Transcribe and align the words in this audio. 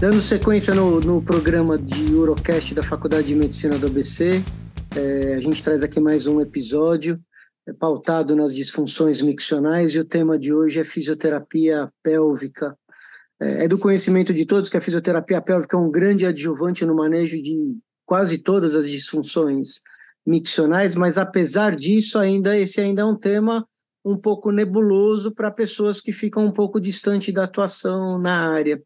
Dando 0.00 0.22
sequência 0.22 0.74
no, 0.74 0.98
no 0.98 1.20
programa 1.20 1.76
de 1.76 2.14
Urocast 2.14 2.74
da 2.74 2.82
Faculdade 2.82 3.26
de 3.26 3.34
Medicina 3.34 3.76
do 3.76 3.86
ABC, 3.86 4.42
é, 4.96 5.34
a 5.34 5.40
gente 5.42 5.62
traz 5.62 5.82
aqui 5.82 6.00
mais 6.00 6.26
um 6.26 6.40
episódio 6.40 7.20
é, 7.68 7.72
pautado 7.74 8.34
nas 8.34 8.54
disfunções 8.54 9.20
miccionais 9.20 9.92
e 9.92 9.98
o 9.98 10.04
tema 10.06 10.38
de 10.38 10.54
hoje 10.54 10.80
é 10.80 10.84
fisioterapia 10.84 11.86
pélvica. 12.02 12.74
É, 13.38 13.64
é 13.64 13.68
do 13.68 13.78
conhecimento 13.78 14.32
de 14.32 14.46
todos 14.46 14.70
que 14.70 14.76
a 14.78 14.80
fisioterapia 14.80 15.38
pélvica 15.42 15.76
é 15.76 15.80
um 15.80 15.90
grande 15.90 16.24
adjuvante 16.24 16.82
no 16.86 16.96
manejo 16.96 17.36
de 17.36 17.76
quase 18.06 18.38
todas 18.38 18.74
as 18.74 18.88
disfunções 18.88 19.82
miccionais, 20.26 20.94
mas 20.94 21.18
apesar 21.18 21.76
disso, 21.76 22.18
ainda 22.18 22.56
esse 22.56 22.80
ainda 22.80 23.02
é 23.02 23.04
um 23.04 23.16
tema 23.16 23.66
um 24.02 24.16
pouco 24.16 24.50
nebuloso 24.50 25.30
para 25.30 25.50
pessoas 25.50 26.00
que 26.00 26.10
ficam 26.10 26.46
um 26.46 26.52
pouco 26.52 26.80
distante 26.80 27.30
da 27.30 27.44
atuação 27.44 28.18
na 28.18 28.50
área. 28.50 28.82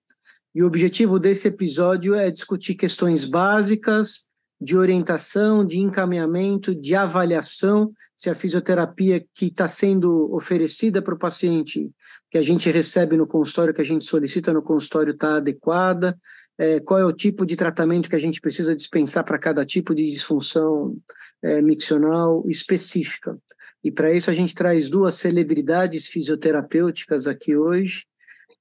E 0.54 0.62
o 0.62 0.66
objetivo 0.66 1.18
desse 1.18 1.48
episódio 1.48 2.14
é 2.14 2.30
discutir 2.30 2.74
questões 2.74 3.24
básicas 3.24 4.26
de 4.60 4.77
orientação, 4.77 5.66
de 5.66 5.78
encaminhamento, 5.78 6.74
de 6.74 6.94
avaliação, 6.94 7.92
se 8.16 8.30
a 8.30 8.34
fisioterapia 8.34 9.24
que 9.34 9.46
está 9.46 9.66
sendo 9.66 10.32
oferecida 10.32 11.02
para 11.02 11.14
o 11.14 11.18
paciente, 11.18 11.90
que 12.30 12.38
a 12.38 12.42
gente 12.42 12.70
recebe 12.70 13.16
no 13.16 13.27
consultório, 13.27 13.74
que 13.74 13.80
a 13.80 13.84
gente 13.84 14.04
solicita 14.04 14.52
no 14.52 14.62
consultório, 14.62 15.12
está 15.12 15.36
adequada, 15.36 16.16
é, 16.56 16.78
qual 16.80 17.00
é 17.00 17.05
o 17.05 17.12
tipo 17.12 17.44
de 17.44 17.56
tratamento 17.56 18.08
que 18.08 18.16
a 18.16 18.20
gente 18.20 18.41
precisa 18.41 18.77
dispensar 18.77 19.24
para 19.24 19.38
cada 19.38 19.64
tipo 19.64 19.94
de 19.94 20.08
disfunção 20.08 20.96
é, 21.42 21.60
miccional 21.60 22.44
específica. 22.46 23.36
E 23.82 23.91
para 23.91 24.14
isso 24.14 24.30
a 24.30 24.34
gente 24.34 24.55
traz 24.55 24.88
duas 24.88 25.16
celebridades 25.16 26.06
fisioterapêuticas 26.06 27.27
aqui 27.27 27.56
hoje. 27.56 28.06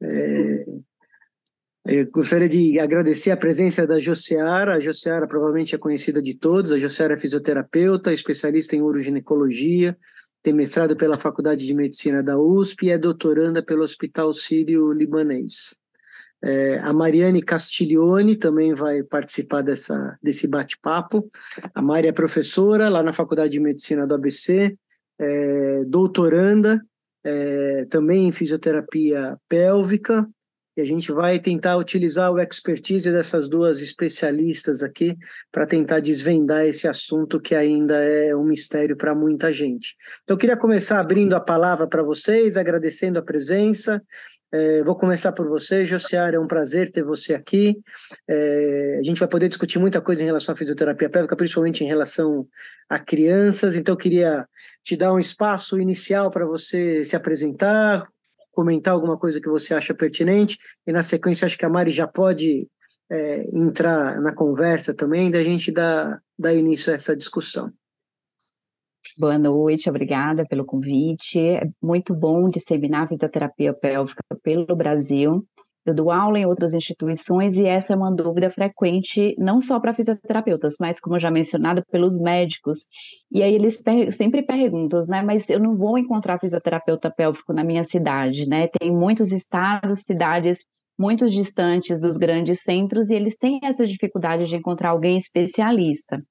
É, 0.02 0.66
eu 1.86 2.09
gostaria 2.09 2.48
de 2.48 2.80
agradecer 2.80 3.31
a 3.31 3.38
presença 3.38 3.86
da 3.86 4.00
Joseara. 4.00 4.76
A 4.76 4.80
Joseara 4.80 5.28
provavelmente 5.28 5.76
é 5.76 5.78
conhecida 5.78 6.22
de 6.22 6.34
todos. 6.34 6.72
A 6.72 6.78
Joseara 6.78 7.16
é 7.16 7.17
fisioterapeuta, 7.17 8.14
especialista 8.14 8.75
em 8.75 8.81
uroginecologia, 8.81 9.98
tem 10.42 10.53
mestrado 10.53 10.95
pela 10.95 11.17
Faculdade 11.17 11.66
de 11.66 11.73
Medicina 11.73 12.23
da 12.23 12.38
USP 12.38 12.86
e 12.86 12.90
é 12.92 12.98
doutoranda 12.98 13.62
pelo 13.62 13.84
Hospital 13.84 14.34
Sírio-Libanês. 14.34 15.75
É, 16.44 16.80
a 16.80 16.92
Mariane 16.92 17.42
Castiglione 17.42 18.36
também 18.36 18.73
vai 18.73 19.02
participar 19.03 19.62
dessa, 19.62 20.18
desse 20.22 20.45
bate-papo. 20.45 21.30
A 21.73 21.81
Mari 21.81 22.08
é 22.08 22.12
professora 22.12 22.90
lá 22.90 23.02
na 23.02 23.14
Faculdade 23.14 23.53
de 23.53 23.62
Medicina 23.62 24.06
do 24.06 24.16
ABC, 24.16 24.78
é, 25.18 25.84
doutoranda 25.88 26.81
é, 27.23 27.86
também 27.90 28.28
em 28.28 28.31
fisioterapia 28.34 29.38
pélvica, 29.47 30.28
e 30.75 30.81
a 30.81 30.85
gente 30.85 31.11
vai 31.11 31.39
tentar 31.39 31.77
utilizar 31.77 32.31
o 32.31 32.39
expertise 32.39 33.11
dessas 33.11 33.47
duas 33.47 33.79
especialistas 33.79 34.81
aqui 34.81 35.16
para 35.52 35.66
tentar 35.66 35.99
desvendar 35.99 36.66
esse 36.66 36.88
assunto 36.88 37.39
que 37.39 37.53
ainda 37.53 37.95
é 37.95 38.35
um 38.35 38.43
mistério 38.43 38.97
para 38.97 39.13
muita 39.13 39.53
gente. 39.53 39.95
Então, 40.23 40.33
eu 40.33 40.38
queria 40.38 40.57
começar 40.57 40.99
abrindo 40.99 41.35
a 41.35 41.39
palavra 41.39 41.88
para 41.88 42.01
vocês, 42.01 42.57
agradecendo 42.57 43.19
a 43.19 43.21
presença. 43.21 44.01
É, 44.51 44.83
vou 44.83 44.95
começar 44.95 45.31
por 45.31 45.47
você, 45.47 45.83
Josiara, 45.83 46.35
é 46.35 46.39
um 46.39 46.45
prazer 46.45 46.91
ter 46.91 47.03
você 47.03 47.33
aqui. 47.33 47.75
É, 48.27 48.97
a 48.99 49.03
gente 49.03 49.19
vai 49.19 49.27
poder 49.27 49.49
discutir 49.49 49.79
muita 49.79 49.99
coisa 49.99 50.21
em 50.21 50.27
relação 50.27 50.53
à 50.53 50.55
fisioterapia 50.55 51.09
pélvica, 51.09 51.35
principalmente 51.35 51.83
em 51.83 51.88
relação 51.88 52.47
a 52.88 52.99
crianças. 52.99 53.75
Então, 53.75 53.94
eu 53.94 53.97
queria 53.97 54.47
te 54.83 54.95
dar 54.95 55.11
um 55.11 55.19
espaço 55.19 55.79
inicial 55.79 56.29
para 56.29 56.45
você 56.45 57.03
se 57.03 57.16
apresentar, 57.16 58.07
comentar 58.54 58.94
alguma 58.94 59.18
coisa 59.18 59.42
que 59.42 59.50
você 59.50 59.73
acha 59.73 59.94
pertinente, 59.94 60.58
e 60.88 60.92
na 60.92 61.04
sequência 61.04 61.46
acho 61.46 61.58
que 61.58 61.66
a 61.66 61.70
Mari 61.70 61.92
já 61.92 62.08
pode 62.08 62.68
é, 63.12 63.58
entrar 63.58 64.22
na 64.22 64.34
conversa 64.34 64.94
também, 64.94 65.30
da 65.30 65.44
gente 65.44 65.72
dar, 65.72 66.22
dar 66.40 66.53
início 66.53 66.92
a 66.92 66.96
essa 66.96 67.18
discussão. 67.18 67.72
Boa 69.18 69.38
noite, 69.38 69.90
obrigada 69.90 70.46
pelo 70.47 70.66
convite. 70.66 71.38
É 71.38 71.69
muito 71.81 72.16
bom 72.16 72.50
disseminar 72.50 73.08
fisioterapia 73.08 73.74
pélvica 73.74 74.24
pelo 74.42 74.75
Brasil. 74.75 75.46
Eu 75.85 75.94
dou 75.94 76.11
aula 76.11 76.39
em 76.39 76.45
outras 76.45 76.73
instituições 76.73 77.55
e 77.55 77.66
essa 77.66 77.94
é 77.94 77.95
uma 77.95 78.13
dúvida 78.13 78.49
frequente, 78.49 79.35
não 79.38 79.59
só 79.59 79.79
para 79.79 79.94
fisioterapeutas, 79.94 80.75
mas 80.79 80.99
como 80.99 81.19
já 81.19 81.29
mencionado, 81.29 81.83
pelos 81.91 82.19
médicos. 82.19 82.79
E 83.31 83.44
aí 83.44 83.53
eles 83.53 83.81
per 83.81 84.13
sempre 84.13 84.44
perguntam, 84.44 85.01
né? 85.07 85.21
Mas 85.21 85.49
eu 85.49 85.59
não 85.59 85.75
vou 85.75 85.97
encontrar 85.97 86.39
fisioterapeuta 86.39 87.11
pélvico 87.11 87.51
na 87.51 87.63
minha 87.63 87.83
cidade, 87.83 88.47
né? 88.47 88.67
Tem 88.79 88.91
muitos 88.91 89.31
estados, 89.31 90.01
cidades 90.07 90.59
muito 90.97 91.29
distantes 91.29 92.01
dos 92.01 92.17
grandes 92.17 92.61
centros 92.61 93.09
e 93.09 93.15
eles 93.15 93.38
têm 93.38 93.59
essa 93.63 93.85
dificuldade 93.85 94.45
de 94.45 94.55
encontrar 94.55 94.91
alguém 94.91 95.17
especialista. 95.17 96.23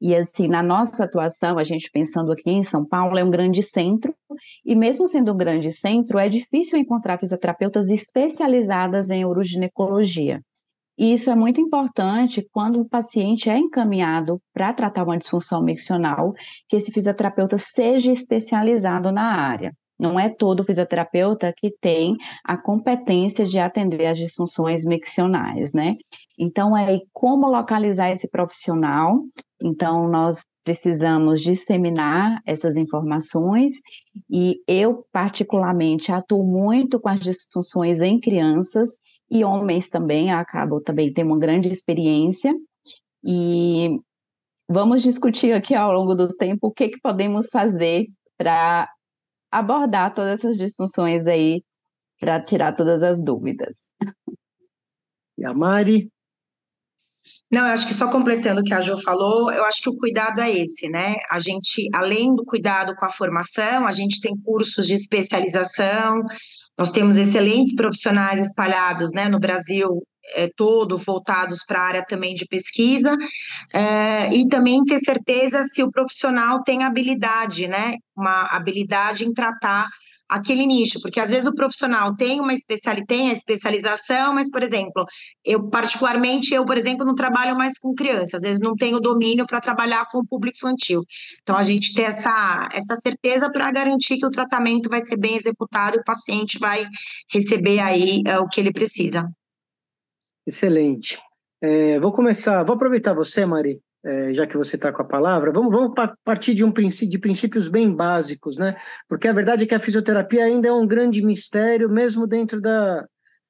E 0.00 0.14
assim, 0.14 0.48
na 0.48 0.62
nossa 0.62 1.04
atuação, 1.04 1.58
a 1.58 1.64
gente 1.64 1.90
pensando 1.92 2.32
aqui 2.32 2.50
em 2.50 2.62
São 2.62 2.84
Paulo, 2.84 3.18
é 3.18 3.24
um 3.24 3.30
grande 3.30 3.62
centro, 3.62 4.14
e 4.64 4.74
mesmo 4.74 5.06
sendo 5.06 5.32
um 5.32 5.36
grande 5.36 5.72
centro, 5.72 6.18
é 6.18 6.28
difícil 6.28 6.78
encontrar 6.78 7.18
fisioterapeutas 7.18 7.88
especializadas 7.88 9.10
em 9.10 9.24
uroginecologia. 9.24 10.40
E 10.98 11.12
isso 11.12 11.30
é 11.30 11.34
muito 11.34 11.60
importante 11.60 12.46
quando 12.52 12.80
o 12.80 12.88
paciente 12.88 13.48
é 13.48 13.58
encaminhado 13.58 14.40
para 14.52 14.72
tratar 14.72 15.04
uma 15.04 15.16
disfunção 15.16 15.62
miccional, 15.62 16.32
que 16.68 16.76
esse 16.76 16.92
fisioterapeuta 16.92 17.56
seja 17.58 18.12
especializado 18.12 19.10
na 19.10 19.24
área. 19.24 19.72
Não 19.98 20.18
é 20.18 20.28
todo 20.28 20.64
fisioterapeuta 20.64 21.52
que 21.56 21.70
tem 21.80 22.16
a 22.44 22.56
competência 22.56 23.46
de 23.46 23.58
atender 23.58 24.06
as 24.06 24.18
disfunções 24.18 24.84
miccionais, 24.84 25.72
né? 25.72 25.94
Então, 26.36 26.76
é 26.76 26.98
como 27.12 27.46
localizar 27.46 28.10
esse 28.10 28.28
profissional. 28.28 29.20
Então, 29.62 30.08
nós 30.08 30.40
precisamos 30.64 31.40
disseminar 31.40 32.40
essas 32.44 32.76
informações 32.76 33.72
e 34.30 34.60
eu, 34.66 35.06
particularmente, 35.12 36.10
atuo 36.12 36.44
muito 36.44 37.00
com 37.00 37.08
as 37.08 37.20
disfunções 37.20 38.00
em 38.00 38.18
crianças 38.18 38.98
e 39.30 39.44
homens 39.44 39.88
também, 39.88 40.30
acabo 40.30 40.80
também 40.80 41.12
tendo 41.12 41.28
uma 41.28 41.38
grande 41.38 41.68
experiência 41.68 42.52
e 43.24 43.98
vamos 44.68 45.02
discutir 45.02 45.52
aqui 45.52 45.74
ao 45.74 45.92
longo 45.92 46.14
do 46.14 46.34
tempo 46.34 46.68
o 46.68 46.72
que, 46.72 46.88
que 46.88 47.00
podemos 47.00 47.48
fazer 47.50 48.06
para 48.36 48.88
abordar 49.50 50.14
todas 50.14 50.40
essas 50.40 50.56
disfunções 50.56 51.26
aí 51.26 51.62
para 52.18 52.42
tirar 52.42 52.74
todas 52.74 53.02
as 53.02 53.22
dúvidas. 53.22 53.88
E 55.38 55.44
a 55.44 55.54
Mari? 55.54 56.10
Não, 57.52 57.66
eu 57.66 57.74
acho 57.74 57.86
que 57.86 57.92
só 57.92 58.10
completando 58.10 58.62
o 58.62 58.64
que 58.64 58.72
a 58.72 58.80
Jo 58.80 58.96
falou, 59.02 59.52
eu 59.52 59.62
acho 59.66 59.82
que 59.82 59.90
o 59.90 59.96
cuidado 59.98 60.40
é 60.40 60.50
esse, 60.50 60.88
né? 60.88 61.16
A 61.30 61.38
gente, 61.38 61.86
além 61.92 62.34
do 62.34 62.46
cuidado 62.46 62.94
com 62.96 63.04
a 63.04 63.10
formação, 63.10 63.86
a 63.86 63.92
gente 63.92 64.22
tem 64.22 64.34
cursos 64.42 64.86
de 64.86 64.94
especialização, 64.94 66.22
nós 66.78 66.90
temos 66.90 67.18
excelentes 67.18 67.76
profissionais 67.76 68.40
espalhados 68.40 69.12
né, 69.12 69.28
no 69.28 69.38
Brasil 69.38 70.02
é, 70.34 70.48
todo 70.56 70.96
voltados 70.96 71.62
para 71.62 71.78
a 71.78 71.86
área 71.86 72.04
também 72.06 72.34
de 72.34 72.46
pesquisa, 72.46 73.14
é, 73.70 74.32
e 74.32 74.48
também 74.48 74.82
ter 74.84 75.00
certeza 75.00 75.62
se 75.64 75.82
o 75.82 75.90
profissional 75.90 76.62
tem 76.62 76.84
habilidade, 76.84 77.68
né? 77.68 77.96
Uma 78.16 78.46
habilidade 78.50 79.26
em 79.26 79.32
tratar 79.32 79.88
aquele 80.32 80.66
nicho, 80.66 81.00
porque 81.00 81.20
às 81.20 81.28
vezes 81.28 81.46
o 81.46 81.54
profissional 81.54 82.16
tem 82.16 82.40
uma 82.40 82.54
especialidade, 82.54 83.06
tem 83.06 83.30
a 83.30 83.34
especialização, 83.34 84.34
mas, 84.34 84.50
por 84.50 84.62
exemplo, 84.62 85.04
eu 85.44 85.68
particularmente, 85.68 86.54
eu, 86.54 86.64
por 86.64 86.78
exemplo, 86.78 87.04
não 87.04 87.14
trabalho 87.14 87.56
mais 87.56 87.78
com 87.78 87.94
crianças, 87.94 88.34
às 88.34 88.42
vezes 88.42 88.60
não 88.60 88.74
tenho 88.74 89.00
domínio 89.00 89.46
para 89.46 89.60
trabalhar 89.60 90.06
com 90.10 90.18
o 90.18 90.26
público 90.26 90.56
infantil. 90.56 91.00
Então, 91.42 91.56
a 91.56 91.62
gente 91.62 91.94
ter 91.94 92.04
essa, 92.04 92.68
essa 92.72 92.96
certeza 92.96 93.50
para 93.50 93.70
garantir 93.70 94.16
que 94.16 94.26
o 94.26 94.30
tratamento 94.30 94.88
vai 94.88 95.00
ser 95.00 95.16
bem 95.16 95.36
executado 95.36 95.96
e 95.96 96.00
o 96.00 96.04
paciente 96.04 96.58
vai 96.58 96.86
receber 97.30 97.80
aí 97.80 98.22
é, 98.26 98.38
o 98.38 98.48
que 98.48 98.60
ele 98.60 98.72
precisa. 98.72 99.28
Excelente. 100.46 101.18
É, 101.62 102.00
vou 102.00 102.12
começar, 102.12 102.64
vou 102.64 102.74
aproveitar 102.74 103.14
você, 103.14 103.44
Mari, 103.46 103.80
é, 104.04 104.34
já 104.34 104.46
que 104.46 104.56
você 104.56 104.76
está 104.76 104.92
com 104.92 105.02
a 105.02 105.06
palavra, 105.06 105.52
vamos, 105.52 105.70
vamos 105.70 105.94
partir 106.24 106.54
de, 106.54 106.64
um 106.64 106.72
de 106.72 107.18
princípios 107.18 107.68
bem 107.68 107.94
básicos, 107.94 108.56
né? 108.56 108.74
Porque 109.08 109.28
a 109.28 109.32
verdade 109.32 109.64
é 109.64 109.66
que 109.66 109.74
a 109.74 109.80
fisioterapia 109.80 110.44
ainda 110.44 110.68
é 110.68 110.72
um 110.72 110.86
grande 110.86 111.22
mistério, 111.22 111.88
mesmo 111.88 112.26
dentro 112.26 112.60
da, 112.60 113.06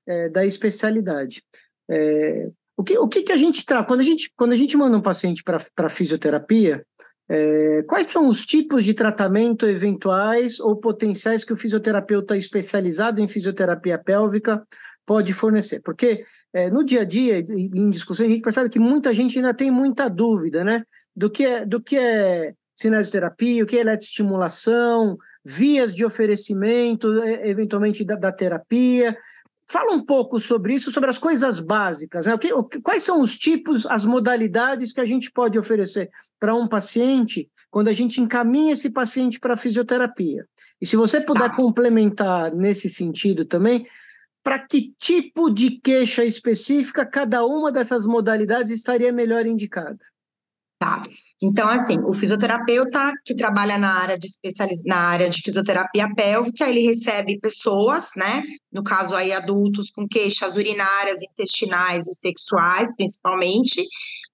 é, 0.06 0.28
da 0.28 0.44
especialidade. 0.44 1.42
É, 1.90 2.50
o 2.76 2.84
que, 2.84 2.98
o 2.98 3.08
que, 3.08 3.22
que 3.22 3.32
a 3.32 3.36
gente 3.36 3.64
traz? 3.64 3.86
Quando 3.86 4.00
a 4.00 4.04
gente, 4.04 4.30
quando 4.36 4.52
a 4.52 4.56
gente 4.56 4.76
manda 4.76 4.96
um 4.96 5.02
paciente 5.02 5.42
para 5.42 5.88
fisioterapia, 5.88 6.84
é, 7.28 7.82
quais 7.84 8.08
são 8.08 8.28
os 8.28 8.44
tipos 8.44 8.84
de 8.84 8.92
tratamento 8.92 9.66
eventuais 9.66 10.60
ou 10.60 10.76
potenciais 10.76 11.44
que 11.44 11.52
o 11.52 11.56
fisioterapeuta 11.56 12.36
especializado 12.36 13.20
em 13.20 13.28
fisioterapia 13.28 13.96
pélvica 13.96 14.62
pode 15.06 15.32
fornecer? 15.32 15.80
Porque 15.80 16.24
é, 16.52 16.70
no 16.70 16.84
dia 16.84 17.02
a 17.02 17.04
dia, 17.04 17.38
em 17.38 17.90
discussões, 17.90 18.28
a 18.28 18.32
gente 18.32 18.42
percebe 18.42 18.70
que 18.70 18.78
muita 18.78 19.12
gente 19.12 19.38
ainda 19.38 19.54
tem 19.54 19.70
muita 19.70 20.08
dúvida, 20.08 20.64
né? 20.64 20.84
Do 21.14 21.30
que 21.30 21.44
é, 21.44 21.66
do 21.66 21.82
que 21.82 21.96
é 21.96 22.54
cinesioterapia, 22.74 23.62
o 23.62 23.66
que 23.66 23.76
é 23.76 23.80
eletroestimulação, 23.80 25.16
vias 25.44 25.94
de 25.94 26.04
oferecimento, 26.04 27.22
eventualmente 27.24 28.04
da, 28.04 28.16
da 28.16 28.32
terapia. 28.32 29.16
fala 29.66 29.92
um 29.92 30.04
pouco 30.04 30.38
sobre 30.38 30.74
isso, 30.74 30.90
sobre 30.92 31.10
as 31.10 31.18
coisas 31.18 31.60
básicas. 31.60 32.26
Né? 32.26 32.34
O 32.34 32.38
que, 32.38 32.52
o, 32.52 32.64
quais 32.82 33.02
são 33.02 33.20
os 33.20 33.38
tipos, 33.38 33.86
as 33.86 34.04
modalidades 34.04 34.92
que 34.92 35.00
a 35.00 35.04
gente 35.04 35.30
pode 35.30 35.58
oferecer 35.58 36.10
para 36.38 36.54
um 36.54 36.68
paciente 36.68 37.48
quando 37.70 37.88
a 37.88 37.92
gente 37.92 38.20
encaminha 38.20 38.74
esse 38.74 38.90
paciente 38.90 39.40
para 39.40 39.54
a 39.54 39.56
fisioterapia? 39.56 40.46
E 40.80 40.86
se 40.86 40.96
você 40.96 41.20
puder 41.20 41.50
tá. 41.50 41.56
complementar 41.56 42.52
nesse 42.52 42.88
sentido 42.88 43.44
também, 43.44 43.86
para 44.42 44.58
que 44.58 44.92
tipo 44.98 45.50
de 45.50 45.80
queixa 45.80 46.24
específica 46.24 47.06
cada 47.06 47.44
uma 47.44 47.70
dessas 47.70 48.04
modalidades 48.04 48.72
estaria 48.72 49.12
melhor 49.12 49.46
indicada? 49.46 49.98
Tá. 50.78 51.02
Então, 51.40 51.68
assim, 51.68 51.98
o 52.00 52.12
fisioterapeuta 52.12 53.12
que 53.24 53.34
trabalha 53.34 53.76
na 53.76 54.00
área 54.00 54.16
de 54.16 54.28
especializ... 54.28 54.80
na 54.84 54.96
área 54.96 55.28
de 55.28 55.42
fisioterapia 55.42 56.08
pélvica, 56.14 56.68
ele 56.68 56.86
recebe 56.86 57.40
pessoas, 57.40 58.08
né? 58.16 58.42
No 58.72 58.84
caso 58.84 59.16
aí, 59.16 59.32
adultos 59.32 59.90
com 59.90 60.06
queixas 60.06 60.56
urinárias, 60.56 61.20
intestinais 61.20 62.06
e 62.06 62.14
sexuais, 62.14 62.94
principalmente. 62.94 63.84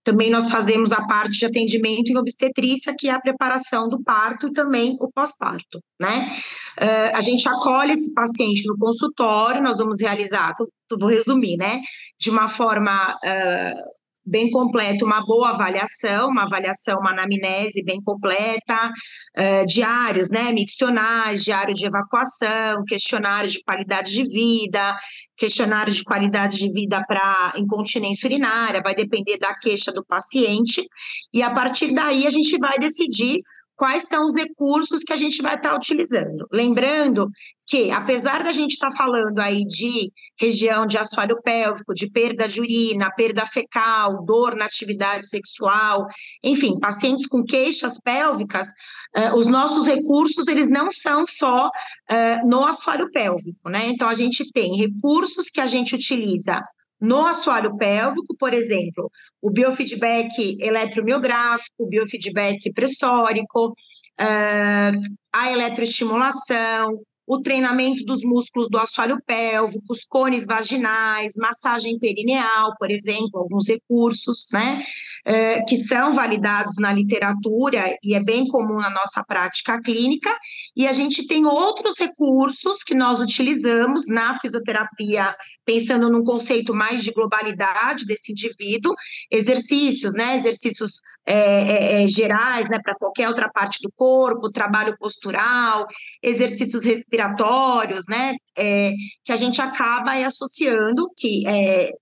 Também 0.08 0.30
nós 0.30 0.50
fazemos 0.50 0.90
a 0.90 1.06
parte 1.06 1.38
de 1.38 1.44
atendimento 1.44 2.10
em 2.10 2.16
obstetrícia, 2.16 2.94
que 2.98 3.10
é 3.10 3.12
a 3.12 3.20
preparação 3.20 3.90
do 3.90 4.02
parto 4.02 4.48
e 4.48 4.52
também 4.54 4.96
o 5.02 5.12
pós-parto, 5.12 5.82
né? 6.00 6.40
Uh, 6.80 7.14
a 7.14 7.20
gente 7.20 7.46
acolhe 7.46 7.92
esse 7.92 8.14
paciente 8.14 8.66
no 8.66 8.78
consultório, 8.78 9.62
nós 9.62 9.76
vamos 9.76 10.00
realizar, 10.00 10.54
vou 10.98 11.10
resumir, 11.10 11.58
né? 11.58 11.82
De 12.18 12.30
uma 12.30 12.48
forma 12.48 13.18
uh, 13.22 13.98
bem 14.24 14.50
completa, 14.50 15.04
uma 15.04 15.22
boa 15.26 15.50
avaliação, 15.50 16.30
uma 16.30 16.44
avaliação, 16.44 16.98
uma 17.00 17.10
anamnese 17.10 17.84
bem 17.84 18.00
completa, 18.02 18.90
uh, 19.36 19.66
diários, 19.66 20.30
né, 20.30 20.52
miccionais, 20.52 21.44
diário 21.44 21.74
de 21.74 21.86
evacuação, 21.86 22.82
questionário 22.86 23.50
de 23.50 23.62
qualidade 23.62 24.10
de 24.10 24.24
vida, 24.24 24.96
questionário 25.38 25.92
de 25.92 26.02
qualidade 26.02 26.58
de 26.58 26.70
vida 26.70 27.02
para 27.06 27.54
incontinência 27.56 28.26
urinária, 28.26 28.82
vai 28.82 28.94
depender 28.94 29.38
da 29.38 29.54
queixa 29.54 29.92
do 29.92 30.04
paciente, 30.04 30.84
e 31.32 31.42
a 31.42 31.54
partir 31.54 31.94
daí 31.94 32.26
a 32.26 32.30
gente 32.30 32.58
vai 32.58 32.78
decidir 32.78 33.40
quais 33.76 34.08
são 34.08 34.26
os 34.26 34.34
recursos 34.34 35.04
que 35.04 35.12
a 35.12 35.16
gente 35.16 35.40
vai 35.40 35.54
estar 35.54 35.76
utilizando. 35.76 36.48
Lembrando 36.52 37.28
que, 37.64 37.92
apesar 37.92 38.42
da 38.42 38.50
gente 38.50 38.72
estar 38.72 38.90
falando 38.90 39.38
aí 39.38 39.64
de 39.64 40.10
região 40.40 40.84
de 40.84 40.98
assoalho 40.98 41.40
pélvico, 41.42 41.94
de 41.94 42.10
perda 42.10 42.48
de 42.48 42.60
urina, 42.60 43.12
perda 43.14 43.46
fecal, 43.46 44.24
dor 44.24 44.56
na 44.56 44.64
atividade 44.64 45.28
sexual, 45.28 46.06
enfim, 46.42 46.80
pacientes 46.80 47.26
com 47.28 47.44
queixas 47.44 48.00
pélvicas, 48.00 48.66
uh, 49.16 49.36
os 49.36 49.46
nossos 49.46 49.86
recursos, 49.86 50.46
eles 50.48 50.68
não 50.68 50.90
são 50.90 51.26
só 51.26 51.66
uh, 51.66 52.48
no 52.48 52.64
assoalho 52.64 53.10
pélvico, 53.10 53.68
né? 53.68 53.88
Então, 53.88 54.08
a 54.08 54.14
gente 54.14 54.50
tem 54.52 54.76
recursos 54.76 55.46
que 55.48 55.60
a 55.60 55.66
gente 55.66 55.94
utiliza 55.94 56.60
no 57.00 57.26
assoalho 57.26 57.76
pélvico, 57.76 58.36
por 58.36 58.52
exemplo, 58.52 59.10
o 59.40 59.50
biofeedback 59.50 60.56
eletromiográfico, 60.60 61.84
o 61.84 61.88
biofeedback 61.88 62.72
pressórico, 62.72 63.68
uh, 63.68 65.00
a 65.32 65.52
eletroestimulação, 65.52 67.00
o 67.28 67.42
treinamento 67.42 68.04
dos 68.06 68.22
músculos 68.22 68.70
do 68.70 68.78
assoalho 68.78 69.20
pélvico, 69.26 69.84
os 69.90 70.02
cones 70.02 70.46
vaginais, 70.46 71.34
massagem 71.36 71.98
perineal, 71.98 72.74
por 72.78 72.90
exemplo, 72.90 73.38
alguns 73.38 73.68
recursos, 73.68 74.46
né, 74.50 74.82
é, 75.26 75.60
que 75.64 75.76
são 75.76 76.12
validados 76.12 76.76
na 76.78 76.90
literatura 76.90 77.94
e 78.02 78.14
é 78.14 78.20
bem 78.20 78.48
comum 78.48 78.78
na 78.78 78.88
nossa 78.88 79.22
prática 79.22 79.78
clínica, 79.82 80.34
e 80.74 80.86
a 80.86 80.92
gente 80.94 81.26
tem 81.26 81.44
outros 81.44 81.98
recursos 81.98 82.82
que 82.82 82.94
nós 82.94 83.20
utilizamos 83.20 84.06
na 84.08 84.40
fisioterapia, 84.40 85.36
pensando 85.66 86.10
num 86.10 86.24
conceito 86.24 86.72
mais 86.72 87.04
de 87.04 87.12
globalidade 87.12 88.06
desse 88.06 88.32
indivíduo, 88.32 88.94
exercícios, 89.30 90.14
né, 90.14 90.38
exercícios 90.38 91.02
é, 91.28 92.00
é, 92.00 92.04
é 92.04 92.08
gerais, 92.08 92.68
né, 92.68 92.78
para 92.82 92.94
qualquer 92.94 93.28
outra 93.28 93.50
parte 93.50 93.80
do 93.82 93.92
corpo, 93.94 94.50
trabalho 94.50 94.96
postural, 94.98 95.86
exercícios 96.22 96.84
respiratórios, 96.84 98.04
né, 98.08 98.34
é, 98.56 98.92
que 99.24 99.32
a 99.32 99.36
gente 99.36 99.60
acaba 99.60 100.12
associando, 100.24 101.08
que 101.16 101.46
é, 101.46 101.92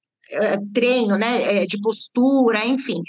treino, 0.74 1.16
né, 1.16 1.66
de 1.66 1.80
postura, 1.80 2.66
enfim, 2.66 3.00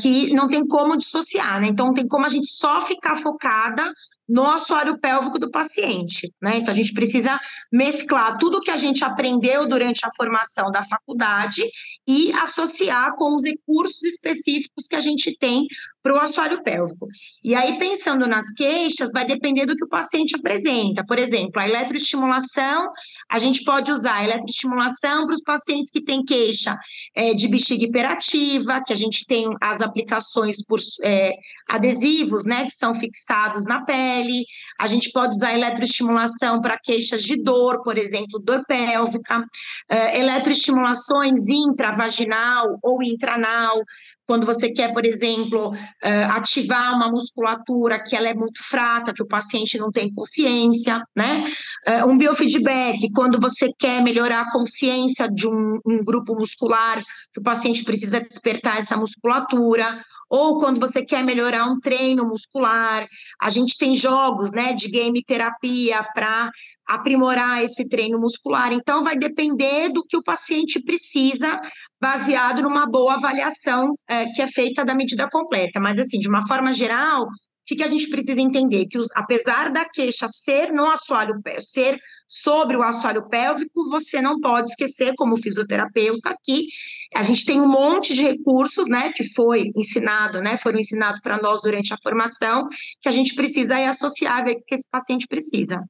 que 0.00 0.32
não 0.32 0.46
tem 0.48 0.64
como 0.64 0.96
dissociar, 0.96 1.60
né? 1.60 1.66
Então, 1.66 1.86
não 1.86 1.94
tem 1.94 2.06
como 2.06 2.24
a 2.24 2.28
gente 2.28 2.46
só 2.46 2.80
ficar 2.80 3.16
focada 3.16 3.92
no 4.28 4.44
assoalho 4.44 4.98
pélvico 4.98 5.38
do 5.38 5.50
paciente, 5.50 6.32
né? 6.42 6.58
Então 6.58 6.72
a 6.74 6.76
gente 6.76 6.92
precisa 6.92 7.38
mesclar 7.72 8.38
tudo 8.38 8.60
que 8.60 8.70
a 8.70 8.76
gente 8.76 9.04
aprendeu 9.04 9.68
durante 9.68 10.04
a 10.04 10.10
formação 10.16 10.70
da 10.70 10.82
faculdade 10.82 11.62
e 12.06 12.32
associar 12.32 13.14
com 13.16 13.34
os 13.34 13.44
recursos 13.44 14.02
específicos 14.02 14.86
que 14.88 14.96
a 14.96 15.00
gente 15.00 15.36
tem 15.38 15.66
para 16.06 16.14
o 16.14 16.20
assoalho 16.20 16.62
pélvico. 16.62 17.08
E 17.42 17.52
aí, 17.52 17.80
pensando 17.80 18.28
nas 18.28 18.46
queixas, 18.52 19.10
vai 19.12 19.26
depender 19.26 19.66
do 19.66 19.74
que 19.74 19.84
o 19.84 19.88
paciente 19.88 20.36
apresenta. 20.36 21.04
Por 21.04 21.18
exemplo, 21.18 21.60
a 21.60 21.68
eletroestimulação, 21.68 22.88
a 23.28 23.38
gente 23.40 23.64
pode 23.64 23.90
usar 23.90 24.18
a 24.18 24.24
eletroestimulação 24.24 25.26
para 25.26 25.34
os 25.34 25.42
pacientes 25.42 25.90
que 25.90 26.00
têm 26.00 26.24
queixa 26.24 26.78
é, 27.12 27.34
de 27.34 27.48
bexiga 27.48 27.84
hiperativa, 27.84 28.80
que 28.86 28.92
a 28.92 28.96
gente 28.96 29.26
tem 29.26 29.48
as 29.60 29.80
aplicações 29.80 30.62
por 30.64 30.78
é, 31.02 31.32
adesivos, 31.68 32.44
né, 32.44 32.66
que 32.66 32.76
são 32.76 32.94
fixados 32.94 33.64
na 33.64 33.84
pele. 33.84 34.44
A 34.78 34.86
gente 34.86 35.10
pode 35.10 35.34
usar 35.34 35.48
a 35.48 35.54
eletroestimulação 35.54 36.60
para 36.60 36.78
queixas 36.78 37.24
de 37.24 37.42
dor, 37.42 37.82
por 37.82 37.98
exemplo, 37.98 38.38
dor 38.38 38.62
pélvica. 38.64 39.44
É, 39.88 40.20
eletroestimulações 40.20 41.48
intravaginal 41.48 42.78
ou 42.80 43.02
intranal, 43.02 43.82
quando 44.26 44.44
você 44.44 44.70
quer, 44.72 44.92
por 44.92 45.04
exemplo, 45.04 45.72
eh, 46.02 46.24
ativar 46.24 46.94
uma 46.94 47.10
musculatura 47.10 48.02
que 48.02 48.16
ela 48.16 48.28
é 48.28 48.34
muito 48.34 48.62
fraca, 48.62 49.14
que 49.14 49.22
o 49.22 49.26
paciente 49.26 49.78
não 49.78 49.90
tem 49.90 50.12
consciência, 50.12 51.00
né? 51.14 51.52
Eh, 51.86 52.04
um 52.04 52.18
biofeedback, 52.18 53.10
quando 53.14 53.40
você 53.40 53.68
quer 53.78 54.02
melhorar 54.02 54.42
a 54.42 54.50
consciência 54.50 55.28
de 55.30 55.46
um, 55.46 55.78
um 55.86 56.04
grupo 56.04 56.34
muscular, 56.34 57.02
que 57.32 57.40
o 57.40 57.42
paciente 57.42 57.84
precisa 57.84 58.20
despertar 58.20 58.78
essa 58.78 58.96
musculatura, 58.96 60.02
ou 60.28 60.58
quando 60.58 60.80
você 60.80 61.04
quer 61.04 61.24
melhorar 61.24 61.66
um 61.66 61.78
treino 61.78 62.26
muscular, 62.26 63.06
a 63.40 63.50
gente 63.50 63.78
tem 63.78 63.94
jogos, 63.94 64.50
né, 64.50 64.72
de 64.72 64.90
game 64.90 65.22
terapia 65.24 66.04
para 66.14 66.50
aprimorar 66.86 67.64
esse 67.64 67.86
treino 67.88 68.18
muscular. 68.18 68.72
Então, 68.72 69.02
vai 69.02 69.16
depender 69.16 69.88
do 69.88 70.04
que 70.04 70.16
o 70.16 70.22
paciente 70.22 70.80
precisa 70.82 71.60
baseado 72.00 72.62
numa 72.62 72.86
boa 72.86 73.14
avaliação 73.14 73.94
é, 74.08 74.26
que 74.26 74.42
é 74.42 74.46
feita 74.46 74.84
da 74.84 74.94
medida 74.94 75.28
completa. 75.30 75.80
Mas, 75.80 75.98
assim, 75.98 76.18
de 76.18 76.28
uma 76.28 76.46
forma 76.46 76.72
geral, 76.72 77.22
o 77.22 77.28
que, 77.66 77.76
que 77.76 77.82
a 77.82 77.88
gente 77.88 78.08
precisa 78.08 78.40
entender? 78.40 78.86
Que, 78.86 78.98
os, 78.98 79.08
apesar 79.14 79.72
da 79.72 79.84
queixa 79.84 80.28
ser 80.28 80.72
no 80.72 80.86
assoalho, 80.86 81.34
ser 81.72 81.98
sobre 82.28 82.76
o 82.76 82.82
assoalho 82.82 83.28
pélvico, 83.28 83.88
você 83.90 84.20
não 84.20 84.40
pode 84.40 84.70
esquecer, 84.70 85.14
como 85.16 85.36
fisioterapeuta, 85.36 86.36
que 86.42 86.66
a 87.14 87.22
gente 87.22 87.44
tem 87.44 87.60
um 87.60 87.68
monte 87.68 88.14
de 88.14 88.22
recursos, 88.22 88.88
né, 88.88 89.12
que 89.12 89.24
foi 89.32 89.70
ensinado, 89.76 90.40
né, 90.40 90.56
foram 90.56 90.78
ensinados 90.78 91.20
para 91.20 91.40
nós 91.40 91.60
durante 91.62 91.94
a 91.94 91.98
formação, 92.02 92.66
que 93.00 93.08
a 93.08 93.12
gente 93.12 93.34
precisa 93.34 93.76
associar, 93.88 94.44
ver 94.44 94.56
o 94.56 94.64
que 94.64 94.74
esse 94.74 94.88
paciente 94.90 95.26
precisa. 95.26 95.80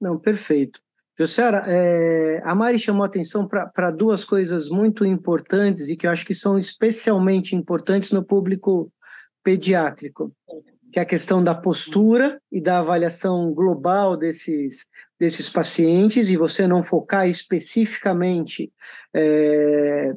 Não, 0.00 0.18
perfeito. 0.18 0.80
Jussiara, 1.18 1.64
é, 1.66 2.40
a 2.42 2.54
Mari 2.54 2.78
chamou 2.78 3.04
atenção 3.04 3.46
para 3.46 3.90
duas 3.90 4.24
coisas 4.24 4.70
muito 4.70 5.04
importantes 5.04 5.90
e 5.90 5.96
que 5.96 6.06
eu 6.06 6.10
acho 6.10 6.24
que 6.24 6.32
são 6.32 6.58
especialmente 6.58 7.54
importantes 7.54 8.10
no 8.10 8.24
público 8.24 8.90
pediátrico, 9.44 10.34
que 10.90 10.98
é 10.98 11.02
a 11.02 11.06
questão 11.06 11.44
da 11.44 11.54
postura 11.54 12.40
e 12.50 12.58
da 12.58 12.78
avaliação 12.78 13.52
global 13.52 14.16
desses, 14.16 14.86
desses 15.18 15.50
pacientes, 15.50 16.30
e 16.30 16.38
você 16.38 16.66
não 16.66 16.82
focar 16.82 17.28
especificamente 17.28 18.72
é, 19.14 20.14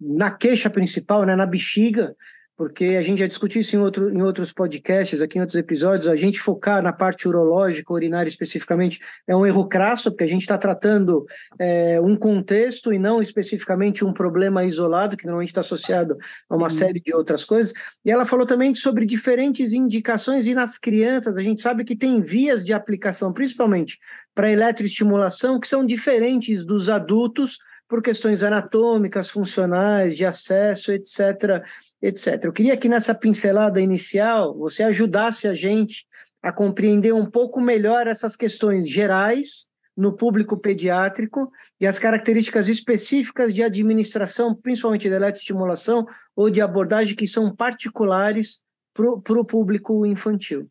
na 0.00 0.30
queixa 0.30 0.70
principal, 0.70 1.26
né, 1.26 1.34
na 1.34 1.46
bexiga, 1.46 2.14
porque 2.56 2.96
a 2.98 3.02
gente 3.02 3.18
já 3.18 3.26
discutiu 3.26 3.60
isso 3.60 3.74
em, 3.74 3.78
outro, 3.78 4.10
em 4.10 4.22
outros 4.22 4.52
podcasts, 4.52 5.20
aqui 5.20 5.38
em 5.38 5.40
outros 5.40 5.58
episódios, 5.58 6.06
a 6.06 6.14
gente 6.14 6.40
focar 6.40 6.82
na 6.82 6.92
parte 6.92 7.26
urológica, 7.26 7.92
urinária 7.92 8.28
especificamente, 8.28 9.00
é 9.26 9.34
um 9.34 9.44
erro 9.44 9.66
crasso, 9.66 10.10
porque 10.10 10.24
a 10.24 10.28
gente 10.28 10.42
está 10.42 10.56
tratando 10.56 11.24
é, 11.58 12.00
um 12.00 12.16
contexto 12.16 12.92
e 12.92 12.98
não 12.98 13.20
especificamente 13.20 14.04
um 14.04 14.12
problema 14.12 14.64
isolado, 14.64 15.16
que 15.16 15.24
normalmente 15.24 15.48
está 15.48 15.60
associado 15.60 16.16
a 16.48 16.56
uma 16.56 16.64
uhum. 16.64 16.70
série 16.70 17.00
de 17.00 17.14
outras 17.14 17.44
coisas. 17.44 17.72
E 18.04 18.10
ela 18.10 18.24
falou 18.24 18.46
também 18.46 18.74
sobre 18.74 19.04
diferentes 19.04 19.72
indicações, 19.72 20.46
e 20.46 20.54
nas 20.54 20.78
crianças, 20.78 21.36
a 21.36 21.42
gente 21.42 21.60
sabe 21.60 21.84
que 21.84 21.96
tem 21.96 22.22
vias 22.22 22.64
de 22.64 22.72
aplicação, 22.72 23.32
principalmente 23.32 23.98
para 24.34 24.50
eletroestimulação, 24.50 25.58
que 25.58 25.66
são 25.66 25.84
diferentes 25.84 26.64
dos 26.64 26.88
adultos, 26.88 27.58
por 27.88 28.02
questões 28.02 28.42
anatômicas, 28.42 29.28
funcionais, 29.28 30.16
de 30.16 30.24
acesso, 30.24 30.92
etc 30.92 31.62
etc. 32.06 32.44
Eu 32.44 32.52
queria 32.52 32.76
que 32.76 32.88
nessa 32.88 33.14
pincelada 33.14 33.80
inicial 33.80 34.54
você 34.54 34.82
ajudasse 34.82 35.48
a 35.48 35.54
gente 35.54 36.06
a 36.42 36.52
compreender 36.52 37.14
um 37.14 37.24
pouco 37.24 37.60
melhor 37.60 38.06
essas 38.06 38.36
questões 38.36 38.88
gerais 38.88 39.66
no 39.96 40.14
público 40.14 40.60
pediátrico 40.60 41.50
e 41.80 41.86
as 41.86 41.98
características 41.98 42.68
específicas 42.68 43.54
de 43.54 43.62
administração, 43.62 44.54
principalmente 44.54 45.08
de 45.08 45.14
eletroestimulação 45.14 46.04
ou 46.36 46.50
de 46.50 46.60
abordagem, 46.60 47.16
que 47.16 47.26
são 47.26 47.54
particulares 47.54 48.62
para 48.92 49.40
o 49.40 49.44
público 49.44 50.04
infantil. 50.04 50.68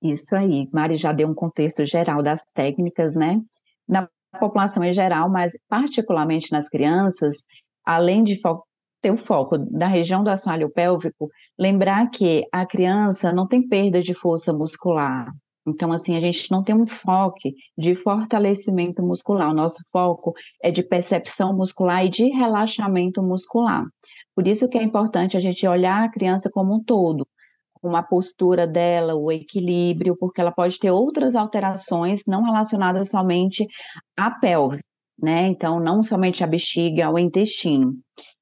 Isso 0.00 0.34
aí, 0.34 0.68
Mari 0.72 0.96
já 0.96 1.12
deu 1.12 1.28
um 1.28 1.34
contexto 1.34 1.84
geral 1.84 2.22
das 2.22 2.44
técnicas, 2.54 3.14
né? 3.14 3.42
População 4.38 4.84
em 4.84 4.92
geral, 4.92 5.30
mas 5.30 5.52
particularmente 5.68 6.50
nas 6.52 6.68
crianças, 6.68 7.34
além 7.84 8.22
de 8.24 8.40
ter 9.00 9.10
o 9.10 9.16
foco 9.16 9.58
da 9.58 9.86
região 9.86 10.22
do 10.22 10.30
assoalho 10.30 10.70
pélvico, 10.70 11.28
lembrar 11.58 12.10
que 12.10 12.44
a 12.52 12.66
criança 12.66 13.32
não 13.32 13.46
tem 13.46 13.66
perda 13.66 14.00
de 14.00 14.14
força 14.14 14.52
muscular. 14.52 15.28
Então, 15.66 15.92
assim, 15.92 16.16
a 16.16 16.20
gente 16.20 16.50
não 16.50 16.62
tem 16.62 16.74
um 16.74 16.86
foco 16.86 17.36
de 17.76 17.94
fortalecimento 17.94 19.02
muscular. 19.02 19.50
O 19.50 19.54
nosso 19.54 19.82
foco 19.92 20.32
é 20.62 20.70
de 20.70 20.82
percepção 20.82 21.54
muscular 21.54 22.04
e 22.04 22.08
de 22.08 22.28
relaxamento 22.28 23.22
muscular. 23.22 23.84
Por 24.34 24.48
isso 24.48 24.68
que 24.68 24.78
é 24.78 24.82
importante 24.82 25.36
a 25.36 25.40
gente 25.40 25.66
olhar 25.66 26.04
a 26.04 26.10
criança 26.10 26.48
como 26.50 26.74
um 26.74 26.82
todo, 26.82 27.26
com 27.80 27.96
a 27.96 28.02
postura 28.02 28.66
dela, 28.66 29.14
o 29.14 29.30
equilíbrio, 29.30 30.16
porque 30.18 30.40
ela 30.40 30.52
pode 30.52 30.78
ter 30.78 30.90
outras 30.90 31.34
alterações 31.34 32.22
não 32.26 32.42
relacionadas 32.42 33.10
somente 33.10 33.66
à 34.16 34.30
pelve, 34.30 34.80
né? 35.20 35.48
Então, 35.48 35.80
não 35.80 36.02
somente 36.02 36.44
a 36.44 36.46
bexiga, 36.46 37.10
o 37.10 37.18
intestino. 37.18 37.94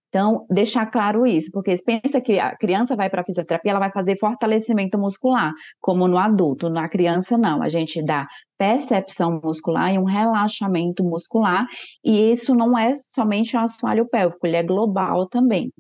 Então, 0.09 0.47
deixar 0.49 0.87
claro 0.87 1.27
isso, 1.27 1.51
porque 1.53 1.75
pensa 1.85 2.21
que 2.23 2.39
a 2.39 2.57
criança 2.57 2.97
vai 2.97 3.11
para 3.11 3.21
a 3.21 3.25
fisioterapia, 3.25 3.73
ela 3.73 3.81
vai 3.81 3.93
fazer 3.93 4.17
fortalecimento 4.19 4.99
muscular, 4.99 5.53
como 5.79 6.09
no 6.09 6.17
adulto, 6.17 6.71
na 6.71 6.89
criança 6.89 7.37
não. 7.37 7.63
A 7.63 7.69
gente 7.69 8.03
dá 8.03 8.27
percepção 8.57 9.41
muscular 9.45 9.93
e 9.93 9.99
um 9.99 10.05
relaxamento 10.05 11.05
muscular, 11.05 11.67
e 12.03 12.31
isso 12.33 12.55
não 12.55 12.79
é 12.79 12.95
somente 13.09 13.57
o 13.57 13.61
assoalho 13.61 14.09
pélvico, 14.09 14.47
ele 14.47 14.57
é 14.57 14.63
global 14.63 15.29
também. 15.29 15.71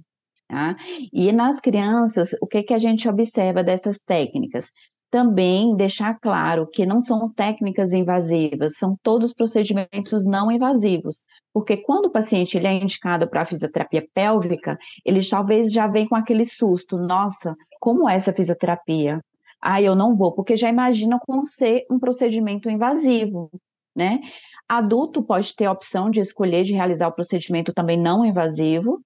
Tá? 0.48 0.76
E 1.12 1.32
nas 1.32 1.60
crianças, 1.60 2.30
o 2.40 2.46
que, 2.46 2.62
que 2.62 2.74
a 2.74 2.78
gente 2.78 3.08
observa 3.08 3.64
dessas 3.64 3.98
técnicas? 3.98 4.70
Também 5.10 5.76
deixar 5.76 6.18
claro 6.20 6.68
que 6.68 6.86
não 6.86 7.00
são 7.00 7.32
técnicas 7.32 7.92
invasivas, 7.92 8.76
são 8.76 8.96
todos 9.02 9.32
procedimentos 9.32 10.24
não 10.24 10.50
invasivos, 10.50 11.24
porque 11.52 11.76
quando 11.76 12.06
o 12.06 12.10
paciente 12.10 12.56
ele 12.56 12.66
é 12.66 12.74
indicado 12.74 13.28
para 13.28 13.44
fisioterapia 13.44 14.06
pélvica, 14.12 14.76
ele 15.04 15.26
talvez 15.26 15.72
já 15.72 15.86
vem 15.86 16.08
com 16.08 16.16
aquele 16.16 16.44
susto, 16.44 16.96
nossa, 16.96 17.54
como 17.80 18.08
é 18.08 18.16
essa 18.16 18.32
fisioterapia? 18.32 19.20
Ah, 19.60 19.80
eu 19.80 19.94
não 19.94 20.16
vou, 20.16 20.32
porque 20.34 20.56
já 20.56 20.68
imagina 20.68 21.18
como 21.26 21.44
ser 21.44 21.84
um 21.90 21.98
procedimento 21.98 22.68
invasivo, 22.68 23.50
né? 23.96 24.20
Adulto 24.68 25.22
pode 25.22 25.54
ter 25.54 25.66
a 25.66 25.72
opção 25.72 26.10
de 26.10 26.20
escolher 26.20 26.64
de 26.64 26.72
realizar 26.72 27.08
o 27.08 27.12
procedimento 27.12 27.72
também 27.72 27.96
não 27.96 28.24
invasivo, 28.24 29.00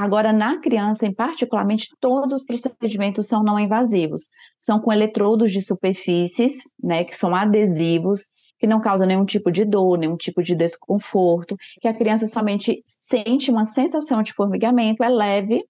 Agora, 0.00 0.32
na 0.32 0.60
criança, 0.60 1.04
em 1.06 1.12
particularmente, 1.12 1.88
todos 1.98 2.32
os 2.32 2.44
procedimentos 2.44 3.26
são 3.26 3.42
não 3.42 3.58
invasivos. 3.58 4.28
São 4.56 4.80
com 4.80 4.92
eletrodos 4.92 5.50
de 5.50 5.60
superfícies, 5.60 6.54
né, 6.80 7.02
que 7.02 7.16
são 7.16 7.34
adesivos, 7.34 8.20
que 8.60 8.66
não 8.68 8.80
causam 8.80 9.08
nenhum 9.08 9.24
tipo 9.24 9.50
de 9.50 9.64
dor, 9.64 9.98
nenhum 9.98 10.16
tipo 10.16 10.40
de 10.40 10.54
desconforto, 10.54 11.56
que 11.80 11.88
a 11.88 11.92
criança 11.92 12.28
somente 12.28 12.80
sente 12.86 13.50
uma 13.50 13.64
sensação 13.64 14.22
de 14.22 14.32
formigamento, 14.32 15.02
é 15.02 15.08
leve, 15.08 15.64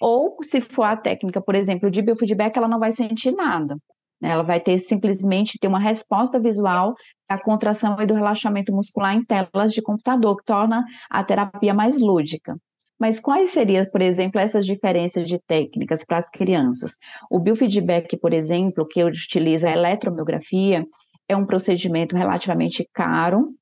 ou 0.00 0.36
se 0.42 0.60
for 0.60 0.82
a 0.82 0.96
técnica, 0.96 1.40
por 1.40 1.54
exemplo, 1.54 1.88
de 1.92 2.02
biofeedback, 2.02 2.58
ela 2.58 2.66
não 2.66 2.80
vai 2.80 2.90
sentir 2.90 3.30
nada. 3.30 3.76
Né? 4.20 4.30
Ela 4.30 4.42
vai 4.42 4.58
ter 4.58 4.80
simplesmente 4.80 5.60
ter 5.60 5.68
uma 5.68 5.78
resposta 5.78 6.40
visual 6.40 6.92
da 7.28 7.40
contração 7.40 7.96
e 8.00 8.06
do 8.06 8.14
relaxamento 8.14 8.72
muscular 8.72 9.14
em 9.14 9.24
telas 9.24 9.72
de 9.72 9.80
computador, 9.80 10.36
que 10.38 10.44
torna 10.44 10.84
a 11.08 11.22
terapia 11.22 11.72
mais 11.72 11.96
lúdica. 12.00 12.56
Mas 13.00 13.18
quais 13.18 13.50
seriam, 13.50 13.86
por 13.90 14.02
exemplo, 14.02 14.38
essas 14.38 14.66
diferenças 14.66 15.26
de 15.26 15.38
técnicas 15.38 16.04
para 16.04 16.18
as 16.18 16.28
crianças? 16.28 16.92
O 17.30 17.40
biofeedback, 17.40 18.18
por 18.18 18.34
exemplo, 18.34 18.86
que 18.86 19.02
utiliza 19.02 19.68
a 19.68 19.72
eletromiografia, 19.72 20.84
é 21.26 21.34
um 21.34 21.46
procedimento 21.46 22.14
relativamente 22.14 22.86
caro 22.92 23.54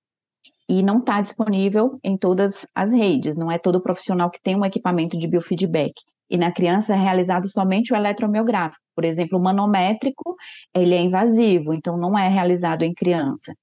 e 0.69 0.83
não 0.83 0.99
está 0.99 1.21
disponível 1.21 2.01
em 2.03 2.17
todas 2.19 2.67
as 2.75 2.91
redes. 2.91 3.37
Não 3.37 3.49
é 3.49 3.59
todo 3.59 3.81
profissional 3.81 4.29
que 4.29 4.43
tem 4.43 4.57
um 4.57 4.65
equipamento 4.65 5.17
de 5.17 5.29
biofeedback. 5.29 5.95
E 6.29 6.37
na 6.37 6.53
criança 6.53 6.95
é 6.95 6.97
realizado 6.97 7.49
somente 7.49 7.93
o 7.93 7.97
eletromiográfico. 7.97 8.83
Por 8.93 9.05
exemplo, 9.05 9.39
o 9.39 9.43
manométrico, 9.43 10.35
ele 10.75 10.95
é 10.95 11.01
invasivo, 11.01 11.73
então 11.73 11.97
não 11.97 12.19
é 12.19 12.29
realizado 12.29 12.83
em 12.83 12.93
criança. 12.93 13.55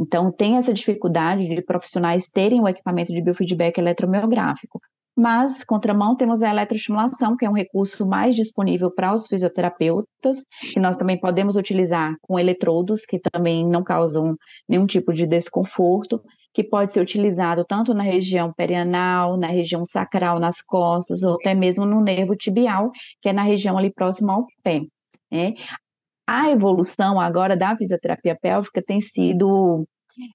Então, 0.00 0.32
tem 0.32 0.56
essa 0.56 0.72
dificuldade 0.72 1.46
de 1.46 1.62
profissionais 1.62 2.28
terem 2.28 2.62
o 2.62 2.68
equipamento 2.68 3.12
de 3.12 3.22
biofeedback 3.22 3.78
eletromiográfico. 3.78 4.80
Mas, 5.20 5.64
contramão, 5.64 6.14
temos 6.14 6.42
a 6.42 6.48
eletroestimulação, 6.48 7.36
que 7.36 7.44
é 7.44 7.50
um 7.50 7.52
recurso 7.52 8.06
mais 8.06 8.36
disponível 8.36 8.88
para 8.88 9.12
os 9.12 9.26
fisioterapeutas, 9.26 10.44
que 10.72 10.78
nós 10.78 10.96
também 10.96 11.18
podemos 11.18 11.56
utilizar 11.56 12.14
com 12.22 12.38
eletrodos, 12.38 13.04
que 13.04 13.18
também 13.18 13.66
não 13.66 13.82
causam 13.82 14.36
nenhum 14.68 14.86
tipo 14.86 15.12
de 15.12 15.26
desconforto, 15.26 16.22
que 16.54 16.62
pode 16.62 16.92
ser 16.92 17.00
utilizado 17.00 17.64
tanto 17.64 17.92
na 17.92 18.04
região 18.04 18.52
perianal, 18.52 19.36
na 19.36 19.48
região 19.48 19.84
sacral, 19.84 20.38
nas 20.38 20.62
costas, 20.62 21.24
ou 21.24 21.34
até 21.34 21.52
mesmo 21.52 21.84
no 21.84 22.00
nervo 22.00 22.36
tibial, 22.36 22.92
que 23.20 23.28
é 23.28 23.32
na 23.32 23.42
região 23.42 23.76
ali 23.76 23.92
próxima 23.92 24.34
ao 24.34 24.46
pé. 24.62 24.82
Né? 25.32 25.54
A 26.28 26.48
evolução 26.52 27.18
agora 27.18 27.56
da 27.56 27.76
fisioterapia 27.76 28.38
pélvica 28.40 28.80
tem 28.86 29.00
sido 29.00 29.84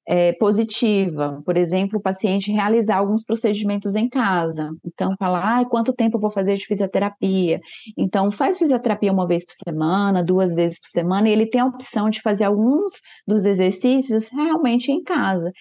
é, 0.07 0.33
positiva, 0.33 1.41
por 1.45 1.57
exemplo, 1.57 1.99
o 1.99 2.01
paciente 2.01 2.51
realizar 2.51 2.97
alguns 2.97 3.23
procedimentos 3.23 3.95
em 3.95 4.09
casa. 4.09 4.69
Então, 4.85 5.15
falar, 5.17 5.61
ah, 5.61 5.65
quanto 5.65 5.93
tempo 5.93 6.17
eu 6.17 6.21
vou 6.21 6.31
fazer 6.31 6.55
de 6.55 6.65
fisioterapia? 6.65 7.59
Então, 7.97 8.31
faz 8.31 8.57
fisioterapia 8.57 9.11
uma 9.11 9.27
vez 9.27 9.45
por 9.45 9.53
semana, 9.53 10.23
duas 10.23 10.53
vezes 10.53 10.79
por 10.79 10.89
semana, 10.89 11.29
e 11.29 11.31
ele 11.31 11.47
tem 11.47 11.61
a 11.61 11.65
opção 11.65 12.09
de 12.09 12.21
fazer 12.21 12.45
alguns 12.45 12.93
dos 13.27 13.45
exercícios 13.45 14.29
realmente 14.31 14.91
em 14.91 15.01
casa. 15.03 15.51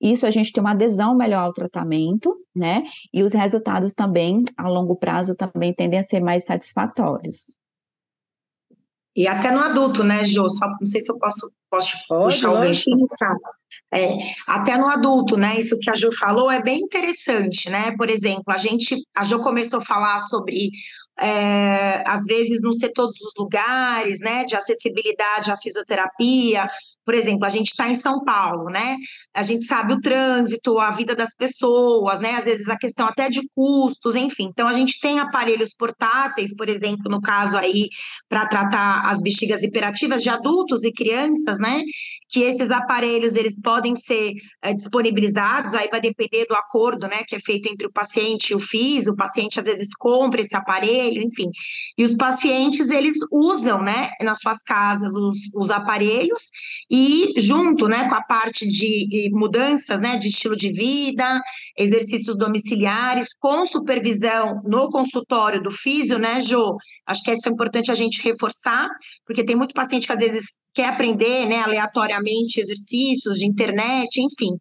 Isso 0.00 0.26
a 0.26 0.30
gente 0.30 0.52
tem 0.52 0.60
uma 0.62 0.72
adesão 0.72 1.16
melhor 1.16 1.40
ao 1.40 1.52
tratamento, 1.52 2.32
né? 2.54 2.84
E 3.12 3.22
os 3.22 3.32
resultados 3.32 3.94
também, 3.94 4.44
a 4.56 4.68
longo 4.68 4.96
prazo, 4.96 5.34
também 5.34 5.74
tendem 5.74 5.98
a 5.98 6.04
ser 6.04 6.20
mais 6.20 6.44
satisfatórios. 6.44 7.57
E 9.18 9.26
até 9.26 9.50
no 9.50 9.58
adulto, 9.58 10.04
né, 10.04 10.24
Jô? 10.24 10.48
Só, 10.48 10.68
não 10.68 10.86
sei 10.86 11.00
se 11.00 11.10
eu 11.10 11.18
posso, 11.18 11.50
posso 11.68 11.96
Pode, 12.08 12.36
puxar 12.36 12.52
o 12.52 12.60
ganchinho, 12.60 13.04
tá? 13.18 13.34
É, 13.92 14.16
até 14.46 14.78
no 14.78 14.86
adulto, 14.86 15.36
né? 15.36 15.58
Isso 15.58 15.76
que 15.80 15.90
a 15.90 15.96
Jo 15.96 16.16
falou 16.16 16.48
é 16.48 16.62
bem 16.62 16.82
interessante, 16.82 17.68
né? 17.68 17.96
Por 17.96 18.08
exemplo, 18.08 18.44
a 18.46 18.56
gente, 18.58 18.96
a 19.16 19.24
Jo 19.24 19.40
começou 19.40 19.80
a 19.80 19.84
falar 19.84 20.20
sobre 20.20 20.70
é, 21.18 22.04
às 22.06 22.24
vezes 22.26 22.60
não 22.62 22.72
ser 22.72 22.90
todos 22.90 23.20
os 23.20 23.32
lugares, 23.36 24.20
né? 24.20 24.44
De 24.44 24.54
acessibilidade 24.54 25.50
à 25.50 25.56
fisioterapia, 25.56 26.68
por 27.08 27.14
exemplo, 27.14 27.46
a 27.46 27.48
gente 27.48 27.68
está 27.68 27.88
em 27.88 27.94
São 27.94 28.22
Paulo, 28.22 28.68
né? 28.68 28.98
A 29.32 29.42
gente 29.42 29.64
sabe 29.64 29.94
o 29.94 30.00
trânsito, 30.02 30.78
a 30.78 30.90
vida 30.90 31.16
das 31.16 31.34
pessoas, 31.34 32.20
né? 32.20 32.34
Às 32.34 32.44
vezes 32.44 32.68
a 32.68 32.76
questão 32.76 33.06
até 33.06 33.30
de 33.30 33.40
custos, 33.54 34.14
enfim. 34.14 34.48
Então 34.50 34.68
a 34.68 34.74
gente 34.74 35.00
tem 35.00 35.18
aparelhos 35.18 35.72
portáteis, 35.72 36.54
por 36.54 36.68
exemplo, 36.68 37.10
no 37.10 37.22
caso 37.22 37.56
aí 37.56 37.88
para 38.28 38.46
tratar 38.46 39.06
as 39.06 39.22
bexigas 39.22 39.62
hiperativas 39.62 40.22
de 40.22 40.28
adultos 40.28 40.84
e 40.84 40.92
crianças, 40.92 41.58
né? 41.58 41.80
que 42.28 42.40
esses 42.40 42.70
aparelhos 42.70 43.34
eles 43.34 43.58
podem 43.60 43.96
ser 43.96 44.34
é, 44.62 44.74
disponibilizados, 44.74 45.74
aí 45.74 45.88
vai 45.90 46.00
depender 46.00 46.44
do 46.46 46.54
acordo, 46.54 47.08
né, 47.08 47.24
que 47.26 47.34
é 47.34 47.40
feito 47.40 47.68
entre 47.68 47.86
o 47.86 47.92
paciente 47.92 48.50
e 48.50 48.54
o 48.54 48.60
FIS, 48.60 49.06
o 49.06 49.16
paciente 49.16 49.58
às 49.58 49.64
vezes 49.64 49.88
compra 49.98 50.42
esse 50.42 50.54
aparelho, 50.54 51.22
enfim, 51.22 51.50
e 51.96 52.04
os 52.04 52.14
pacientes 52.16 52.90
eles 52.90 53.16
usam, 53.32 53.82
né, 53.82 54.10
nas 54.20 54.38
suas 54.40 54.62
casas 54.62 55.14
os, 55.14 55.38
os 55.54 55.70
aparelhos 55.70 56.48
e 56.90 56.97
junto, 57.36 57.88
né, 57.88 58.08
com 58.08 58.14
a 58.14 58.22
parte 58.22 58.66
de, 58.66 59.30
mudanças, 59.32 60.00
né, 60.00 60.16
de 60.16 60.28
estilo 60.28 60.56
de 60.56 60.72
vida, 60.72 61.40
exercícios 61.76 62.36
domiciliares, 62.36 63.28
com 63.38 63.66
supervisão 63.66 64.62
no 64.64 64.88
consultório 64.88 65.62
do 65.62 65.70
físio, 65.70 66.18
né, 66.18 66.40
Jo? 66.40 66.76
Acho 67.06 67.22
que 67.22 67.32
isso 67.32 67.48
é 67.48 67.52
importante 67.52 67.90
a 67.90 67.94
gente 67.94 68.22
reforçar, 68.22 68.88
porque 69.26 69.44
tem 69.44 69.56
muito 69.56 69.74
paciente 69.74 70.06
que 70.06 70.12
às 70.12 70.18
vezes 70.18 70.46
quer 70.74 70.88
aprender, 70.88 71.46
né, 71.46 71.58
aleatoriamente 71.60 72.60
exercícios 72.60 73.38
de 73.38 73.46
internet, 73.46 74.20
enfim. 74.20 74.56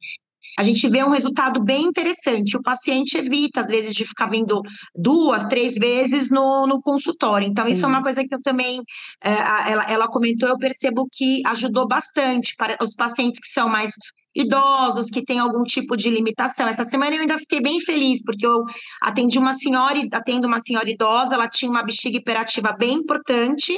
A 0.58 0.64
gente 0.64 0.90
vê 0.90 1.04
um 1.04 1.12
resultado 1.12 1.64
bem 1.64 1.84
interessante. 1.84 2.58
O 2.58 2.62
paciente 2.64 3.16
evita, 3.16 3.60
às 3.60 3.68
vezes, 3.68 3.94
de 3.94 4.08
ficar 4.08 4.26
vindo 4.26 4.60
duas, 4.96 5.46
três 5.46 5.76
vezes 5.76 6.32
no, 6.32 6.66
no 6.66 6.82
consultório. 6.82 7.48
Então, 7.48 7.68
isso 7.68 7.86
é 7.86 7.88
uma 7.88 8.02
coisa 8.02 8.24
que 8.28 8.34
eu 8.34 8.42
também, 8.42 8.82
é, 9.24 9.32
ela, 9.72 9.84
ela 9.84 10.08
comentou, 10.08 10.50
eu 10.50 10.58
percebo 10.58 11.08
que 11.12 11.42
ajudou 11.46 11.88
bastante 11.88 12.56
para 12.58 12.76
os 12.84 12.96
pacientes 12.96 13.40
que 13.40 13.48
são 13.50 13.70
mais 13.70 13.92
idosos 14.38 15.08
que 15.08 15.24
têm 15.24 15.40
algum 15.40 15.64
tipo 15.64 15.98
de 15.98 16.10
limitação. 16.10 16.68
Essa 16.68 16.84
semana 16.84 17.16
eu 17.16 17.22
ainda 17.22 17.38
fiquei 17.38 17.60
bem 17.60 17.80
feliz, 17.80 18.22
porque 18.24 18.46
eu 18.46 18.64
atendi 19.02 19.40
uma 19.40 19.54
senhora, 19.54 20.00
atendo 20.14 20.48
uma 20.48 20.60
senhora 20.60 20.90
idosa, 20.90 21.34
ela 21.34 21.50
tinha 21.50 21.72
uma 21.72 21.84
bexiga 21.84 22.18
hiperativa 22.18 22.72
bem 22.78 22.94
importante, 22.94 23.76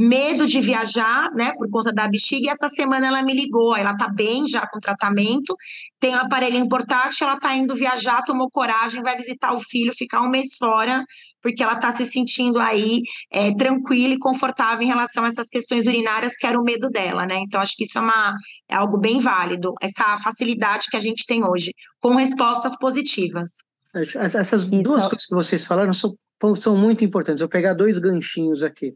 medo 0.00 0.46
de 0.46 0.60
viajar, 0.62 1.30
né, 1.34 1.52
por 1.52 1.68
conta 1.70 1.92
da 1.92 2.08
bexiga, 2.08 2.46
e 2.46 2.50
essa 2.50 2.68
semana 2.68 3.06
ela 3.06 3.22
me 3.22 3.34
ligou, 3.34 3.76
ela 3.76 3.94
tá 3.94 4.08
bem 4.08 4.46
já 4.46 4.66
com 4.66 4.80
tratamento, 4.80 5.54
tem 5.98 6.14
um 6.14 6.18
aparelho 6.18 6.66
portátil, 6.68 7.26
ela 7.26 7.38
tá 7.38 7.54
indo 7.54 7.74
viajar, 7.74 8.22
tomou 8.22 8.50
coragem, 8.50 9.02
vai 9.02 9.14
visitar 9.16 9.52
o 9.52 9.60
filho, 9.60 9.92
ficar 9.94 10.22
um 10.22 10.30
mês 10.30 10.56
fora, 10.56 11.04
porque 11.42 11.62
ela 11.62 11.74
está 11.74 11.92
se 11.92 12.06
sentindo 12.06 12.58
aí 12.58 13.02
é, 13.30 13.54
tranquila 13.54 14.14
e 14.14 14.18
confortável 14.18 14.82
em 14.82 14.88
relação 14.88 15.22
a 15.22 15.28
essas 15.28 15.48
questões 15.48 15.86
urinárias, 15.86 16.34
que 16.34 16.46
era 16.46 16.58
o 16.58 16.64
medo 16.64 16.88
dela, 16.88 17.26
né? 17.26 17.36
Então, 17.46 17.60
acho 17.60 17.76
que 17.76 17.84
isso 17.84 17.98
é, 17.98 18.00
uma, 18.00 18.34
é 18.70 18.76
algo 18.76 18.98
bem 18.98 19.18
válido, 19.18 19.74
essa 19.82 20.16
facilidade 20.16 20.88
que 20.90 20.96
a 20.96 21.00
gente 21.00 21.26
tem 21.26 21.44
hoje, 21.44 21.72
com 22.00 22.14
respostas 22.14 22.74
positivas. 22.78 23.50
Essas 23.94 24.64
duas 24.64 25.06
coisas 25.06 25.26
que 25.26 25.34
vocês 25.34 25.66
falaram 25.66 25.92
são, 25.92 26.14
são 26.60 26.76
muito 26.76 27.04
importantes. 27.04 27.40
Vou 27.40 27.48
pegar 27.48 27.74
dois 27.74 27.98
ganchinhos 27.98 28.62
aqui. 28.62 28.94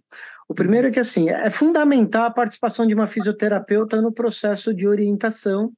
O 0.49 0.55
primeiro 0.55 0.89
é 0.89 0.91
que, 0.91 1.01
assim, 1.01 1.29
é 1.31 1.51
fundamental 1.51 2.25
a 2.25 2.31
participação 2.31 2.87
de 2.87 2.95
uma 2.95 3.07
fisioterapeuta 3.07 4.01
no 4.01 4.13
processo 4.13 4.75
de 4.75 4.87
orientação 4.87 5.73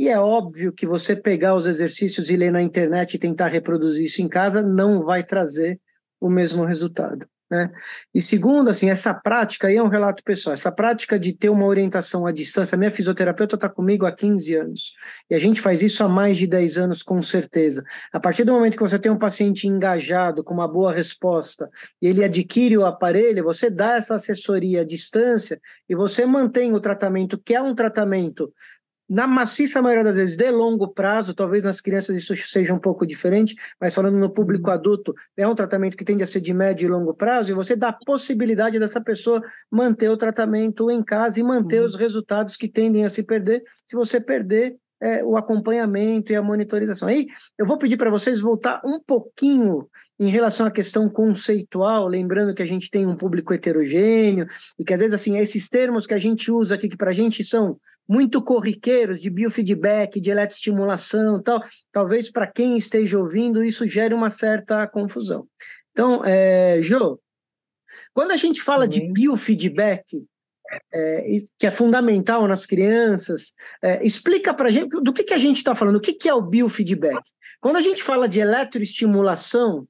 e 0.00 0.08
é 0.08 0.18
óbvio 0.18 0.72
que 0.72 0.86
você 0.86 1.14
pegar 1.14 1.54
os 1.54 1.66
exercícios 1.66 2.30
e 2.30 2.36
ler 2.36 2.50
na 2.50 2.62
internet 2.62 3.12
e 3.12 3.18
tentar 3.18 3.48
reproduzir 3.48 4.06
isso 4.06 4.22
em 4.22 4.28
casa 4.28 4.62
não 4.62 5.04
vai 5.04 5.22
trazer 5.22 5.78
o 6.18 6.30
mesmo 6.30 6.64
resultado. 6.64 7.28
Né? 7.50 7.68
E 8.14 8.20
segundo, 8.20 8.70
assim, 8.70 8.88
essa 8.88 9.12
prática 9.12 9.66
aí 9.66 9.76
é 9.76 9.82
um 9.82 9.88
relato 9.88 10.22
pessoal, 10.22 10.54
essa 10.54 10.70
prática 10.70 11.18
de 11.18 11.32
ter 11.32 11.48
uma 11.48 11.66
orientação 11.66 12.24
à 12.24 12.30
distância, 12.30 12.78
minha 12.78 12.92
fisioterapeuta 12.92 13.56
está 13.56 13.68
comigo 13.68 14.06
há 14.06 14.12
15 14.12 14.54
anos, 14.54 14.94
e 15.28 15.34
a 15.34 15.38
gente 15.38 15.60
faz 15.60 15.82
isso 15.82 16.04
há 16.04 16.08
mais 16.08 16.38
de 16.38 16.46
10 16.46 16.76
anos 16.76 17.02
com 17.02 17.20
certeza. 17.20 17.82
A 18.12 18.20
partir 18.20 18.44
do 18.44 18.52
momento 18.52 18.76
que 18.76 18.82
você 18.82 19.00
tem 19.00 19.10
um 19.10 19.18
paciente 19.18 19.66
engajado, 19.66 20.44
com 20.44 20.54
uma 20.54 20.68
boa 20.68 20.92
resposta, 20.92 21.68
e 22.00 22.06
ele 22.06 22.22
adquire 22.22 22.78
o 22.78 22.86
aparelho, 22.86 23.42
você 23.42 23.68
dá 23.68 23.96
essa 23.96 24.14
assessoria 24.14 24.82
à 24.82 24.84
distância 24.84 25.60
e 25.88 25.94
você 25.96 26.24
mantém 26.24 26.72
o 26.72 26.80
tratamento, 26.80 27.36
que 27.36 27.54
é 27.54 27.60
um 27.60 27.74
tratamento 27.74 28.52
na 29.10 29.26
maciça 29.26 29.82
maioria 29.82 30.04
das 30.04 30.14
vezes, 30.14 30.36
de 30.36 30.48
longo 30.52 30.86
prazo, 30.86 31.34
talvez 31.34 31.64
nas 31.64 31.80
crianças 31.80 32.14
isso 32.14 32.36
seja 32.36 32.72
um 32.72 32.78
pouco 32.78 33.04
diferente, 33.04 33.56
mas 33.80 33.92
falando 33.92 34.16
no 34.16 34.30
público 34.30 34.68
uhum. 34.68 34.74
adulto, 34.74 35.12
é 35.36 35.44
um 35.48 35.54
tratamento 35.54 35.96
que 35.96 36.04
tende 36.04 36.22
a 36.22 36.26
ser 36.26 36.40
de 36.40 36.54
médio 36.54 36.86
e 36.86 36.88
longo 36.88 37.12
prazo, 37.12 37.50
e 37.50 37.54
você 37.54 37.74
dá 37.74 37.88
a 37.88 37.92
possibilidade 37.92 38.78
dessa 38.78 39.00
pessoa 39.00 39.42
manter 39.68 40.08
o 40.08 40.16
tratamento 40.16 40.88
em 40.92 41.02
casa 41.02 41.40
e 41.40 41.42
manter 41.42 41.80
uhum. 41.80 41.86
os 41.86 41.96
resultados 41.96 42.56
que 42.56 42.68
tendem 42.68 43.04
a 43.04 43.10
se 43.10 43.24
perder. 43.24 43.60
Se 43.84 43.96
você 43.96 44.20
perder, 44.20 44.76
é, 45.00 45.24
o 45.24 45.36
acompanhamento 45.36 46.30
e 46.30 46.36
a 46.36 46.42
monitorização. 46.42 47.08
Aí 47.08 47.26
eu 47.58 47.66
vou 47.66 47.78
pedir 47.78 47.96
para 47.96 48.10
vocês 48.10 48.40
voltar 48.40 48.80
um 48.84 49.00
pouquinho 49.00 49.88
em 50.18 50.28
relação 50.28 50.66
à 50.66 50.70
questão 50.70 51.08
conceitual, 51.08 52.06
lembrando 52.06 52.54
que 52.54 52.62
a 52.62 52.66
gente 52.66 52.90
tem 52.90 53.06
um 53.06 53.16
público 53.16 53.54
heterogêneo 53.54 54.46
e 54.78 54.84
que 54.84 54.92
às 54.92 55.00
vezes 55.00 55.14
assim 55.14 55.38
esses 55.38 55.68
termos 55.68 56.06
que 56.06 56.12
a 56.12 56.18
gente 56.18 56.50
usa 56.50 56.74
aqui 56.74 56.88
que 56.88 56.98
para 56.98 57.10
a 57.10 57.14
gente 57.14 57.42
são 57.42 57.78
muito 58.10 58.42
corriqueiros 58.42 59.20
de 59.20 59.30
biofeedback, 59.30 60.20
de 60.20 60.30
eletroestimulação, 60.30 61.40
tal, 61.40 61.62
talvez 61.92 62.28
para 62.28 62.44
quem 62.44 62.76
esteja 62.76 63.16
ouvindo 63.16 63.62
isso 63.62 63.86
gere 63.86 64.12
uma 64.12 64.30
certa 64.30 64.84
confusão. 64.88 65.46
Então, 65.92 66.20
é, 66.24 66.80
quando 68.12 68.32
a 68.32 68.36
gente 68.36 68.60
fala 68.60 68.88
de 68.88 69.00
biofeedback, 69.12 70.26
é, 70.92 71.24
que 71.56 71.68
é 71.68 71.70
fundamental 71.70 72.48
nas 72.48 72.66
crianças. 72.66 73.52
É, 73.80 74.04
explica 74.04 74.52
para 74.52 74.68
a 74.68 74.72
gente 74.72 74.88
do 74.88 75.12
que, 75.12 75.22
que 75.22 75.34
a 75.34 75.38
gente 75.38 75.58
está 75.58 75.74
falando, 75.76 75.96
o 75.96 76.00
que, 76.00 76.12
que 76.12 76.28
é 76.28 76.34
o 76.34 76.42
biofeedback. 76.42 77.20
Quando 77.60 77.76
a 77.76 77.80
gente 77.80 78.02
fala 78.02 78.28
de 78.28 78.40
eletroestimulação, 78.40 79.86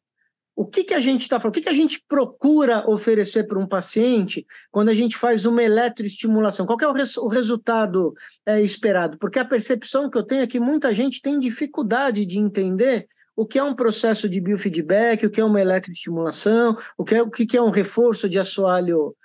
o 0.54 0.66
que, 0.66 0.84
que 0.84 0.94
a 0.94 1.00
gente 1.00 1.22
está 1.22 1.38
falando? 1.38 1.52
O 1.52 1.54
que, 1.54 1.62
que 1.62 1.68
a 1.68 1.74
gente 1.74 2.02
procura 2.06 2.88
oferecer 2.88 3.44
para 3.44 3.58
um 3.58 3.66
paciente 3.66 4.46
quando 4.70 4.88
a 4.90 4.94
gente 4.94 5.16
faz 5.16 5.46
uma 5.46 5.62
eletroestimulação? 5.62 6.66
Qual 6.66 6.78
é 6.80 6.86
o, 6.86 6.92
res, 6.92 7.16
o 7.16 7.28
resultado 7.28 8.12
é, 8.44 8.60
esperado? 8.60 9.18
Porque 9.18 9.38
a 9.38 9.44
percepção 9.44 10.10
que 10.10 10.18
eu 10.18 10.22
tenho 10.22 10.42
é 10.42 10.46
que 10.46 10.60
muita 10.60 10.92
gente 10.92 11.22
tem 11.22 11.38
dificuldade 11.38 12.26
de 12.26 12.38
entender 12.38 13.06
o 13.34 13.46
que 13.46 13.58
é 13.58 13.64
um 13.64 13.74
processo 13.74 14.28
de 14.28 14.40
biofeedback, 14.40 15.24
o 15.24 15.30
que 15.30 15.40
é 15.40 15.44
uma 15.44 15.60
eletroestimulação, 15.60 16.76
o 16.98 17.04
que 17.04 17.14
é, 17.14 17.22
o 17.22 17.30
que 17.30 17.56
é 17.56 17.62
um 17.62 17.70
reforço 17.70 18.28
de 18.28 18.38
assoalho 18.38 19.16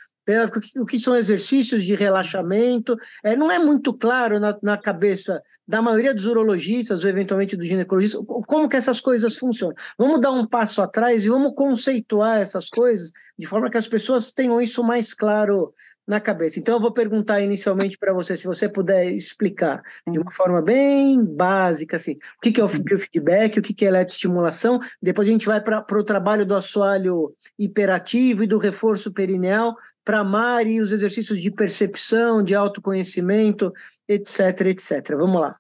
o 0.78 0.86
que 0.86 0.98
são 0.98 1.16
exercícios 1.16 1.84
de 1.84 1.96
relaxamento. 1.96 2.98
É, 3.24 3.36
não 3.36 3.52
é 3.52 3.60
muito 3.60 3.94
claro 3.94 4.40
na, 4.40 4.58
na 4.62 4.78
cabeça 4.78 5.42
da 5.68 5.82
maioria 5.82 6.14
dos 6.14 6.26
urologistas 6.26 7.04
ou 7.04 7.10
eventualmente 7.10 7.56
dos 7.56 7.68
ginecologistas 7.68 8.22
como 8.48 8.70
que 8.70 8.76
essas 8.76 9.00
coisas 9.00 9.36
funcionam. 9.36 9.76
Vamos 9.98 10.20
dar 10.22 10.32
um 10.32 10.46
passo 10.46 10.82
atrás 10.82 11.26
e 11.26 11.30
vamos 11.30 11.54
conceituar 11.56 12.40
essas 12.40 12.70
coisas 12.70 13.12
de 13.38 13.46
forma 13.46 13.70
que 13.70 13.78
as 13.78 13.88
pessoas 13.88 14.32
tenham 14.32 14.62
isso 14.62 14.84
mais 14.84 15.14
claro 15.14 15.74
na 16.08 16.20
cabeça. 16.20 16.60
Então 16.60 16.76
eu 16.76 16.82
vou 16.82 16.92
perguntar 16.92 17.42
inicialmente 17.42 17.98
para 17.98 18.14
você, 18.14 18.38
se 18.38 18.46
você 18.46 18.70
puder 18.70 19.12
explicar 19.12 19.82
de 20.08 20.20
uma 20.20 20.32
forma 20.32 20.62
bem 20.62 21.24
básica, 21.24 21.96
assim, 21.96 22.14
o 22.14 22.42
que, 22.42 22.52
que 22.52 22.62
é 22.62 22.64
o 22.64 22.68
biofeedback, 22.68 23.60
o 23.60 23.62
que, 23.62 23.74
que 23.74 23.86
é 23.86 23.88
eletroestimulação, 23.88 24.80
depois 25.02 25.28
a 25.28 25.32
gente 25.32 25.46
vai 25.46 25.62
para 25.62 25.84
o 25.92 26.04
trabalho 26.04 26.46
do 26.46 26.56
assoalho 26.56 27.34
hiperativo 27.58 28.44
e 28.44 28.48
do 28.48 28.58
reforço 28.58 29.12
perineal, 29.12 29.76
para 30.04 30.20
amar 30.20 30.68
e 30.68 30.80
os 30.80 30.92
exercícios 30.92 31.42
de 31.42 31.50
percepção, 31.50 32.44
de 32.44 32.54
autoconhecimento, 32.54 33.74
etc, 34.08 34.68
etc. 34.68 35.16
Vamos 35.18 35.42
lá. 35.42 35.56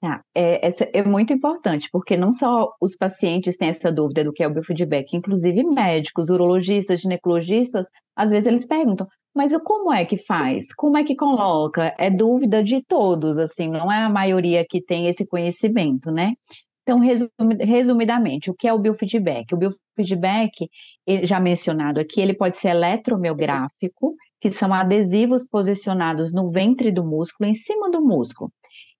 Tá, 0.00 0.22
é, 0.34 0.66
essa 0.66 0.88
é 0.94 1.04
muito 1.04 1.30
importante, 1.30 1.88
porque 1.92 2.16
não 2.16 2.32
só 2.32 2.74
os 2.80 2.96
pacientes 2.96 3.58
têm 3.58 3.68
essa 3.68 3.92
dúvida 3.92 4.24
do 4.24 4.32
que 4.32 4.42
é 4.42 4.48
o 4.48 4.50
biofeedback, 4.52 5.14
inclusive 5.14 5.62
médicos, 5.62 6.30
urologistas, 6.30 7.00
ginecologistas, 7.00 7.86
às 8.16 8.30
vezes 8.30 8.46
eles 8.46 8.66
perguntam, 8.66 9.06
mas 9.34 9.56
como 9.62 9.92
é 9.92 10.04
que 10.04 10.16
faz? 10.18 10.74
Como 10.74 10.96
é 10.96 11.04
que 11.04 11.14
coloca? 11.14 11.94
É 11.98 12.10
dúvida 12.10 12.62
de 12.62 12.82
todos, 12.82 13.38
assim, 13.38 13.68
não 13.68 13.90
é 13.90 14.02
a 14.02 14.08
maioria 14.08 14.66
que 14.68 14.82
tem 14.82 15.06
esse 15.06 15.26
conhecimento, 15.26 16.10
né? 16.10 16.34
Então, 16.82 16.98
resumidamente, 17.60 18.50
o 18.50 18.54
que 18.54 18.66
é 18.66 18.72
o 18.72 18.78
biofeedback? 18.78 19.54
O 19.54 19.58
biofeedback, 19.58 20.68
já 21.22 21.38
mencionado 21.38 22.00
aqui, 22.00 22.20
ele 22.20 22.34
pode 22.34 22.56
ser 22.56 22.68
eletromiográfico, 22.68 24.16
que 24.40 24.50
são 24.50 24.72
adesivos 24.72 25.46
posicionados 25.46 26.32
no 26.32 26.50
ventre 26.50 26.90
do 26.90 27.04
músculo, 27.04 27.48
em 27.48 27.54
cima 27.54 27.90
do 27.90 28.00
músculo. 28.00 28.50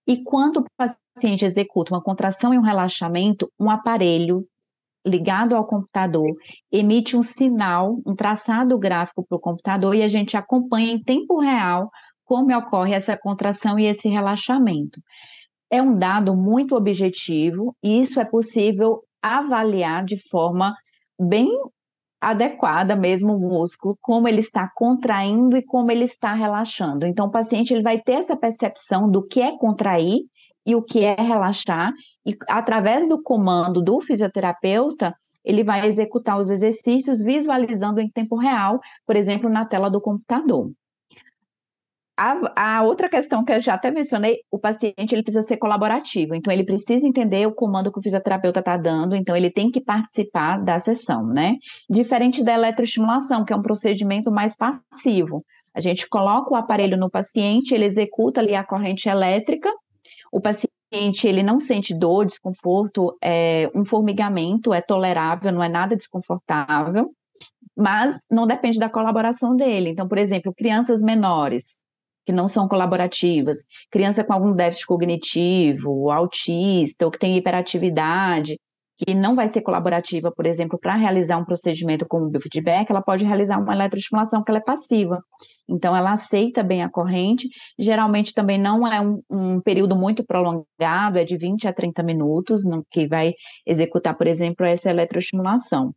E 0.06 0.22
quando 0.22 0.58
o 0.58 0.64
paciente 0.76 1.44
executa 1.44 1.94
uma 1.94 2.02
contração 2.02 2.52
e 2.54 2.58
um 2.58 2.62
relaxamento, 2.62 3.50
um 3.58 3.70
aparelho 3.70 4.44
ligado 5.06 5.56
ao 5.56 5.66
computador 5.66 6.30
emite 6.70 7.16
um 7.16 7.22
sinal, 7.22 7.96
um 8.06 8.14
traçado 8.14 8.78
gráfico 8.78 9.24
para 9.26 9.36
o 9.36 9.40
computador 9.40 9.94
e 9.94 10.02
a 10.02 10.08
gente 10.08 10.36
acompanha 10.36 10.92
em 10.92 11.02
tempo 11.02 11.38
real 11.38 11.88
como 12.24 12.56
ocorre 12.56 12.94
essa 12.94 13.18
contração 13.18 13.78
e 13.78 13.86
esse 13.86 14.08
relaxamento 14.08 15.00
é 15.70 15.80
um 15.80 15.96
dado 15.96 16.36
muito 16.36 16.74
objetivo 16.74 17.74
e 17.82 18.00
isso 18.00 18.20
é 18.20 18.24
possível 18.24 19.00
avaliar 19.22 20.04
de 20.04 20.16
forma 20.28 20.74
bem 21.18 21.48
adequada 22.20 22.94
mesmo 22.94 23.34
o 23.34 23.40
músculo, 23.40 23.96
como 24.00 24.28
ele 24.28 24.40
está 24.40 24.68
contraindo 24.74 25.56
e 25.56 25.64
como 25.64 25.90
ele 25.90 26.04
está 26.04 26.34
relaxando. 26.34 27.06
Então, 27.06 27.26
o 27.26 27.30
paciente 27.30 27.72
ele 27.72 27.82
vai 27.82 27.98
ter 27.98 28.14
essa 28.14 28.36
percepção 28.36 29.10
do 29.10 29.26
que 29.26 29.40
é 29.40 29.56
contrair 29.56 30.18
e 30.66 30.74
o 30.74 30.82
que 30.82 31.04
é 31.04 31.14
relaxar, 31.14 31.92
e 32.24 32.36
através 32.48 33.08
do 33.08 33.22
comando 33.22 33.82
do 33.82 34.00
fisioterapeuta, 34.00 35.14
ele 35.44 35.64
vai 35.64 35.86
executar 35.86 36.38
os 36.38 36.50
exercícios 36.50 37.20
visualizando 37.20 38.00
em 38.00 38.10
tempo 38.10 38.36
real, 38.36 38.78
por 39.06 39.16
exemplo, 39.16 39.48
na 39.48 39.64
tela 39.64 39.90
do 39.90 40.00
computador. 40.00 40.70
A, 42.22 42.76
a, 42.76 42.82
outra 42.82 43.08
questão 43.08 43.42
que 43.42 43.50
eu 43.50 43.60
já 43.60 43.72
até 43.72 43.90
mencionei, 43.90 44.40
o 44.50 44.58
paciente 44.58 45.14
ele 45.14 45.22
precisa 45.22 45.40
ser 45.40 45.56
colaborativo, 45.56 46.34
então 46.34 46.52
ele 46.52 46.64
precisa 46.64 47.06
entender 47.06 47.46
o 47.46 47.54
comando 47.54 47.90
que 47.90 47.98
o 47.98 48.02
fisioterapeuta 48.02 48.60
está 48.60 48.76
dando, 48.76 49.16
então 49.16 49.34
ele 49.34 49.50
tem 49.50 49.70
que 49.70 49.80
participar 49.80 50.62
da 50.62 50.78
sessão, 50.78 51.26
né? 51.26 51.56
Diferente 51.88 52.44
da 52.44 52.52
eletroestimulação, 52.52 53.42
que 53.42 53.54
é 53.54 53.56
um 53.56 53.62
procedimento 53.62 54.30
mais 54.30 54.54
passivo. 54.54 55.42
A 55.74 55.80
gente 55.80 56.06
coloca 56.10 56.52
o 56.52 56.56
aparelho 56.56 56.98
no 56.98 57.08
paciente, 57.08 57.74
ele 57.74 57.86
executa 57.86 58.42
ali 58.42 58.54
a 58.54 58.62
corrente 58.62 59.08
elétrica, 59.08 59.72
o 60.30 60.40
paciente 60.40 61.26
ele 61.26 61.42
não 61.42 61.58
sente 61.58 61.94
dor, 61.94 62.26
desconforto, 62.26 63.16
é, 63.22 63.70
um 63.74 63.84
formigamento 63.84 64.72
é 64.72 64.80
tolerável, 64.80 65.52
não 65.52 65.62
é 65.62 65.68
nada 65.68 65.96
desconfortável, 65.96 67.10
mas 67.76 68.16
não 68.30 68.46
depende 68.46 68.78
da 68.78 68.88
colaboração 68.88 69.54
dele. 69.56 69.90
Então, 69.90 70.08
por 70.08 70.18
exemplo, 70.18 70.52
crianças 70.54 71.02
menores, 71.02 71.82
que 72.24 72.32
não 72.32 72.46
são 72.46 72.68
colaborativas, 72.68 73.58
criança 73.90 74.24
com 74.24 74.32
algum 74.32 74.52
déficit 74.52 74.86
cognitivo, 74.86 76.10
autista, 76.10 77.04
ou 77.04 77.10
que 77.10 77.18
tem 77.18 77.36
hiperatividade, 77.36 78.58
que 79.00 79.14
não 79.14 79.34
vai 79.34 79.48
ser 79.48 79.62
colaborativa, 79.62 80.30
por 80.30 80.44
exemplo, 80.44 80.78
para 80.78 80.94
realizar 80.94 81.38
um 81.38 81.44
procedimento 81.44 82.06
como 82.06 82.26
o 82.26 82.30
biofeedback, 82.30 82.90
ela 82.90 83.00
pode 83.00 83.24
realizar 83.24 83.58
uma 83.58 83.74
eletroestimulação 83.74 84.44
que 84.44 84.50
ela 84.50 84.58
é 84.58 84.62
passiva. 84.62 85.22
Então, 85.68 85.96
ela 85.96 86.12
aceita 86.12 86.62
bem 86.62 86.82
a 86.82 86.90
corrente, 86.90 87.48
geralmente 87.78 88.34
também 88.34 88.58
não 88.58 88.86
é 88.86 89.00
um, 89.00 89.22
um 89.30 89.60
período 89.60 89.96
muito 89.96 90.24
prolongado, 90.24 91.16
é 91.16 91.24
de 91.24 91.38
20 91.38 91.66
a 91.66 91.72
30 91.72 92.02
minutos, 92.02 92.64
no, 92.68 92.84
que 92.90 93.06
vai 93.06 93.32
executar, 93.66 94.14
por 94.16 94.26
exemplo, 94.26 94.66
essa 94.66 94.90
eletroestimulação. 94.90 95.94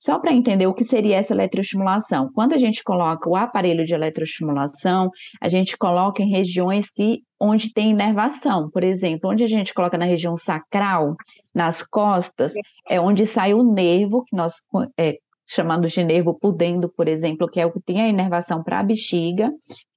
Só 0.00 0.18
para 0.18 0.32
entender 0.32 0.66
o 0.66 0.72
que 0.72 0.82
seria 0.82 1.18
essa 1.18 1.34
eletroestimulação. 1.34 2.30
Quando 2.34 2.54
a 2.54 2.58
gente 2.58 2.82
coloca 2.82 3.28
o 3.28 3.36
aparelho 3.36 3.84
de 3.84 3.92
eletroestimulação, 3.92 5.10
a 5.38 5.46
gente 5.46 5.76
coloca 5.76 6.22
em 6.22 6.30
regiões 6.30 6.90
que 6.90 7.18
onde 7.38 7.70
tem 7.70 7.90
inervação. 7.90 8.70
Por 8.70 8.82
exemplo, 8.82 9.30
onde 9.30 9.44
a 9.44 9.46
gente 9.46 9.74
coloca 9.74 9.98
na 9.98 10.06
região 10.06 10.38
sacral, 10.38 11.14
nas 11.54 11.82
costas, 11.82 12.54
é 12.88 12.98
onde 12.98 13.26
sai 13.26 13.52
o 13.52 13.62
nervo, 13.62 14.24
que 14.24 14.34
nós 14.34 14.54
é, 14.98 15.16
chamamos 15.46 15.92
de 15.92 16.02
nervo 16.02 16.34
pudendo, 16.40 16.90
por 16.90 17.06
exemplo, 17.06 17.46
que 17.46 17.60
é 17.60 17.66
o 17.66 17.72
que 17.72 17.82
tem 17.82 18.00
a 18.00 18.08
inervação 18.08 18.62
para 18.62 18.80
a 18.80 18.82
bexiga. 18.82 19.50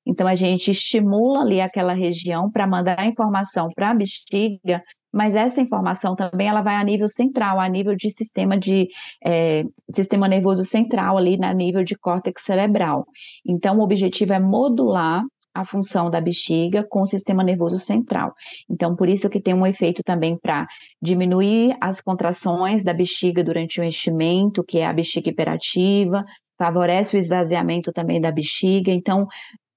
Então, 0.05 0.27
a 0.27 0.35
gente 0.35 0.69
estimula 0.69 1.39
ali 1.39 1.61
aquela 1.61 1.93
região 1.93 2.51
para 2.51 2.67
mandar 2.67 2.99
a 2.99 3.05
informação 3.05 3.69
para 3.73 3.91
a 3.91 3.95
bexiga 3.95 4.83
mas 5.13 5.35
essa 5.35 5.61
informação 5.61 6.15
também 6.15 6.47
ela 6.47 6.61
vai 6.61 6.75
a 6.75 6.83
nível 6.83 7.07
central, 7.07 7.59
a 7.59 7.69
nível 7.69 7.95
de 7.95 8.11
sistema 8.11 8.57
de 8.57 8.87
é, 9.23 9.63
sistema 9.91 10.27
nervoso 10.27 10.63
central 10.63 11.17
ali 11.17 11.37
na 11.37 11.53
nível 11.53 11.83
de 11.83 11.95
córtex 11.95 12.43
cerebral. 12.43 13.05
Então, 13.45 13.77
o 13.77 13.83
objetivo 13.83 14.33
é 14.33 14.39
modular 14.39 15.23
a 15.53 15.63
função 15.63 16.09
da 16.09 16.19
bexiga 16.19 16.83
com 16.89 17.03
o 17.03 17.05
sistema 17.05 17.43
nervoso 17.43 17.77
central. 17.77 18.33
Então, 18.67 18.95
por 18.95 19.07
isso 19.07 19.29
que 19.29 19.39
tem 19.39 19.53
um 19.53 19.67
efeito 19.67 20.01
também 20.03 20.35
para 20.35 20.65
diminuir 20.99 21.77
as 21.79 22.01
contrações 22.01 22.83
da 22.83 22.91
bexiga 22.91 23.43
durante 23.43 23.79
o 23.79 23.83
enchimento, 23.83 24.63
que 24.63 24.79
é 24.79 24.87
a 24.87 24.93
bexiga 24.93 25.29
hiperativa, 25.29 26.23
favorece 26.57 27.15
o 27.15 27.19
esvaziamento 27.19 27.91
também 27.93 28.19
da 28.19 28.31
bexiga. 28.31 28.91
Então, 28.91 29.27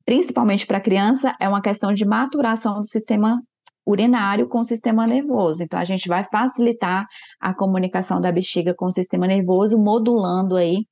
principalmente 0.07 0.67
para 0.67 0.79
a 0.79 0.81
criança, 0.81 1.35
é 1.39 1.47
uma 1.47 1.61
questão 1.61 1.93
de 1.93 2.07
maturação 2.07 2.77
do 2.77 2.87
sistema 2.87 3.39
urinário 3.87 4.49
com 4.49 4.59
o 4.59 4.65
sistema 4.65 5.07
nervoso. 5.07 5.63
Então, 5.63 5.79
a 5.79 5.85
gente 5.85 6.09
vai 6.09 6.25
facilitar 6.25 7.07
a 7.41 7.55
comunicação 7.55 8.21
da 8.21 8.33
bexiga 8.33 8.75
com 8.75 8.87
o 8.87 8.91
sistema 8.91 9.27
nervoso, 9.27 9.79
modulando 9.79 10.57
aí 10.57 10.85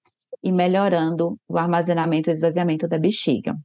e 0.42 0.52
melhorando 0.52 1.37
o 1.48 1.59
armazenamento 1.59 2.30
e 2.30 2.33
esvaziamento 2.33 2.87
da 2.87 2.98
bexiga. 2.98 3.57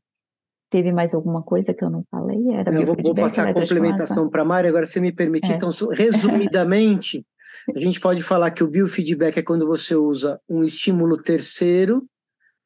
Teve 0.71 0.91
mais 0.91 1.13
alguma 1.13 1.43
coisa 1.43 1.73
que 1.73 1.83
eu 1.83 1.89
não 1.89 2.03
falei? 2.09 2.39
Era 2.51 2.73
eu 2.73 2.85
vou, 2.85 2.95
vou 3.01 3.15
passar 3.15 3.47
a 3.47 3.53
complementação 3.53 4.29
para 4.29 4.41
a 4.41 4.45
Mari. 4.45 4.67
Agora, 4.67 4.85
se 4.85 4.99
me 4.99 5.11
permitir, 5.11 5.51
é. 5.51 5.55
então, 5.55 5.69
resumidamente, 5.91 7.25
a 7.75 7.79
gente 7.79 7.99
pode 7.99 8.21
falar 8.23 8.51
que 8.51 8.63
o 8.63 8.67
biofeedback 8.67 9.39
é 9.39 9.43
quando 9.43 9.67
você 9.67 9.95
usa 9.95 10.39
um 10.49 10.63
estímulo 10.63 11.21
terceiro 11.21 12.03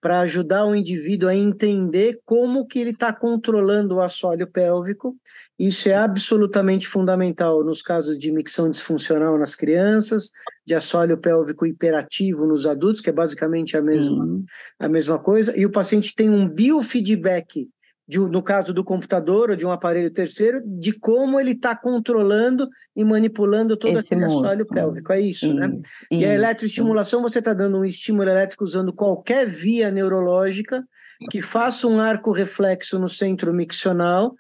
para 0.04 0.20
ajudar 0.20 0.66
o 0.66 0.76
indivíduo 0.76 1.30
a 1.30 1.36
entender 1.36 2.20
como 2.26 2.68
que 2.68 2.78
ele 2.78 2.90
está 2.90 3.14
controlando 3.14 3.96
o 3.96 4.02
assoalho 4.02 4.46
pélvico. 4.46 5.16
Isso 5.58 5.88
é 5.88 5.96
absolutamente 5.96 6.90
fundamental 6.90 7.64
nos 7.64 7.82
casos 7.82 8.18
de 8.18 8.30
micção 8.30 8.70
disfuncional 8.70 9.38
nas 9.38 9.56
crianças, 9.56 10.30
de 10.68 10.76
assoalho 10.76 11.18
pélvico 11.18 11.66
hiperativo 11.66 12.46
nos 12.46 12.66
adultos, 12.66 13.00
que 13.00 13.10
é 13.10 13.14
basicamente 13.14 13.78
a 13.78 13.82
mesma, 13.82 14.44
a 14.78 14.90
mesma 14.90 15.18
coisa, 15.18 15.58
e 15.58 15.66
o 15.66 15.72
paciente 15.72 16.14
tem 16.14 16.30
um 16.30 16.50
biofeedback 16.50 17.70
de, 18.08 18.20
no 18.20 18.44
caso 18.44 18.74
do 18.74 18.84
computador 18.84 19.52
ou 19.52 19.56
de 19.56 19.66
um 19.66 19.72
aparelho 19.72 20.12
terceiro, 20.12 20.62
de 20.66 20.92
como 20.94 21.40
ele 21.40 21.52
está 21.52 21.76
controlando 21.76 22.68
e 22.96 23.04
manipulando 23.04 23.78
todo 23.78 23.98
Esse 23.98 24.08
aquele 24.08 24.22
músculo. 24.26 24.46
assoalho 24.46 24.68
pélvico. 24.68 25.14
É 25.14 25.22
isso, 25.22 25.46
isso 25.46 25.56
né? 25.56 25.74
Isso. 25.78 26.06
E 26.12 26.26
a 26.26 26.34
eletroestimulação, 26.34 27.22
você 27.22 27.40
está 27.40 27.54
dando 27.54 27.78
um 27.78 27.86
estímulo 27.86 28.30
elétrico 28.30 28.64
usando 28.64 28.94
qualquer 28.94 29.48
via 29.48 29.90
neurológica 29.90 30.84
que 31.30 31.42
faça 31.42 31.88
um 31.88 32.00
arco 32.00 32.32
reflexo 32.32 33.00
no 33.00 33.08
centro 33.08 33.54
miccional, 33.54 34.36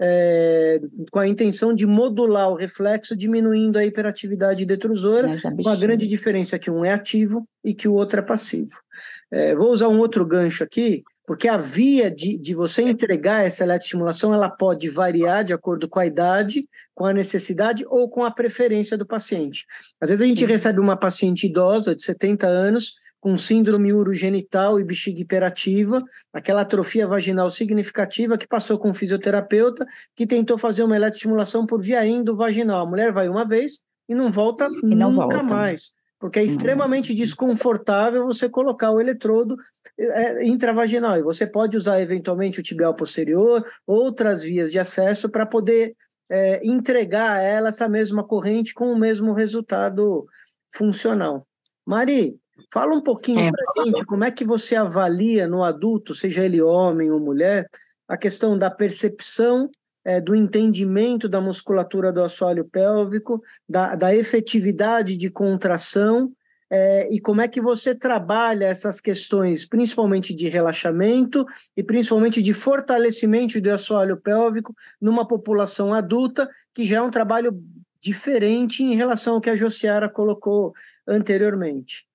é, 0.00 0.80
com 1.10 1.18
a 1.18 1.26
intenção 1.26 1.74
de 1.74 1.84
modular 1.84 2.48
o 2.50 2.54
reflexo, 2.54 3.16
diminuindo 3.16 3.78
a 3.78 3.84
hiperatividade 3.84 4.64
detrusora, 4.64 5.36
com 5.60 5.68
a 5.68 5.74
grande 5.74 6.06
diferença 6.06 6.58
que 6.58 6.70
um 6.70 6.84
é 6.84 6.92
ativo 6.92 7.48
e 7.64 7.74
que 7.74 7.88
o 7.88 7.94
outro 7.94 8.20
é 8.20 8.22
passivo. 8.22 8.76
É, 9.30 9.56
vou 9.56 9.72
usar 9.72 9.88
um 9.88 9.98
outro 9.98 10.24
gancho 10.24 10.62
aqui, 10.62 11.02
porque 11.28 11.46
a 11.46 11.58
via 11.58 12.10
de, 12.10 12.38
de 12.38 12.54
você 12.54 12.80
entregar 12.80 13.44
essa 13.44 13.62
eletroestimulação 13.62 14.32
ela 14.32 14.48
pode 14.48 14.88
variar 14.88 15.44
de 15.44 15.52
acordo 15.52 15.86
com 15.86 15.98
a 15.98 16.06
idade, 16.06 16.66
com 16.94 17.04
a 17.04 17.12
necessidade 17.12 17.84
ou 17.86 18.08
com 18.08 18.24
a 18.24 18.30
preferência 18.30 18.96
do 18.96 19.04
paciente. 19.04 19.66
Às 20.00 20.08
vezes 20.08 20.24
a 20.24 20.26
gente 20.26 20.46
recebe 20.46 20.80
uma 20.80 20.96
paciente 20.96 21.44
idosa 21.44 21.94
de 21.94 22.00
70 22.00 22.46
anos 22.46 22.94
com 23.20 23.36
síndrome 23.36 23.92
urogenital 23.92 24.80
e 24.80 24.84
bexiga 24.84 25.20
hiperativa, 25.20 26.02
aquela 26.32 26.62
atrofia 26.62 27.06
vaginal 27.06 27.50
significativa 27.50 28.38
que 28.38 28.48
passou 28.48 28.78
com 28.78 28.88
um 28.88 28.94
fisioterapeuta 28.94 29.84
que 30.16 30.26
tentou 30.26 30.56
fazer 30.56 30.82
uma 30.82 30.96
eletroestimulação 30.96 31.66
por 31.66 31.82
via 31.82 32.06
endovaginal. 32.06 32.86
A 32.86 32.88
mulher 32.88 33.12
vai 33.12 33.28
uma 33.28 33.46
vez 33.46 33.82
e 34.08 34.14
não 34.14 34.32
volta 34.32 34.66
e 34.82 34.94
não 34.94 35.12
nunca 35.12 35.36
volta. 35.36 35.42
mais 35.42 35.97
porque 36.18 36.38
é 36.38 36.44
extremamente 36.44 37.14
desconfortável 37.14 38.26
você 38.26 38.48
colocar 38.48 38.90
o 38.90 39.00
eletrodo 39.00 39.56
é, 39.96 40.44
intravaginal. 40.44 41.16
E 41.16 41.22
você 41.22 41.46
pode 41.46 41.76
usar 41.76 42.00
eventualmente 42.00 42.60
o 42.60 42.62
tibial 42.62 42.94
posterior, 42.94 43.64
outras 43.86 44.42
vias 44.42 44.72
de 44.72 44.78
acesso 44.78 45.28
para 45.28 45.46
poder 45.46 45.94
é, 46.28 46.66
entregar 46.66 47.38
a 47.38 47.42
ela 47.42 47.68
essa 47.68 47.88
mesma 47.88 48.24
corrente 48.24 48.74
com 48.74 48.92
o 48.92 48.98
mesmo 48.98 49.32
resultado 49.32 50.26
funcional. 50.70 51.46
Mari, 51.86 52.38
fala 52.72 52.94
um 52.94 53.00
pouquinho 53.00 53.40
é. 53.40 53.50
para 53.50 53.84
gente 53.84 54.04
como 54.04 54.24
é 54.24 54.30
que 54.30 54.44
você 54.44 54.76
avalia 54.76 55.46
no 55.46 55.62
adulto, 55.62 56.14
seja 56.14 56.44
ele 56.44 56.60
homem 56.60 57.10
ou 57.10 57.20
mulher, 57.20 57.68
a 58.06 58.16
questão 58.16 58.58
da 58.58 58.70
percepção 58.70 59.70
é, 60.08 60.22
do 60.22 60.34
entendimento 60.34 61.28
da 61.28 61.38
musculatura 61.38 62.10
do 62.10 62.22
assoalho 62.22 62.64
pélvico, 62.64 63.42
da, 63.68 63.94
da 63.94 64.14
efetividade 64.14 65.18
de 65.18 65.28
contração 65.28 66.32
é, 66.70 67.12
e 67.12 67.20
como 67.20 67.42
é 67.42 67.48
que 67.48 67.60
você 67.60 67.94
trabalha 67.94 68.64
essas 68.64 69.02
questões, 69.02 69.68
principalmente 69.68 70.34
de 70.34 70.48
relaxamento 70.48 71.44
e 71.76 71.82
principalmente 71.82 72.40
de 72.40 72.54
fortalecimento 72.54 73.60
do 73.60 73.70
assoalho 73.70 74.16
pélvico 74.16 74.74
numa 74.98 75.28
população 75.28 75.92
adulta, 75.92 76.48
que 76.72 76.86
já 76.86 76.96
é 76.96 77.02
um 77.02 77.10
trabalho 77.10 77.52
diferente 78.00 78.82
em 78.82 78.96
relação 78.96 79.34
ao 79.34 79.40
que 79.42 79.50
a 79.50 79.56
Josiara 79.56 80.08
colocou 80.08 80.72
anteriormente. 81.06 82.06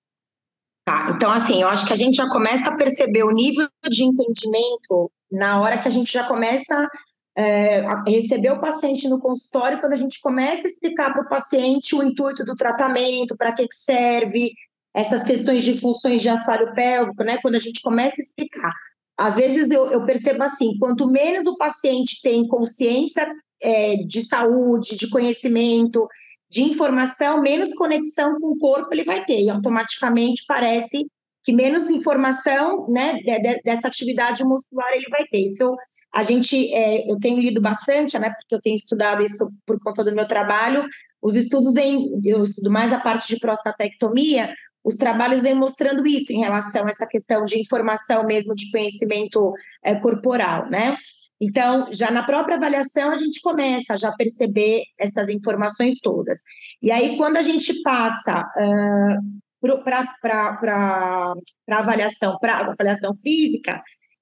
Tá, 0.84 1.14
então 1.16 1.32
assim, 1.32 1.62
eu 1.62 1.68
acho 1.68 1.86
que 1.86 1.94
a 1.94 1.98
gente 1.98 2.16
já 2.16 2.28
começa 2.28 2.70
a 2.70 2.76
perceber 2.76 3.24
o 3.24 3.32
nível 3.32 3.68
de 3.88 4.04
entendimento 4.04 5.12
na 5.32 5.62
hora 5.62 5.78
que 5.78 5.88
a 5.88 5.92
gente 5.92 6.12
já 6.12 6.28
começa 6.28 6.90
é, 7.36 7.84
receber 8.08 8.52
o 8.52 8.62
paciente 8.62 9.08
no 9.08 9.20
consultório 9.20 9.80
quando 9.80 9.94
a 9.94 9.98
gente 9.98 10.22
começa 10.22 10.68
a 10.68 10.70
explicar 10.70 11.12
para 11.12 11.24
o 11.24 11.30
paciente 11.30 11.96
o 11.96 12.04
intuito 12.04 12.46
do 12.46 12.56
tratamento, 12.56 13.36
para 13.36 13.54
que, 13.54 13.68
que 13.68 13.76
serve, 13.76 14.52
essas 14.94 15.24
questões 15.24 15.64
de 15.64 15.80
funções 15.80 16.22
de 16.22 16.30
assoalho 16.30 16.74
pélvico, 16.76 17.24
né? 17.24 17.38
Quando 17.42 17.56
a 17.56 17.60
gente 17.60 17.82
começa 17.82 18.22
a 18.22 18.24
explicar. 18.24 18.72
Às 19.18 19.36
vezes 19.36 19.72
eu, 19.72 19.92
eu 19.92 20.06
percebo 20.06 20.44
assim, 20.44 20.78
quanto 20.80 21.10
menos 21.10 21.48
o 21.48 21.58
paciente 21.58 22.22
tem 22.22 22.48
consciência 22.48 23.28
é, 23.62 23.96
de 23.98 24.24
saúde, 24.24 24.98
de 24.98 25.10
conhecimento, 25.10 26.08
de 26.50 26.62
informação, 26.62 27.42
menos 27.42 27.74
conexão 27.74 28.40
com 28.40 28.52
o 28.52 28.58
corpo 28.58 28.90
ele 28.92 29.04
vai 29.04 29.26
ter. 29.26 29.42
E 29.42 29.50
automaticamente 29.50 30.44
parece 30.48 31.08
que 31.44 31.52
menos 31.52 31.90
informação 31.90 32.88
né, 32.90 33.20
dessa 33.64 33.88
atividade 33.88 34.44
muscular 34.44 34.92
ele 34.94 35.10
vai 35.10 35.26
ter. 35.26 35.40
Isso 35.40 35.76
a 36.14 36.24
gente, 36.24 36.74
é, 36.74 37.12
eu 37.12 37.20
tenho 37.20 37.40
lido 37.40 37.62
bastante, 37.62 38.18
né, 38.18 38.30
porque 38.30 38.56
eu 38.56 38.62
tenho 38.62 38.76
estudado 38.76 39.24
isso 39.24 39.50
por 39.66 39.80
conta 39.82 40.04
do 40.04 40.16
meu 40.16 40.28
trabalho. 40.28 40.86
Os 41.22 41.36
estudos 41.36 41.74
vêm, 41.74 42.10
eu 42.24 42.44
estudo 42.44 42.72
mais 42.72 42.94
a 42.94 43.00
parte 43.00 43.28
de 43.28 43.40
prostatectomia, 43.40 44.54
os 44.84 44.96
trabalhos 44.96 45.44
vêm 45.44 45.56
mostrando 45.56 46.06
isso 46.06 46.34
em 46.34 46.40
relação 46.40 46.86
a 46.86 46.90
essa 46.90 47.08
questão 47.08 47.46
de 47.46 47.60
informação 47.60 48.26
mesmo, 48.26 48.54
de 48.54 48.70
conhecimento 48.70 49.54
é, 49.84 49.96
corporal, 49.96 50.70
né? 50.70 50.98
Então, 51.42 51.92
já 51.92 52.10
na 52.12 52.24
própria 52.24 52.56
avaliação, 52.56 53.12
a 53.12 53.16
gente 53.16 53.42
começa 53.42 53.94
a 53.94 53.98
já 53.98 54.12
perceber 54.14 54.82
essas 54.98 55.28
informações 55.30 56.00
todas. 56.02 56.40
E 56.82 56.90
aí, 56.92 57.18
quando 57.18 57.38
a 57.38 57.42
gente 57.42 57.82
passa 57.82 58.40
uh, 58.40 59.42
para 59.84 61.34
avaliação, 61.70 62.38
para 62.40 62.58
avaliação 62.58 63.16
física, 63.16 63.82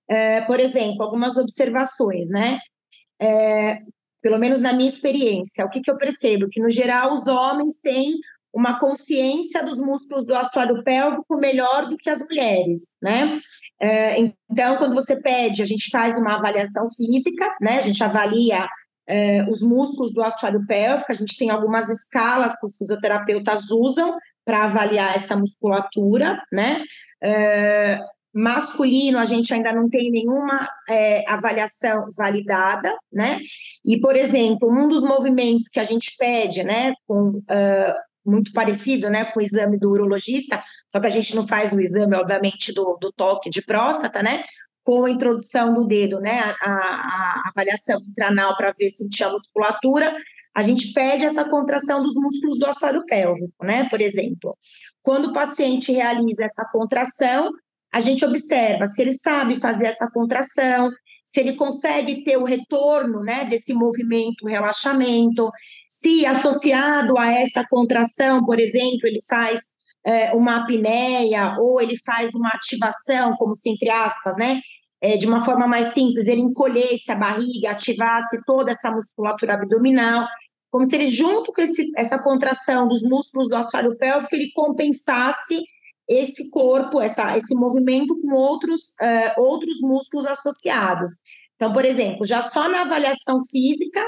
é, 0.10 0.41
por 0.41 0.60
exemplo, 0.60 1.04
algumas 1.04 1.38
observações, 1.38 2.30
né? 2.30 2.60
É, 3.19 3.80
pelo 4.21 4.38
menos 4.38 4.62
na 4.62 4.73
minha 4.73 4.89
experiência, 4.89 5.65
o 5.65 5.69
que, 5.69 5.82
que 5.82 5.89
eu 5.89 5.97
percebo? 5.97 6.47
Que, 6.49 6.62
no 6.62 6.69
geral, 6.69 7.13
os 7.13 7.27
homens 7.27 7.80
têm 7.82 8.13
uma 8.54 8.77
consciência 8.77 9.63
dos 9.63 9.80
músculos 9.80 10.25
do 10.25 10.36
assoalho 10.36 10.84
pélvico 10.84 11.38
melhor 11.38 11.89
do 11.89 11.97
que 11.97 12.10
as 12.10 12.21
mulheres, 12.21 12.89
né? 13.01 13.39
É, 13.82 14.19
então, 14.19 14.77
quando 14.77 14.93
você 14.93 15.19
pede, 15.19 15.62
a 15.62 15.65
gente 15.65 15.89
faz 15.89 16.17
uma 16.17 16.36
avaliação 16.36 16.88
física, 16.95 17.56
né? 17.60 17.77
A 17.77 17.82
gente 17.82 18.04
avalia 18.04 18.67
é, 19.12 19.43
os 19.50 19.62
músculos 19.62 20.13
do 20.13 20.24
assoalho 20.24 20.65
pélvico, 20.65 21.12
a 21.12 21.15
gente 21.15 21.38
tem 21.38 21.50
algumas 21.50 21.89
escalas 21.89 22.58
que 22.58 22.65
os 22.65 22.78
fisioterapeutas 22.78 23.69
usam 23.69 24.17
para 24.45 24.63
avaliar 24.63 25.15
essa 25.15 25.36
musculatura, 25.36 26.41
né? 26.52 26.82
É, 27.21 28.00
masculino, 28.34 29.17
a 29.17 29.26
gente 29.26 29.54
ainda 29.54 29.74
não 29.74 29.89
tem 29.89 30.10
nenhuma 30.10 30.65
é, 30.89 31.30
avaliação 31.30 32.08
validada, 32.17 32.95
né? 33.12 33.39
E, 33.84 34.00
por 34.00 34.15
exemplo, 34.15 34.71
um 34.71 34.88
dos 34.88 35.04
movimentos 35.04 35.67
que 35.67 35.80
a 35.80 35.84
gente 35.84 36.15
pede, 36.17 36.63
né, 36.63 36.93
com, 37.06 37.39
uh, 37.39 37.93
muito 38.26 38.54
parecido, 38.54 39.10
né, 39.10 39.26
com 39.26 39.39
o 39.39 39.43
exame 39.43 39.78
do 39.78 39.89
urologista, 39.89 40.63
só 40.89 41.00
que 41.00 41.08
a 41.08 41.10
gente 41.12 41.36
não 41.36 41.45
faz 41.45 41.74
o 41.74 41.82
exame, 41.82 42.15
obviamente, 42.15 42.74
do, 42.74 42.97
do 43.02 43.12
toque 43.12 43.50
de 43.50 43.62
próstata, 43.62 44.24
né? 44.24 44.43
Com 44.84 45.06
a 45.06 45.12
introdução 45.12 45.74
do 45.74 45.86
dedo, 45.86 46.20
né? 46.20 46.39
A, 46.62 46.72
a, 46.72 47.41
avaliação 47.50 48.00
intranal 48.02 48.56
para 48.58 48.72
ver 48.78 48.89
se 48.91 49.10
tinha 49.10 49.30
musculatura, 49.30 50.15
a 50.56 50.63
gente 50.63 50.91
pede 50.94 51.26
essa 51.26 51.46
contração 51.46 52.02
dos 52.02 52.15
músculos 52.15 52.58
do 52.58 52.65
assoalho 52.65 53.06
pélvico, 53.06 53.63
né? 53.63 53.88
Por 53.89 54.02
exemplo, 54.02 54.58
quando 55.02 55.28
o 55.30 55.34
paciente 55.34 55.91
realiza 55.91 56.46
essa 56.46 56.65
contração, 56.72 57.52
a 57.94 58.00
gente 58.00 58.26
observa 58.26 58.86
se 58.86 59.02
ele 59.02 59.12
sabe 59.12 59.60
fazer 59.60 59.88
essa 59.88 60.08
contração, 60.08 60.89
se 61.26 61.39
ele 61.39 61.56
consegue 61.56 62.24
ter 62.24 62.38
o 62.38 62.44
retorno, 62.44 63.22
né, 63.22 63.46
desse 63.46 63.74
movimento, 63.74 64.48
relaxamento, 64.48 65.50
se 65.89 66.26
associado 66.26 67.17
a 67.17 67.28
essa 67.28 67.65
contração, 67.70 68.46
por 68.46 68.60
exemplo, 68.60 69.06
ele 69.06 69.20
faz 69.28 69.60
é, 70.05 70.33
uma 70.33 70.57
apneia 70.57 71.55
ou 71.59 71.81
ele 71.81 71.97
faz 72.05 72.33
uma 72.33 72.49
ativação, 72.49 73.35
como 73.37 73.55
se 73.55 73.69
entre 73.69 73.89
aspas, 73.89 74.35
né, 74.35 74.59
é, 75.01 75.17
de 75.17 75.25
uma 75.25 75.43
forma 75.43 75.67
mais 75.67 75.93
simples, 75.93 76.27
ele 76.27 76.41
encolhesse 76.41 77.11
a 77.11 77.15
barriga, 77.15 77.71
ativasse 77.71 78.39
toda 78.45 78.71
essa 78.71 78.91
musculatura 78.91 79.55
abdominal, 79.55 80.27
como 80.69 80.85
se 80.85 80.95
ele, 80.95 81.07
junto 81.07 81.51
com 81.51 81.61
esse, 81.61 81.91
essa 81.97 82.17
contração 82.17 82.87
dos 82.87 83.01
músculos 83.03 83.49
do 83.49 83.55
assoalho 83.55 83.97
pélvico, 83.97 84.33
ele 84.33 84.51
compensasse 84.53 85.59
esse 86.07 86.49
corpo, 86.49 87.01
essa, 87.01 87.37
esse 87.37 87.53
movimento 87.55 88.19
com 88.21 88.33
outros, 88.33 88.93
uh, 89.01 89.41
outros 89.41 89.81
músculos 89.81 90.25
associados. 90.27 91.09
Então, 91.55 91.73
por 91.73 91.83
exemplo, 91.83 92.25
já 92.25 92.41
só 92.41 92.69
na 92.69 92.81
avaliação 92.81 93.39
física, 93.49 94.03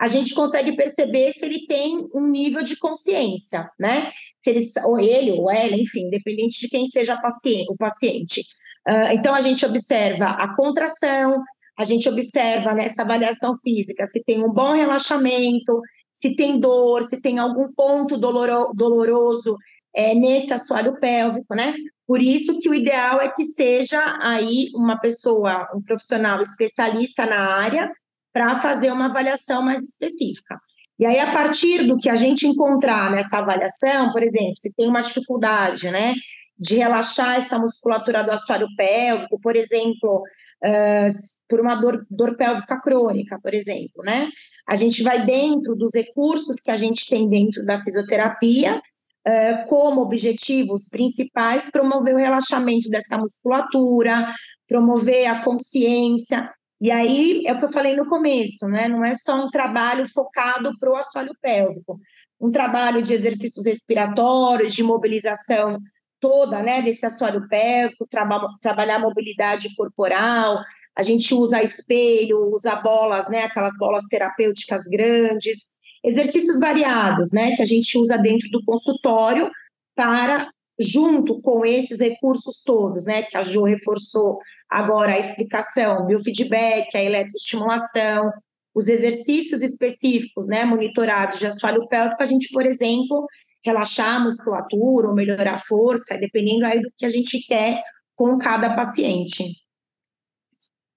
a 0.00 0.06
gente 0.06 0.34
consegue 0.34 0.74
perceber 0.76 1.32
se 1.32 1.44
ele 1.44 1.66
tem 1.66 2.06
um 2.14 2.28
nível 2.28 2.62
de 2.62 2.78
consciência, 2.78 3.68
né? 3.78 4.10
Se 4.46 4.50
ele, 4.50 4.70
ou 4.84 5.00
ele, 5.00 5.32
ou 5.32 5.50
ela, 5.50 5.74
enfim, 5.74 6.06
independente 6.06 6.60
de 6.60 6.68
quem 6.68 6.86
seja 6.86 7.20
paciente, 7.20 7.66
o 7.68 7.76
paciente. 7.76 8.42
Uh, 8.88 9.12
então, 9.12 9.34
a 9.34 9.40
gente 9.40 9.66
observa 9.66 10.26
a 10.26 10.54
contração, 10.54 11.42
a 11.76 11.82
gente 11.82 12.08
observa 12.08 12.72
nessa 12.72 13.02
avaliação 13.02 13.56
física 13.56 14.06
se 14.06 14.22
tem 14.22 14.44
um 14.44 14.52
bom 14.52 14.74
relaxamento, 14.74 15.80
se 16.12 16.36
tem 16.36 16.60
dor, 16.60 17.02
se 17.02 17.20
tem 17.20 17.40
algum 17.40 17.72
ponto 17.72 18.16
doloro, 18.16 18.72
doloroso 18.72 19.56
é, 19.92 20.14
nesse 20.14 20.52
assoalho 20.52 20.98
pélvico, 21.00 21.54
né? 21.56 21.74
Por 22.06 22.22
isso 22.22 22.60
que 22.60 22.68
o 22.68 22.74
ideal 22.74 23.20
é 23.20 23.28
que 23.28 23.44
seja 23.44 24.00
aí 24.22 24.68
uma 24.76 25.00
pessoa, 25.00 25.68
um 25.74 25.82
profissional 25.82 26.40
especialista 26.40 27.26
na 27.26 27.52
área, 27.56 27.90
para 28.32 28.60
fazer 28.60 28.92
uma 28.92 29.06
avaliação 29.06 29.60
mais 29.60 29.82
específica. 29.82 30.56
E 30.98 31.04
aí, 31.04 31.18
a 31.18 31.32
partir 31.32 31.84
do 31.86 31.96
que 31.98 32.08
a 32.08 32.16
gente 32.16 32.46
encontrar 32.46 33.10
nessa 33.10 33.38
avaliação, 33.38 34.12
por 34.12 34.22
exemplo, 34.22 34.56
se 34.56 34.72
tem 34.72 34.88
uma 34.88 35.02
dificuldade, 35.02 35.90
né, 35.90 36.14
de 36.58 36.76
relaxar 36.76 37.36
essa 37.36 37.58
musculatura 37.58 38.24
do 38.24 38.32
assoalho 38.32 38.66
pélvico, 38.76 39.38
por 39.40 39.56
exemplo, 39.56 40.22
uh, 40.64 41.12
por 41.48 41.60
uma 41.60 41.74
dor, 41.74 42.06
dor 42.10 42.36
pélvica 42.36 42.80
crônica, 42.80 43.38
por 43.42 43.52
exemplo, 43.52 44.02
né? 44.02 44.28
A 44.66 44.74
gente 44.74 45.02
vai 45.02 45.24
dentro 45.24 45.76
dos 45.76 45.94
recursos 45.94 46.56
que 46.56 46.70
a 46.70 46.76
gente 46.76 47.08
tem 47.08 47.28
dentro 47.28 47.64
da 47.64 47.76
fisioterapia, 47.76 48.76
uh, 48.76 49.68
como 49.68 50.00
objetivos 50.00 50.88
principais, 50.88 51.70
promover 51.70 52.14
o 52.14 52.18
relaxamento 52.18 52.88
dessa 52.88 53.18
musculatura, 53.18 54.32
promover 54.66 55.26
a 55.26 55.44
consciência. 55.44 56.50
E 56.80 56.90
aí 56.90 57.44
é 57.46 57.54
o 57.54 57.58
que 57.58 57.64
eu 57.64 57.72
falei 57.72 57.96
no 57.96 58.06
começo, 58.06 58.66
né? 58.66 58.88
Não 58.88 59.04
é 59.04 59.14
só 59.14 59.34
um 59.34 59.50
trabalho 59.50 60.06
focado 60.12 60.70
para 60.78 60.90
o 60.90 60.96
assoalho 60.96 61.32
pélvico, 61.40 61.98
um 62.40 62.50
trabalho 62.50 63.02
de 63.02 63.14
exercícios 63.14 63.66
respiratórios, 63.66 64.74
de 64.74 64.82
mobilização 64.82 65.78
toda, 66.20 66.62
né, 66.62 66.82
desse 66.82 67.04
assoalho 67.04 67.46
pélvico, 67.48 68.06
traba 68.10 68.40
trabalhar 68.60 68.98
mobilidade 68.98 69.74
corporal, 69.76 70.58
a 70.96 71.02
gente 71.02 71.34
usa 71.34 71.62
espelho, 71.62 72.52
usa 72.52 72.74
bolas, 72.76 73.28
né, 73.28 73.44
aquelas 73.44 73.76
bolas 73.76 74.04
terapêuticas 74.04 74.82
grandes, 74.90 75.58
exercícios 76.02 76.58
variados, 76.58 77.32
né, 77.32 77.54
que 77.54 77.62
a 77.62 77.66
gente 77.66 77.98
usa 77.98 78.16
dentro 78.16 78.48
do 78.50 78.64
consultório 78.64 79.50
para 79.94 80.48
junto 80.78 81.40
com 81.40 81.64
esses 81.64 82.00
recursos 82.00 82.60
todos, 82.64 83.04
né, 83.04 83.22
que 83.22 83.36
a 83.36 83.42
Jo 83.42 83.64
reforçou 83.64 84.38
agora 84.68 85.14
a 85.14 85.18
explicação, 85.18 86.06
biofeedback, 86.06 86.96
a 86.96 87.02
eletroestimulação, 87.02 88.30
os 88.74 88.88
exercícios 88.88 89.62
específicos, 89.62 90.46
né, 90.46 90.64
monitorados 90.64 91.38
de 91.38 91.46
assoalho 91.46 91.88
pélvico, 91.88 92.22
a 92.22 92.26
gente, 92.26 92.52
por 92.52 92.66
exemplo, 92.66 93.26
relaxar 93.64 94.16
a 94.16 94.20
musculatura 94.20 95.08
ou 95.08 95.14
melhorar 95.14 95.54
a 95.54 95.58
força, 95.58 96.18
dependendo 96.18 96.66
aí 96.66 96.80
do 96.80 96.90
que 96.96 97.06
a 97.06 97.08
gente 97.10 97.40
quer 97.46 97.82
com 98.14 98.36
cada 98.38 98.76
paciente. 98.76 99.44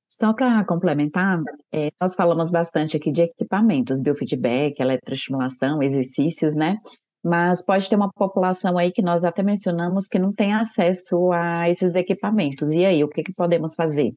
Só 0.05 0.33
para 0.33 0.65
complementar, 0.65 1.39
é, 1.71 1.91
nós 2.01 2.15
falamos 2.15 2.49
bastante 2.51 2.97
aqui 2.97 3.11
de 3.11 3.21
equipamentos, 3.21 4.01
biofeedback, 4.01 4.81
eletroestimulação, 4.81 5.83
exercícios, 5.83 6.55
né? 6.55 6.77
Mas 7.23 7.63
pode 7.65 7.89
ter 7.89 7.95
uma 7.95 8.11
população 8.11 8.77
aí 8.77 8.91
que 8.91 9.01
nós 9.01 9.23
até 9.23 9.43
mencionamos 9.43 10.07
que 10.07 10.17
não 10.17 10.33
tem 10.33 10.53
acesso 10.53 11.31
a 11.33 11.69
esses 11.69 11.93
equipamentos. 11.95 12.69
E 12.69 12.85
aí, 12.85 13.03
o 13.03 13.09
que, 13.09 13.23
que 13.23 13.33
podemos 13.33 13.75
fazer? 13.75 14.13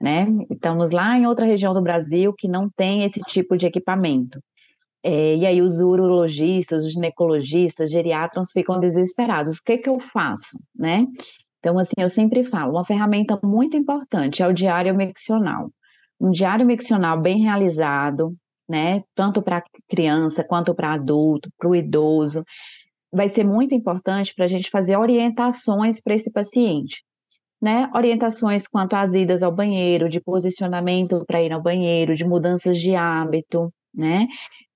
Né? 0.00 0.26
Estamos 0.50 0.90
lá 0.90 1.16
em 1.16 1.26
outra 1.26 1.46
região 1.46 1.72
do 1.72 1.80
Brasil 1.80 2.34
que 2.36 2.48
não 2.48 2.68
tem 2.68 3.04
esse 3.04 3.20
tipo 3.20 3.56
de 3.56 3.66
equipamento. 3.66 4.40
É, 5.04 5.36
e 5.36 5.46
aí 5.46 5.60
os 5.60 5.80
urologistas, 5.80 6.84
os 6.84 6.92
ginecologistas, 6.92 7.90
geriatras 7.90 8.50
ficam 8.52 8.78
desesperados. 8.78 9.56
O 9.56 9.62
que, 9.64 9.78
que 9.78 9.88
eu 9.88 9.98
faço, 9.98 10.58
né? 10.74 11.06
Então, 11.58 11.78
assim, 11.78 11.94
eu 11.98 12.08
sempre 12.08 12.44
falo, 12.44 12.72
uma 12.72 12.84
ferramenta 12.84 13.38
muito 13.42 13.76
importante 13.76 14.42
é 14.42 14.46
o 14.46 14.52
diário 14.52 14.94
miccional. 14.94 15.70
Um 16.20 16.30
diário 16.30 16.66
miccional 16.66 17.20
bem 17.20 17.40
realizado, 17.40 18.34
né, 18.72 19.02
tanto 19.14 19.42
para 19.42 19.62
criança 19.86 20.42
quanto 20.42 20.74
para 20.74 20.94
adulto, 20.94 21.50
para 21.58 21.68
o 21.68 21.76
idoso, 21.76 22.42
vai 23.12 23.28
ser 23.28 23.44
muito 23.44 23.74
importante 23.74 24.32
para 24.34 24.46
a 24.46 24.48
gente 24.48 24.70
fazer 24.70 24.96
orientações 24.96 26.00
para 26.02 26.14
esse 26.14 26.32
paciente. 26.32 27.04
Né? 27.60 27.90
Orientações 27.94 28.66
quanto 28.66 28.94
às 28.94 29.12
idas 29.12 29.42
ao 29.42 29.54
banheiro, 29.54 30.08
de 30.08 30.22
posicionamento 30.22 31.22
para 31.26 31.42
ir 31.42 31.52
ao 31.52 31.62
banheiro, 31.62 32.14
de 32.14 32.24
mudanças 32.24 32.78
de 32.78 32.96
hábito, 32.96 33.70
né? 33.94 34.26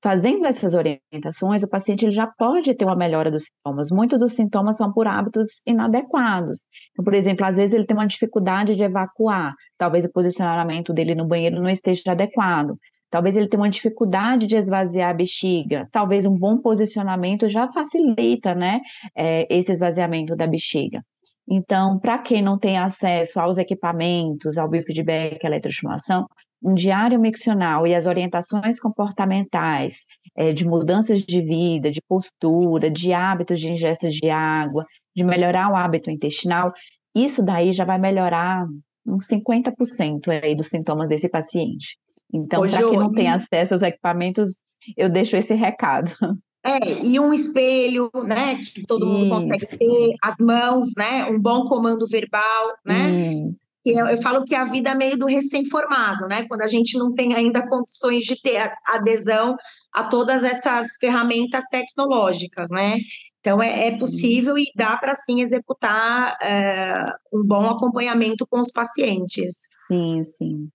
Fazendo 0.02 0.46
essas 0.46 0.74
orientações, 0.74 1.62
o 1.62 1.68
paciente 1.68 2.04
ele 2.04 2.12
já 2.12 2.26
pode 2.26 2.76
ter 2.76 2.84
uma 2.84 2.94
melhora 2.94 3.30
dos 3.30 3.44
sintomas. 3.44 3.90
Muitos 3.90 4.20
dos 4.20 4.34
sintomas 4.34 4.76
são 4.76 4.92
por 4.92 5.08
hábitos 5.08 5.48
inadequados. 5.66 6.58
Então, 6.92 7.02
por 7.04 7.14
exemplo, 7.14 7.44
às 7.44 7.56
vezes 7.56 7.74
ele 7.74 7.86
tem 7.86 7.96
uma 7.96 8.06
dificuldade 8.06 8.76
de 8.76 8.82
evacuar, 8.84 9.54
talvez 9.76 10.04
o 10.04 10.12
posicionamento 10.12 10.92
dele 10.92 11.14
no 11.14 11.26
banheiro 11.26 11.60
não 11.60 11.70
esteja 11.70 12.12
adequado. 12.12 12.76
Talvez 13.10 13.36
ele 13.36 13.48
tenha 13.48 13.62
uma 13.62 13.70
dificuldade 13.70 14.46
de 14.46 14.56
esvaziar 14.56 15.10
a 15.10 15.14
bexiga. 15.14 15.88
Talvez 15.92 16.26
um 16.26 16.36
bom 16.36 16.58
posicionamento 16.58 17.48
já 17.48 17.68
facilita, 17.68 18.54
né, 18.54 18.80
é, 19.16 19.46
esse 19.54 19.72
esvaziamento 19.72 20.34
da 20.34 20.46
bexiga. 20.46 21.02
Então, 21.48 21.98
para 21.98 22.18
quem 22.18 22.42
não 22.42 22.58
tem 22.58 22.76
acesso 22.76 23.38
aos 23.38 23.56
equipamentos, 23.56 24.58
ao 24.58 24.68
biofeedback, 24.68 25.44
à 25.44 25.48
eletroestimulação, 25.48 26.26
um 26.62 26.74
diário 26.74 27.20
miccional 27.20 27.86
e 27.86 27.94
as 27.94 28.06
orientações 28.06 28.80
comportamentais 28.80 29.98
é, 30.36 30.52
de 30.52 30.66
mudanças 30.66 31.20
de 31.20 31.40
vida, 31.40 31.90
de 31.90 32.02
postura, 32.08 32.90
de 32.90 33.12
hábitos 33.12 33.60
de 33.60 33.70
ingesta 33.70 34.08
de 34.08 34.28
água, 34.28 34.84
de 35.14 35.22
melhorar 35.22 35.70
o 35.70 35.76
hábito 35.76 36.10
intestinal, 36.10 36.72
isso 37.14 37.44
daí 37.44 37.72
já 37.72 37.84
vai 37.84 37.98
melhorar 37.98 38.66
uns 39.06 39.28
50% 39.28 40.28
aí 40.42 40.54
dos 40.56 40.66
sintomas 40.66 41.08
desse 41.08 41.30
paciente. 41.30 41.96
Então, 42.32 42.66
para 42.66 42.88
quem 42.88 42.98
não 42.98 43.12
tem 43.12 43.28
acesso 43.28 43.74
aos 43.74 43.82
equipamentos, 43.82 44.62
eu 44.96 45.08
deixo 45.08 45.36
esse 45.36 45.54
recado. 45.54 46.10
É, 46.68 47.04
e 47.04 47.20
um 47.20 47.32
espelho, 47.32 48.10
né, 48.24 48.56
que 48.56 48.84
todo 48.84 49.06
mundo 49.06 49.28
consegue 49.28 49.78
ter, 49.78 50.16
as 50.20 50.34
mãos, 50.40 50.88
né, 50.96 51.26
um 51.26 51.40
bom 51.40 51.62
comando 51.62 52.04
verbal, 52.08 52.74
né, 52.84 53.12
Isso 53.46 53.66
eu, 53.92 54.06
eu 54.06 54.16
falo 54.18 54.44
que 54.44 54.54
a 54.54 54.64
vida 54.64 54.90
é 54.90 54.94
meio 54.94 55.18
do 55.18 55.26
recém-formado, 55.26 56.26
né? 56.26 56.46
Quando 56.48 56.62
a 56.62 56.66
gente 56.66 56.98
não 56.98 57.14
tem 57.14 57.34
ainda 57.34 57.66
condições 57.66 58.24
de 58.24 58.40
ter 58.40 58.70
adesão 58.84 59.56
a 59.92 60.04
todas 60.04 60.42
essas 60.42 60.88
ferramentas 60.98 61.64
tecnológicas, 61.70 62.70
né? 62.70 62.96
Então 63.40 63.62
é, 63.62 63.88
é 63.88 63.98
possível 63.98 64.58
e 64.58 64.64
dá 64.74 64.96
para 64.96 65.14
sim 65.14 65.40
executar 65.40 66.36
é, 66.42 67.12
um 67.32 67.44
bom 67.44 67.70
acompanhamento 67.70 68.44
com 68.50 68.60
os 68.60 68.72
pacientes. 68.72 69.54
Sim, 69.86 70.24
sim. 70.24 70.68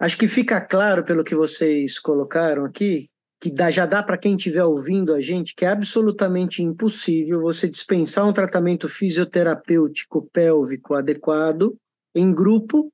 Acho 0.00 0.16
que 0.16 0.26
fica 0.26 0.60
claro 0.60 1.04
pelo 1.04 1.22
que 1.22 1.34
vocês 1.34 1.98
colocaram 1.98 2.64
aqui 2.64 3.06
que 3.38 3.50
dá, 3.50 3.70
já 3.70 3.86
dá 3.86 4.02
para 4.02 4.18
quem 4.18 4.36
estiver 4.36 4.64
ouvindo 4.64 5.14
a 5.14 5.20
gente 5.20 5.54
que 5.54 5.64
é 5.64 5.68
absolutamente 5.68 6.62
impossível 6.62 7.40
você 7.40 7.68
dispensar 7.68 8.26
um 8.26 8.32
tratamento 8.32 8.88
fisioterapêutico 8.88 10.28
pélvico 10.30 10.94
adequado 10.94 11.74
em 12.14 12.34
grupo, 12.34 12.92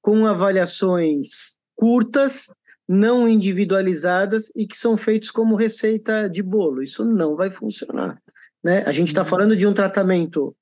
com 0.00 0.26
avaliações 0.26 1.56
curtas, 1.76 2.50
não 2.88 3.28
individualizadas 3.28 4.50
e 4.56 4.66
que 4.66 4.76
são 4.76 4.96
feitos 4.96 5.30
como 5.30 5.54
receita 5.54 6.28
de 6.28 6.42
bolo. 6.42 6.82
Isso 6.82 7.04
não 7.04 7.36
vai 7.36 7.50
funcionar. 7.50 8.20
Né? 8.64 8.82
A 8.86 8.92
gente 8.92 9.08
está 9.08 9.22
uhum. 9.22 9.28
falando 9.28 9.56
de 9.56 9.66
um 9.66 9.74
tratamento 9.74 10.56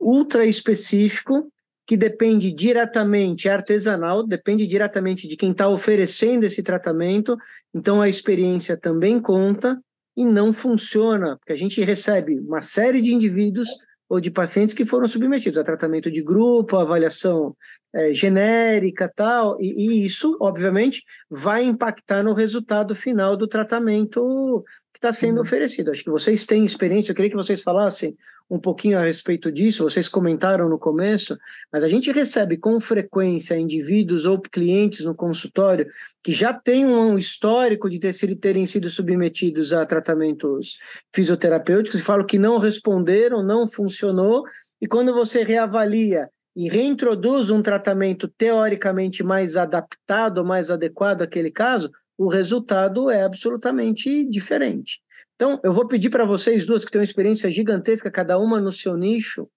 ultra 0.00 0.44
específico 0.44 1.52
que 1.90 1.96
depende 1.96 2.52
diretamente, 2.52 3.48
é 3.48 3.50
artesanal, 3.50 4.24
depende 4.24 4.64
diretamente 4.64 5.26
de 5.26 5.36
quem 5.36 5.50
está 5.50 5.68
oferecendo 5.68 6.44
esse 6.44 6.62
tratamento, 6.62 7.36
então 7.74 8.00
a 8.00 8.08
experiência 8.08 8.76
também 8.76 9.20
conta 9.20 9.76
e 10.16 10.24
não 10.24 10.52
funciona, 10.52 11.36
porque 11.36 11.52
a 11.52 11.56
gente 11.56 11.82
recebe 11.82 12.38
uma 12.38 12.60
série 12.60 13.00
de 13.00 13.12
indivíduos 13.12 13.70
ou 14.08 14.20
de 14.20 14.30
pacientes 14.30 14.72
que 14.72 14.86
foram 14.86 15.08
submetidos 15.08 15.58
a 15.58 15.64
tratamento 15.64 16.12
de 16.12 16.22
grupo, 16.22 16.76
avaliação 16.76 17.56
é, 17.92 18.14
genérica 18.14 19.10
tal, 19.12 19.60
e, 19.60 19.74
e, 19.74 20.04
isso, 20.04 20.38
obviamente, 20.40 21.02
vai 21.28 21.64
impactar 21.64 22.22
no 22.22 22.32
resultado 22.32 22.94
final 22.94 23.36
do 23.36 23.48
tratamento 23.48 24.64
que 24.92 24.98
está 24.98 25.12
sendo 25.12 25.38
uhum. 25.38 25.42
oferecido. 25.42 25.90
Acho 25.90 26.04
que 26.04 26.10
vocês 26.10 26.46
têm 26.46 26.64
experiência, 26.64 27.10
eu 27.10 27.16
queria 27.16 27.30
que 27.32 27.36
vocês 27.36 27.62
falassem 27.62 28.16
um 28.50 28.58
pouquinho 28.58 28.98
a 28.98 29.04
respeito 29.04 29.52
disso, 29.52 29.84
vocês 29.84 30.08
comentaram 30.08 30.68
no 30.68 30.78
começo, 30.78 31.38
mas 31.72 31.84
a 31.84 31.88
gente 31.88 32.10
recebe 32.10 32.56
com 32.56 32.80
frequência 32.80 33.56
indivíduos 33.56 34.26
ou 34.26 34.40
clientes 34.40 35.04
no 35.04 35.14
consultório 35.14 35.86
que 36.24 36.32
já 36.32 36.52
têm 36.52 36.84
um 36.84 37.16
histórico 37.16 37.88
de 37.88 38.00
ter, 38.00 38.12
terem 38.36 38.66
sido 38.66 38.90
submetidos 38.90 39.72
a 39.72 39.86
tratamentos 39.86 40.78
fisioterapêuticos 41.14 42.00
e 42.00 42.02
falam 42.02 42.26
que 42.26 42.38
não 42.38 42.58
responderam, 42.58 43.40
não 43.40 43.68
funcionou, 43.68 44.42
e 44.80 44.88
quando 44.88 45.14
você 45.14 45.44
reavalia 45.44 46.28
e 46.56 46.68
reintroduz 46.68 47.50
um 47.50 47.62
tratamento 47.62 48.26
teoricamente 48.26 49.22
mais 49.22 49.56
adaptado, 49.56 50.44
mais 50.44 50.70
adequado 50.70 51.22
àquele 51.22 51.52
caso, 51.52 51.88
o 52.18 52.28
resultado 52.28 53.08
é 53.08 53.22
absolutamente 53.22 54.24
diferente. 54.24 55.00
Então, 55.40 55.58
eu 55.64 55.72
vou 55.72 55.88
pedir 55.88 56.10
para 56.10 56.26
vocês 56.26 56.66
duas 56.66 56.84
que 56.84 56.90
têm 56.90 57.00
uma 57.00 57.04
experiência 57.04 57.50
gigantesca, 57.50 58.10
cada 58.10 58.38
uma 58.38 58.60
no 58.60 58.70
seu 58.70 58.94
nicho, 58.94 59.48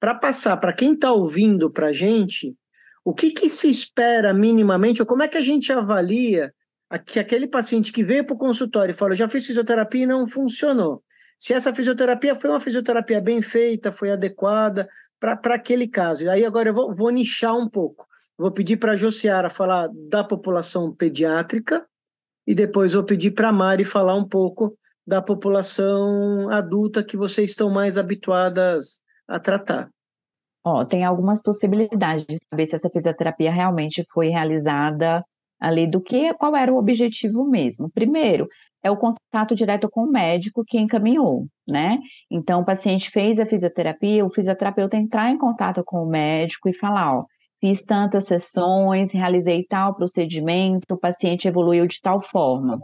para 0.00 0.14
passar 0.14 0.56
para 0.56 0.72
quem 0.72 0.94
está 0.94 1.12
ouvindo 1.12 1.70
para 1.70 1.88
a 1.88 1.92
gente 1.92 2.56
o 3.04 3.12
que, 3.12 3.30
que 3.30 3.50
se 3.50 3.68
espera 3.68 4.32
minimamente, 4.32 5.02
ou 5.02 5.06
como 5.06 5.22
é 5.22 5.28
que 5.28 5.36
a 5.36 5.42
gente 5.42 5.70
avalia 5.70 6.54
que 7.04 7.20
aquele 7.20 7.46
paciente 7.46 7.92
que 7.92 8.02
veio 8.02 8.24
para 8.24 8.32
o 8.34 8.38
consultório 8.38 8.92
e 8.92 8.96
falou: 8.96 9.14
já 9.14 9.28
fiz 9.28 9.46
fisioterapia 9.46 10.04
e 10.04 10.06
não 10.06 10.26
funcionou. 10.26 11.02
Se 11.38 11.52
essa 11.52 11.74
fisioterapia 11.74 12.34
foi 12.34 12.48
uma 12.48 12.58
fisioterapia 12.58 13.20
bem 13.20 13.42
feita, 13.42 13.92
foi 13.92 14.12
adequada 14.12 14.88
para 15.20 15.54
aquele 15.54 15.86
caso. 15.86 16.24
E 16.24 16.30
aí 16.30 16.46
agora 16.46 16.70
eu 16.70 16.74
vou, 16.74 16.94
vou 16.94 17.10
nichar 17.10 17.54
um 17.54 17.68
pouco. 17.68 18.06
Vou 18.38 18.50
pedir 18.50 18.78
para 18.78 18.92
a 18.92 18.96
Josiara 18.96 19.50
falar 19.50 19.90
da 20.08 20.24
população 20.24 20.94
pediátrica 20.94 21.86
e 22.46 22.54
depois 22.54 22.94
vou 22.94 23.04
pedir 23.04 23.32
para 23.32 23.50
a 23.50 23.52
Mari 23.52 23.84
falar 23.84 24.14
um 24.14 24.26
pouco 24.26 24.74
da 25.06 25.22
população 25.22 26.50
adulta 26.50 27.04
que 27.04 27.16
vocês 27.16 27.50
estão 27.50 27.70
mais 27.70 27.96
habituadas 27.96 29.00
a 29.28 29.38
tratar? 29.38 29.88
Ó, 30.64 30.84
tem 30.84 31.04
algumas 31.04 31.40
possibilidades 31.40 32.26
de 32.26 32.38
saber 32.50 32.66
se 32.66 32.74
essa 32.74 32.90
fisioterapia 32.90 33.52
realmente 33.52 34.04
foi 34.12 34.28
realizada 34.28 35.24
ali 35.60 35.88
do 35.88 36.02
que 36.02 36.34
qual 36.34 36.56
era 36.56 36.72
o 36.72 36.76
objetivo 36.76 37.48
mesmo. 37.48 37.88
Primeiro, 37.90 38.48
é 38.82 38.90
o 38.90 38.96
contato 38.96 39.54
direto 39.54 39.88
com 39.88 40.02
o 40.02 40.10
médico 40.10 40.64
que 40.66 40.78
encaminhou, 40.78 41.46
né? 41.66 41.98
Então, 42.30 42.60
o 42.60 42.64
paciente 42.64 43.10
fez 43.10 43.38
a 43.38 43.46
fisioterapia, 43.46 44.24
o 44.24 44.28
fisioterapeuta 44.30 44.96
entrar 44.96 45.30
em 45.30 45.38
contato 45.38 45.82
com 45.84 46.02
o 46.02 46.08
médico 46.08 46.68
e 46.68 46.74
falar, 46.74 47.20
ó, 47.20 47.24
fiz 47.60 47.82
tantas 47.82 48.24
sessões, 48.24 49.12
realizei 49.12 49.64
tal 49.64 49.94
procedimento, 49.94 50.94
o 50.94 50.98
paciente 50.98 51.48
evoluiu 51.48 51.86
de 51.86 52.00
tal 52.02 52.20
forma 52.20 52.80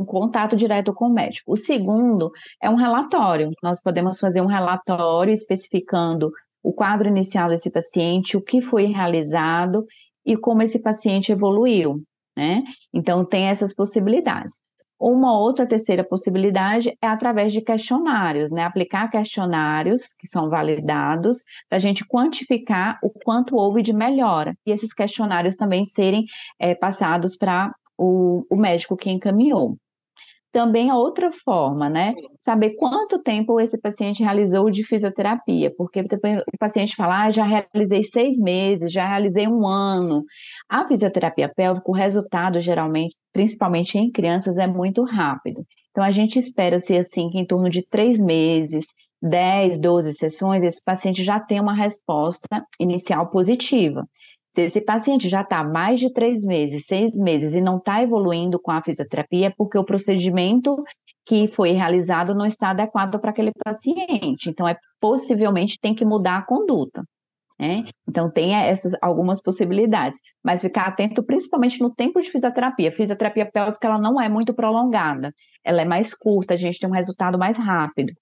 um 0.00 0.04
contato 0.04 0.56
direto 0.56 0.94
com 0.94 1.06
o 1.06 1.12
médico. 1.12 1.52
O 1.52 1.56
segundo 1.56 2.30
é 2.62 2.70
um 2.70 2.76
relatório. 2.76 3.50
Nós 3.62 3.82
podemos 3.82 4.18
fazer 4.18 4.40
um 4.40 4.46
relatório 4.46 5.32
especificando 5.32 6.30
o 6.62 6.72
quadro 6.72 7.08
inicial 7.08 7.48
desse 7.48 7.70
paciente, 7.70 8.36
o 8.36 8.42
que 8.42 8.60
foi 8.60 8.86
realizado 8.86 9.84
e 10.24 10.36
como 10.36 10.62
esse 10.62 10.82
paciente 10.82 11.32
evoluiu, 11.32 12.02
né? 12.36 12.62
Então, 12.92 13.24
tem 13.24 13.46
essas 13.46 13.74
possibilidades. 13.74 14.54
Uma 14.98 15.38
outra 15.38 15.66
terceira 15.66 16.04
possibilidade 16.04 16.94
é 17.00 17.06
através 17.06 17.54
de 17.54 17.62
questionários, 17.62 18.50
né? 18.50 18.64
Aplicar 18.64 19.08
questionários 19.08 20.14
que 20.18 20.26
são 20.26 20.50
validados 20.50 21.38
para 21.70 21.76
a 21.76 21.80
gente 21.80 22.06
quantificar 22.06 22.98
o 23.02 23.10
quanto 23.10 23.56
houve 23.56 23.80
de 23.80 23.94
melhora. 23.94 24.54
E 24.66 24.70
esses 24.70 24.92
questionários 24.92 25.56
também 25.56 25.86
serem 25.86 26.26
é, 26.58 26.74
passados 26.74 27.34
para 27.34 27.72
o, 27.96 28.44
o 28.50 28.56
médico 28.56 28.94
que 28.94 29.10
encaminhou. 29.10 29.78
Também 30.52 30.90
a 30.90 30.96
outra 30.96 31.30
forma, 31.30 31.88
né? 31.88 32.12
Saber 32.40 32.74
quanto 32.76 33.22
tempo 33.22 33.60
esse 33.60 33.80
paciente 33.80 34.22
realizou 34.22 34.68
de 34.70 34.84
fisioterapia, 34.84 35.72
porque 35.76 36.00
o 36.00 36.58
paciente 36.58 36.96
fala, 36.96 37.24
ah, 37.24 37.30
já 37.30 37.44
realizei 37.44 38.02
seis 38.02 38.38
meses, 38.40 38.92
já 38.92 39.06
realizei 39.06 39.46
um 39.46 39.66
ano. 39.66 40.24
A 40.68 40.86
fisioterapia 40.86 41.48
pélvica, 41.48 41.88
o 41.88 41.94
resultado 41.94 42.60
geralmente, 42.60 43.14
principalmente 43.32 43.96
em 43.96 44.10
crianças, 44.10 44.58
é 44.58 44.66
muito 44.66 45.04
rápido. 45.04 45.64
Então 45.90 46.02
a 46.02 46.10
gente 46.10 46.38
espera 46.38 46.80
ser 46.80 46.98
assim 46.98 47.28
que 47.30 47.38
em 47.38 47.46
torno 47.46 47.68
de 47.70 47.86
três 47.86 48.20
meses, 48.20 48.86
10, 49.22 49.78
12 49.78 50.14
sessões, 50.14 50.62
esse 50.62 50.82
paciente 50.82 51.22
já 51.22 51.38
tem 51.38 51.60
uma 51.60 51.74
resposta 51.74 52.64
inicial 52.78 53.28
positiva. 53.30 54.04
Se 54.50 54.62
esse 54.62 54.80
paciente 54.80 55.28
já 55.28 55.42
está 55.42 55.62
mais 55.62 56.00
de 56.00 56.12
três 56.12 56.42
meses, 56.42 56.84
seis 56.86 57.12
meses 57.18 57.54
e 57.54 57.60
não 57.60 57.78
está 57.78 58.02
evoluindo 58.02 58.60
com 58.60 58.72
a 58.72 58.82
fisioterapia, 58.82 59.46
é 59.46 59.54
porque 59.56 59.78
o 59.78 59.84
procedimento 59.84 60.76
que 61.24 61.46
foi 61.46 61.70
realizado 61.70 62.34
não 62.34 62.44
está 62.44 62.70
adequado 62.70 63.20
para 63.20 63.30
aquele 63.30 63.52
paciente. 63.64 64.50
Então, 64.50 64.66
é 64.66 64.76
possivelmente 65.00 65.78
tem 65.80 65.94
que 65.94 66.04
mudar 66.04 66.38
a 66.38 66.44
conduta. 66.44 67.04
Né? 67.60 67.84
Então, 68.08 68.28
tem 68.28 68.54
essas 68.54 68.92
algumas 69.00 69.40
possibilidades, 69.40 70.18
mas 70.42 70.62
ficar 70.62 70.86
atento 70.86 71.22
principalmente 71.22 71.78
no 71.80 71.94
tempo 71.94 72.20
de 72.20 72.30
fisioterapia. 72.30 72.90
Fisioterapia 72.90 73.48
pélvica 73.48 73.86
ela 73.86 73.98
não 73.98 74.20
é 74.20 74.28
muito 74.28 74.52
prolongada, 74.54 75.32
ela 75.62 75.82
é 75.82 75.84
mais 75.84 76.12
curta, 76.12 76.54
a 76.54 76.56
gente 76.56 76.80
tem 76.80 76.88
um 76.88 76.94
resultado 76.94 77.38
mais 77.38 77.56
rápido. 77.56 78.12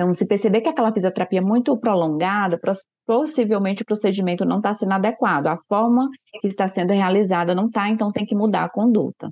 Então, 0.00 0.14
se 0.14 0.26
perceber 0.26 0.62
que 0.62 0.68
aquela 0.70 0.94
fisioterapia 0.94 1.40
é 1.40 1.42
muito 1.42 1.76
prolongada, 1.78 2.58
possivelmente 3.06 3.82
o 3.82 3.84
procedimento 3.84 4.46
não 4.46 4.56
está 4.56 4.72
sendo 4.72 4.92
adequado, 4.92 5.48
a 5.48 5.58
forma 5.68 6.08
que 6.40 6.48
está 6.48 6.66
sendo 6.66 6.94
realizada 6.94 7.54
não 7.54 7.66
está, 7.66 7.86
então 7.86 8.10
tem 8.10 8.24
que 8.24 8.34
mudar 8.34 8.64
a 8.64 8.70
conduta. 8.70 9.30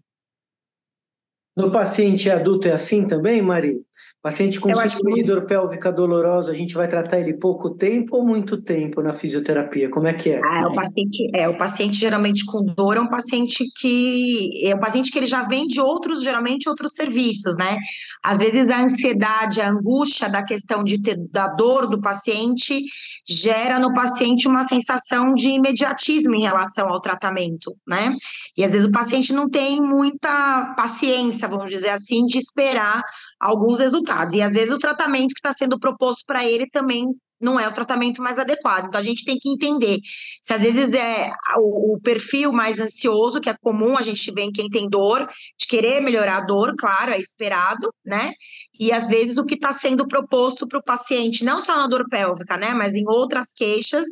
No 1.58 1.70
paciente 1.72 2.30
adulto 2.30 2.68
é 2.68 2.72
assim 2.72 3.06
também, 3.06 3.42
Mari? 3.42 3.76
Paciente 4.20 4.58
com 4.58 4.74
síndrome 4.74 5.22
que... 5.22 5.46
pélvica 5.46 5.92
dolorosa, 5.92 6.50
a 6.50 6.54
gente 6.54 6.74
vai 6.74 6.88
tratar 6.88 7.20
ele 7.20 7.34
pouco 7.34 7.70
tempo 7.70 8.16
ou 8.16 8.26
muito 8.26 8.60
tempo 8.60 9.00
na 9.00 9.12
fisioterapia? 9.12 9.88
Como 9.88 10.08
é 10.08 10.12
que 10.12 10.30
é? 10.30 10.40
Ah, 10.44 10.62
é 10.62 10.66
o 10.66 10.74
paciente, 10.74 11.30
é 11.32 11.48
o 11.48 11.56
paciente 11.56 11.96
geralmente 11.96 12.44
com 12.44 12.64
dor 12.64 12.96
é 12.96 13.00
um 13.00 13.08
paciente 13.08 13.64
que 13.76 14.50
é 14.64 14.74
um 14.74 14.80
paciente 14.80 15.12
que 15.12 15.18
ele 15.18 15.26
já 15.26 15.44
vem 15.44 15.68
de 15.68 15.80
outros, 15.80 16.22
geralmente 16.22 16.68
outros 16.68 16.92
serviços, 16.92 17.56
né? 17.56 17.76
Às 18.22 18.38
vezes 18.38 18.70
a 18.70 18.82
ansiedade, 18.82 19.60
a 19.60 19.70
angústia 19.70 20.28
da 20.28 20.42
questão 20.42 20.82
de 20.82 21.00
ter 21.00 21.16
da 21.30 21.46
dor 21.46 21.86
do 21.86 22.00
paciente 22.00 22.82
gera 23.28 23.78
no 23.78 23.94
paciente 23.94 24.48
uma 24.48 24.62
sensação 24.62 25.34
de 25.34 25.50
imediatismo 25.50 26.34
em 26.34 26.42
relação 26.42 26.88
ao 26.88 27.00
tratamento, 27.00 27.76
né? 27.86 28.16
E 28.56 28.64
às 28.64 28.72
vezes 28.72 28.86
o 28.86 28.90
paciente 28.90 29.32
não 29.32 29.48
tem 29.48 29.80
muita 29.80 30.74
paciência, 30.76 31.47
vamos 31.48 31.70
dizer 31.70 31.90
assim, 31.90 32.24
de 32.26 32.38
esperar 32.38 33.02
alguns 33.40 33.78
resultados. 33.78 34.34
E 34.34 34.42
às 34.42 34.52
vezes 34.52 34.72
o 34.72 34.78
tratamento 34.78 35.34
que 35.34 35.40
está 35.40 35.52
sendo 35.52 35.78
proposto 35.78 36.24
para 36.26 36.44
ele 36.44 36.68
também 36.70 37.06
não 37.40 37.58
é 37.58 37.68
o 37.68 37.72
tratamento 37.72 38.22
mais 38.22 38.38
adequado. 38.38 38.86
Então 38.86 39.00
a 39.00 39.04
gente 39.04 39.24
tem 39.24 39.38
que 39.38 39.48
entender 39.48 39.98
se 40.42 40.52
às 40.52 40.62
vezes 40.62 40.92
é 40.92 41.30
o, 41.56 41.94
o, 41.94 42.00
perfil 42.00 42.52
mais 42.52 42.80
ansioso, 42.80 43.40
que 43.40 43.48
é 43.48 43.56
comum 43.56 43.96
a 43.96 44.02
gente 44.02 44.30
vê 44.32 44.42
em 44.42 44.52
quem 44.52 44.68
tem 44.68 44.88
dor, 44.88 45.28
de 45.58 45.66
querer 45.66 46.00
melhorar 46.00 46.38
a 46.38 46.44
dor, 46.44 46.74
claro, 46.76 47.12
é 47.12 47.20
esperado, 47.20 47.92
né? 48.04 48.32
E 48.78 48.92
às 48.92 49.08
vezes 49.08 49.38
o 49.38 49.44
que 49.44 49.54
está 49.54 49.72
sendo 49.72 50.06
proposto 50.06 50.66
para 50.66 50.78
o 50.78 50.84
paciente, 50.84 51.44
não 51.44 51.60
só 51.60 51.76
na 51.76 51.86
dor 51.86 52.08
pélvica, 52.08 52.56
né? 52.56 52.74
Mas 52.74 52.94
em 52.94 53.04
outras 53.06 53.52
queixas, 53.52 54.04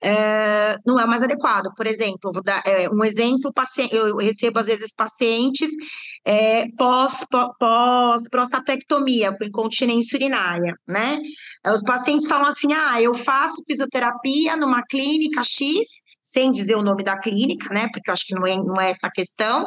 é, 0.00 0.76
não 0.86 0.98
é 0.98 1.06
mais 1.06 1.22
adequado. 1.22 1.72
Por 1.76 1.86
exemplo, 1.86 2.32
vou 2.32 2.42
dar 2.42 2.62
é, 2.64 2.88
um 2.88 3.04
exemplo, 3.04 3.52
eu 3.90 4.16
recebo 4.16 4.58
às 4.58 4.66
vezes 4.66 4.94
pacientes 4.94 5.70
é, 6.24 6.68
pós, 6.76 7.24
pós 7.58 8.22
prostatectomia, 8.30 9.36
incontinência 9.42 10.16
urinária, 10.16 10.74
né? 10.86 11.18
Os 11.66 11.82
pacientes 11.82 12.26
falam 12.26 12.46
assim, 12.46 12.72
ah, 12.72 13.00
eu 13.00 13.14
faço 13.14 13.62
fisioterapia 13.66 14.56
numa 14.56 14.82
clínica 14.84 15.42
X, 15.42 15.88
sem 16.22 16.52
dizer 16.52 16.76
o 16.76 16.82
nome 16.82 17.02
da 17.02 17.18
clínica, 17.18 17.72
né? 17.72 17.88
Porque 17.92 18.10
eu 18.10 18.12
acho 18.12 18.26
que 18.26 18.34
não 18.34 18.46
é, 18.46 18.56
não 18.56 18.80
é 18.80 18.90
essa 18.90 19.10
questão, 19.10 19.66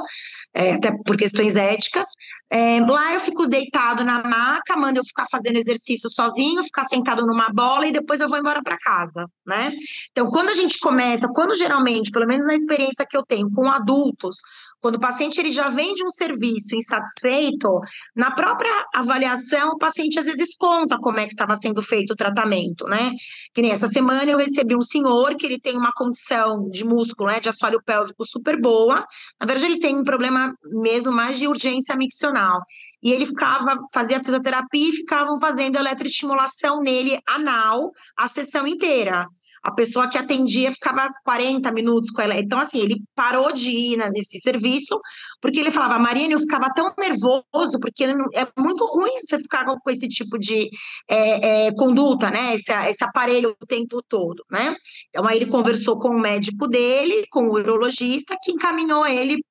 é, 0.54 0.74
até 0.74 0.91
por 1.06 1.18
questões 1.18 1.56
éticas, 1.56 2.08
É, 2.54 2.82
lá 2.82 3.14
eu 3.14 3.22
fico 3.22 3.47
deitado 3.47 4.04
na 4.04 4.22
maca, 4.22 4.76
mando 4.76 4.99
eu 4.99 5.06
ficar 5.06 5.26
fazendo 5.32 5.56
exercício 5.56 6.10
sozinho, 6.10 6.62
ficar 6.66 6.84
sentado 6.84 7.26
numa 7.26 7.47
bola 7.49 7.88
e 7.88 7.93
depois 7.93 8.20
eu 8.20 8.28
vou 8.28 8.38
embora 8.38 8.62
para 8.62 8.78
casa, 8.78 9.26
né? 9.45 9.72
Então, 10.12 10.30
quando 10.30 10.49
a 10.49 10.54
gente 10.54 10.78
começa, 10.78 11.30
quando 11.30 11.56
geralmente, 11.56 12.12
pelo 12.12 12.28
menos 12.28 12.45
na 12.45 12.54
experiência 12.54 13.08
que 13.10 13.16
eu 13.16 13.24
tenho 13.26 13.49
com 13.49 13.72
adultos, 13.72 14.36
quando 14.82 14.96
o 14.96 15.00
paciente 15.00 15.40
ele 15.40 15.52
já 15.52 15.70
vem 15.70 15.94
de 15.94 16.04
um 16.04 16.10
serviço 16.10 16.76
insatisfeito, 16.76 17.80
na 18.16 18.32
própria 18.32 18.72
avaliação, 18.94 19.70
o 19.70 19.78
paciente 19.78 20.20
às 20.20 20.26
vezes 20.26 20.56
conta 20.58 20.98
como 20.98 21.20
é 21.20 21.26
que 21.26 21.34
estava 21.34 21.56
sendo 21.56 21.82
feito 21.84 22.12
o 22.12 22.16
tratamento, 22.16 22.86
né? 22.86 23.12
Que 23.54 23.62
nem 23.62 23.72
essa 23.72 23.88
semana 23.88 24.24
eu 24.24 24.40
recebi 24.40 24.76
um 24.76 24.82
senhor 24.82 25.36
que 25.36 25.46
ele 25.46 25.60
tem 25.60 25.78
uma 25.78 25.92
condição 25.94 26.68
de 26.70 26.84
músculo, 26.84 27.30
né, 27.30 27.40
de 27.40 27.48
assoalho 27.48 27.82
pélvico 27.86 28.26
super 28.26 28.60
boa. 28.60 29.06
Na 29.40 29.46
verdade, 29.46 29.66
ele 29.66 29.80
tem 29.80 29.98
um 29.98 30.04
problema 30.04 30.54
mesmo 30.66 31.12
mais 31.12 31.38
de 31.38 31.48
urgência 31.48 31.96
miccional. 31.96 32.60
E 33.04 33.12
ele 33.12 33.26
ficava, 33.26 33.78
fazia 33.94 34.24
fisioterapia 34.24 34.90
e 34.90 34.94
ficavam 34.94 35.38
fazendo 35.40 35.78
eletroestimulação 35.78 36.82
nele 36.82 37.20
anal 37.28 37.92
a 38.18 38.28
sessão 38.28 38.68
inteira 38.68 39.28
a 39.64 39.72
pessoa 39.72 40.09
que 40.09 40.18
atendia 40.18 40.72
ficava 40.72 41.09
40 41.24 41.72
minutos 41.72 42.09
com 42.12 42.22
ela. 42.22 42.36
Então, 42.36 42.59
assim, 42.59 42.80
ele 42.80 43.01
parou 43.16 43.51
de 43.51 43.70
ir 43.70 43.97
nesse 44.12 44.39
serviço, 44.39 44.99
porque 45.39 45.59
ele 45.59 45.72
falava, 45.72 45.99
Marina, 45.99 46.34
eu 46.34 46.39
ficava 46.39 46.68
tão 46.74 46.91
nervoso, 46.97 47.80
porque 47.80 48.05
é 48.05 48.47
muito 48.57 48.86
ruim 48.86 49.18
você 49.18 49.38
ficar 49.38 49.66
com 49.66 49.89
esse 49.89 50.07
tipo 50.07 50.38
de 50.38 50.70
é, 51.07 51.68
é, 51.68 51.72
conduta, 51.74 52.32
né? 52.32 52.55
Esse, 52.55 52.72
esse 52.89 53.03
aparelho 53.03 53.55
o 53.62 53.66
tempo 53.68 54.01
todo, 54.07 54.43
né? 54.49 54.76
Então, 55.09 55.28
aí 55.28 55.38
ele 55.38 55.45
conversou 55.45 55.99
com 55.99 56.09
o 56.09 56.20
médico 56.20 56.68
dele, 56.68 57.28
com 57.30 57.43
o 57.43 57.53
urologista, 57.53 58.38
que 58.41 58.51
encaminhou 58.51 59.05
ele 59.05 59.43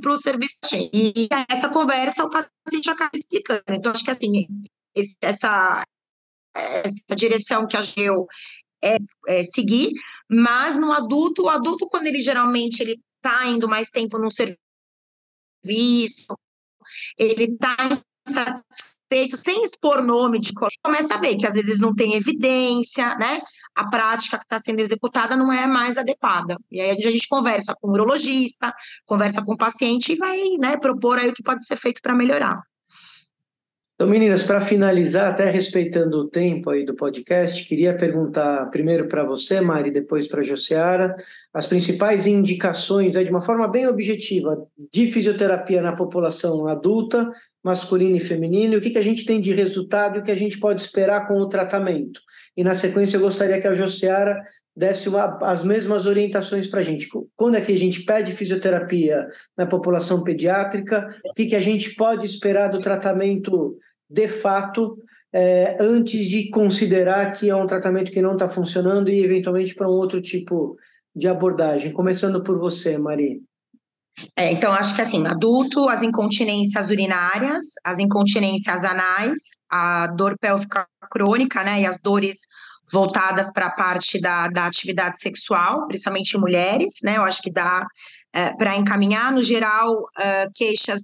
para 0.00 0.12
o 0.12 0.18
serviço. 0.18 0.56
E 0.92 1.28
essa 1.48 1.68
conversa 1.68 2.24
o 2.24 2.30
paciente 2.30 2.90
acaba 2.90 3.10
explicando. 3.14 3.62
Então, 3.70 3.92
acho 3.92 4.04
que 4.04 4.10
assim, 4.10 4.46
esse, 4.94 5.16
essa, 5.20 5.84
essa 6.58 7.16
direção 7.16 7.66
que 7.66 7.76
a 7.76 7.82
GEO 7.82 8.26
é, 8.82 8.98
é, 9.28 9.44
seguir, 9.44 9.92
mas 10.28 10.76
no 10.76 10.92
adulto, 10.92 11.44
o 11.44 11.48
adulto, 11.48 11.88
quando 11.88 12.06
ele 12.06 12.20
geralmente 12.20 12.80
ele 12.80 13.00
está 13.16 13.46
indo 13.46 13.68
mais 13.68 13.90
tempo 13.90 14.18
no 14.18 14.30
serviço, 14.30 16.36
ele 17.16 17.44
está 17.44 17.76
insatisfeito, 18.28 19.36
sem 19.36 19.62
expor 19.62 20.04
nome 20.04 20.38
de 20.38 20.52
começa 20.82 21.14
a 21.14 21.18
ver 21.18 21.36
que 21.36 21.46
às 21.46 21.54
vezes 21.54 21.80
não 21.80 21.94
tem 21.94 22.14
evidência, 22.14 23.14
né? 23.16 23.40
A 23.74 23.88
prática 23.88 24.38
que 24.38 24.44
está 24.44 24.58
sendo 24.58 24.80
executada 24.80 25.36
não 25.36 25.52
é 25.52 25.66
mais 25.66 25.96
adequada. 25.96 26.56
E 26.70 26.80
aí 26.80 26.90
a 26.90 27.10
gente 27.10 27.28
conversa 27.28 27.74
com 27.80 27.88
o 27.88 27.92
urologista, 27.92 28.74
conversa 29.06 29.42
com 29.42 29.54
o 29.54 29.56
paciente 29.56 30.12
e 30.12 30.16
vai 30.16 30.38
né, 30.60 30.76
propor 30.76 31.18
aí 31.18 31.28
o 31.28 31.32
que 31.32 31.42
pode 31.42 31.64
ser 31.64 31.76
feito 31.76 32.02
para 32.02 32.14
melhorar. 32.14 32.60
Então, 33.98 34.08
meninas, 34.08 34.44
para 34.44 34.60
finalizar, 34.60 35.26
até 35.26 35.50
respeitando 35.50 36.18
o 36.18 36.28
tempo 36.28 36.70
aí 36.70 36.84
do 36.84 36.94
podcast, 36.94 37.64
queria 37.64 37.96
perguntar 37.96 38.66
primeiro 38.66 39.08
para 39.08 39.24
você, 39.24 39.60
Mari, 39.60 39.90
depois 39.90 40.28
para 40.28 40.38
a 40.38 40.44
Josiara, 40.44 41.12
as 41.52 41.66
principais 41.66 42.24
indicações, 42.24 43.16
aí, 43.16 43.24
de 43.24 43.30
uma 43.32 43.40
forma 43.40 43.66
bem 43.66 43.88
objetiva, 43.88 44.56
de 44.92 45.10
fisioterapia 45.10 45.82
na 45.82 45.96
população 45.96 46.68
adulta, 46.68 47.28
masculina 47.60 48.16
e 48.16 48.20
feminina, 48.20 48.74
e 48.74 48.76
o 48.76 48.80
que, 48.80 48.90
que 48.90 48.98
a 48.98 49.02
gente 49.02 49.24
tem 49.24 49.40
de 49.40 49.52
resultado 49.52 50.18
e 50.18 50.20
o 50.20 50.22
que 50.22 50.30
a 50.30 50.36
gente 50.36 50.60
pode 50.60 50.80
esperar 50.80 51.26
com 51.26 51.34
o 51.34 51.48
tratamento. 51.48 52.20
E, 52.56 52.62
na 52.62 52.76
sequência, 52.76 53.16
eu 53.16 53.20
gostaria 53.20 53.60
que 53.60 53.66
a 53.66 53.74
Josiara 53.74 54.40
desse 54.78 55.08
uma, 55.08 55.36
as 55.42 55.64
mesmas 55.64 56.06
orientações 56.06 56.68
para 56.68 56.78
a 56.78 56.82
gente. 56.84 57.08
Quando 57.34 57.56
é 57.56 57.60
que 57.60 57.72
a 57.72 57.78
gente 57.78 58.04
pede 58.04 58.32
fisioterapia 58.32 59.26
na 59.56 59.66
população 59.66 60.22
pediátrica? 60.22 61.08
O 61.26 61.34
que, 61.34 61.46
que 61.46 61.56
a 61.56 61.60
gente 61.60 61.96
pode 61.96 62.24
esperar 62.24 62.68
do 62.68 62.80
tratamento 62.80 63.76
de 64.08 64.28
fato 64.28 64.96
é, 65.32 65.76
antes 65.80 66.26
de 66.26 66.48
considerar 66.50 67.32
que 67.32 67.50
é 67.50 67.56
um 67.56 67.66
tratamento 67.66 68.12
que 68.12 68.22
não 68.22 68.34
está 68.34 68.48
funcionando 68.48 69.10
e 69.10 69.24
eventualmente 69.24 69.74
para 69.74 69.88
um 69.88 69.94
outro 69.94 70.22
tipo 70.22 70.76
de 71.14 71.26
abordagem? 71.26 71.90
Começando 71.90 72.40
por 72.44 72.56
você, 72.56 72.96
Mari. 72.96 73.42
É, 74.36 74.52
então, 74.52 74.72
acho 74.72 74.94
que 74.94 75.02
assim, 75.02 75.26
adulto, 75.26 75.88
as 75.88 76.02
incontinências 76.02 76.88
urinárias, 76.88 77.64
as 77.84 77.98
incontinências 77.98 78.84
anais, 78.84 79.38
a 79.68 80.06
dor 80.06 80.36
pélvica 80.40 80.86
crônica, 81.10 81.64
né, 81.64 81.80
e 81.80 81.86
as 81.86 81.98
dores 82.00 82.38
voltadas 82.92 83.52
para 83.52 83.66
a 83.66 83.74
parte 83.74 84.20
da, 84.20 84.48
da 84.48 84.66
atividade 84.66 85.18
sexual, 85.18 85.86
principalmente 85.86 86.38
mulheres, 86.38 86.94
né? 87.02 87.16
Eu 87.16 87.24
acho 87.24 87.42
que 87.42 87.50
dá 87.50 87.86
é, 88.32 88.52
para 88.54 88.76
encaminhar. 88.76 89.32
No 89.32 89.42
geral, 89.42 90.08
é, 90.18 90.48
queixas 90.54 91.02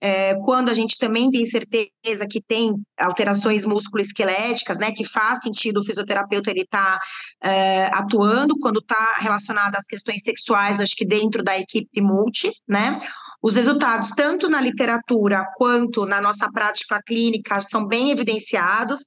é, 0.00 0.34
quando 0.44 0.68
a 0.68 0.74
gente 0.74 0.98
também 0.98 1.30
tem 1.30 1.46
certeza 1.46 2.26
que 2.28 2.42
tem 2.42 2.74
alterações 2.98 3.64
musculoesqueléticas, 3.64 4.78
né, 4.78 4.92
que 4.92 5.04
faz 5.04 5.40
sentido 5.40 5.80
o 5.80 5.84
fisioterapeuta 5.84 6.50
ele 6.50 6.62
estar 6.62 6.98
tá, 6.98 7.50
é, 7.50 7.86
atuando 7.86 8.58
quando 8.60 8.80
está 8.80 9.14
relacionado 9.18 9.74
às 9.74 9.86
questões 9.86 10.22
sexuais, 10.22 10.80
acho 10.80 10.94
que 10.94 11.06
dentro 11.06 11.42
da 11.42 11.58
equipe 11.58 12.00
multi, 12.00 12.50
né, 12.68 12.98
os 13.46 13.54
resultados, 13.54 14.10
tanto 14.10 14.50
na 14.50 14.60
literatura 14.60 15.46
quanto 15.56 16.04
na 16.04 16.20
nossa 16.20 16.50
prática 16.50 17.00
clínica, 17.00 17.60
são 17.60 17.86
bem 17.86 18.10
evidenciados 18.10 18.98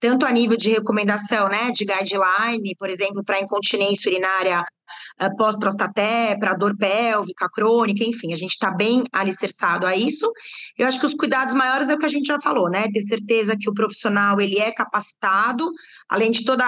tanto 0.00 0.26
a 0.26 0.32
nível 0.32 0.56
de 0.56 0.68
recomendação, 0.68 1.48
né, 1.48 1.70
de 1.70 1.84
guideline, 1.86 2.74
por 2.76 2.90
exemplo, 2.90 3.22
para 3.24 3.40
incontinência 3.40 4.10
urinária 4.10 4.64
pós-prostaté, 5.36 6.36
para 6.36 6.54
dor 6.54 6.76
pélvica, 6.76 7.48
crônica, 7.48 8.04
enfim, 8.04 8.32
a 8.32 8.36
gente 8.36 8.52
está 8.52 8.70
bem 8.70 9.04
alicerçado 9.12 9.86
a 9.86 9.96
isso. 9.96 10.30
Eu 10.76 10.86
acho 10.86 10.98
que 10.98 11.06
os 11.06 11.14
cuidados 11.14 11.54
maiores 11.54 11.88
é 11.88 11.94
o 11.94 11.98
que 11.98 12.06
a 12.06 12.08
gente 12.08 12.26
já 12.26 12.40
falou, 12.40 12.68
né, 12.68 12.88
ter 12.92 13.00
certeza 13.02 13.56
que 13.56 13.70
o 13.70 13.74
profissional, 13.74 14.40
ele 14.40 14.58
é 14.58 14.72
capacitado, 14.72 15.70
além 16.08 16.30
de 16.30 16.44
toda 16.44 16.64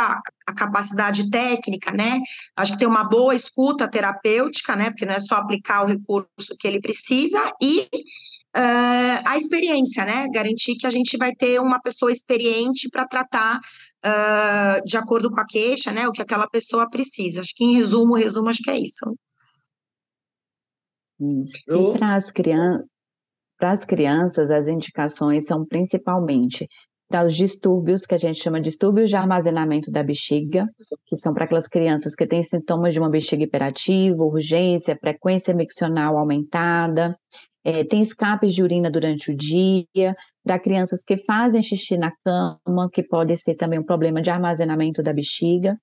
a 0.46 0.54
capacidade 0.54 1.28
técnica, 1.28 1.90
né, 1.92 2.20
acho 2.56 2.72
que 2.72 2.78
tem 2.78 2.88
uma 2.88 3.04
boa 3.04 3.34
escuta 3.34 3.88
terapêutica, 3.88 4.76
né, 4.76 4.90
porque 4.90 5.06
não 5.06 5.14
é 5.14 5.20
só 5.20 5.36
aplicar 5.36 5.84
o 5.84 5.88
recurso 5.88 6.56
que 6.58 6.68
ele 6.68 6.80
precisa, 6.80 7.52
e 7.60 7.88
uh, 8.56 9.22
a 9.24 9.36
experiência, 9.36 10.04
né? 10.04 10.26
Garantir 10.32 10.76
que 10.76 10.86
a 10.86 10.90
gente 10.90 11.16
vai 11.16 11.34
ter 11.34 11.60
uma 11.60 11.80
pessoa 11.80 12.10
experiente 12.10 12.88
para 12.90 13.06
tratar 13.06 13.58
uh, 13.58 14.84
de 14.84 14.96
acordo 14.96 15.30
com 15.30 15.40
a 15.40 15.46
queixa, 15.46 15.92
né? 15.92 16.08
O 16.08 16.12
que 16.12 16.22
aquela 16.22 16.48
pessoa 16.48 16.88
precisa. 16.88 17.40
Acho 17.40 17.52
que 17.54 17.64
em 17.64 17.76
resumo, 17.76 18.14
resumo, 18.14 18.48
acho 18.48 18.62
que 18.62 18.70
é 18.70 18.78
isso. 18.78 19.14
Isso. 21.20 21.58
E 21.68 21.98
para 21.98 22.14
as 22.14 22.30
crianças, 22.30 22.86
para 23.58 23.70
as 23.70 23.84
crianças, 23.84 24.50
as 24.50 24.68
indicações 24.68 25.46
são 25.46 25.64
principalmente 25.64 26.66
para 27.08 27.24
os 27.24 27.34
distúrbios, 27.34 28.04
que 28.04 28.14
a 28.14 28.18
gente 28.18 28.42
chama 28.42 28.60
de 28.60 28.68
distúrbios 28.68 29.08
de 29.08 29.16
armazenamento 29.16 29.90
da 29.90 30.02
bexiga, 30.02 30.66
que 31.06 31.16
são 31.16 31.32
para 31.32 31.44
aquelas 31.44 31.68
crianças 31.68 32.14
que 32.14 32.26
têm 32.26 32.42
sintomas 32.42 32.92
de 32.92 33.00
uma 33.00 33.08
bexiga 33.08 33.44
hiperativa, 33.44 34.22
urgência, 34.22 34.98
frequência 35.00 35.54
miccional 35.54 36.18
aumentada, 36.18 37.14
é, 37.66 37.82
tem 37.82 38.00
escapes 38.00 38.54
de 38.54 38.62
urina 38.62 38.88
durante 38.88 39.32
o 39.32 39.36
dia, 39.36 40.14
para 40.44 40.56
crianças 40.56 41.02
que 41.02 41.16
fazem 41.24 41.60
xixi 41.60 41.98
na 41.98 42.12
cama, 42.24 42.88
que 42.92 43.02
pode 43.02 43.36
ser 43.36 43.56
também 43.56 43.80
um 43.80 43.84
problema 43.84 44.22
de 44.22 44.30
armazenamento 44.30 45.02
da 45.02 45.12
bexiga, 45.12 45.76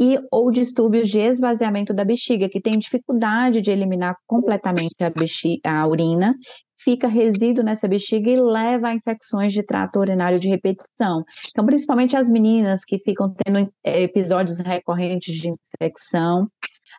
e 0.00 0.18
ou 0.32 0.50
distúrbios 0.50 1.10
de 1.10 1.18
esvaziamento 1.18 1.92
da 1.92 2.02
bexiga, 2.02 2.48
que 2.48 2.62
tem 2.62 2.78
dificuldade 2.78 3.60
de 3.60 3.70
eliminar 3.70 4.16
completamente 4.26 4.94
a, 5.00 5.10
bexiga, 5.10 5.60
a 5.64 5.86
urina, 5.86 6.34
fica 6.78 7.06
resíduo 7.08 7.62
nessa 7.62 7.86
bexiga 7.86 8.30
e 8.30 8.40
leva 8.40 8.88
a 8.88 8.94
infecções 8.94 9.52
de 9.52 9.62
trato 9.62 9.98
urinário 9.98 10.38
de 10.38 10.48
repetição. 10.48 11.24
Então, 11.50 11.66
principalmente 11.66 12.16
as 12.16 12.30
meninas 12.30 12.86
que 12.86 12.98
ficam 13.00 13.34
tendo 13.44 13.70
é, 13.84 14.00
episódios 14.00 14.60
recorrentes 14.60 15.34
de 15.34 15.50
infecção, 15.50 16.48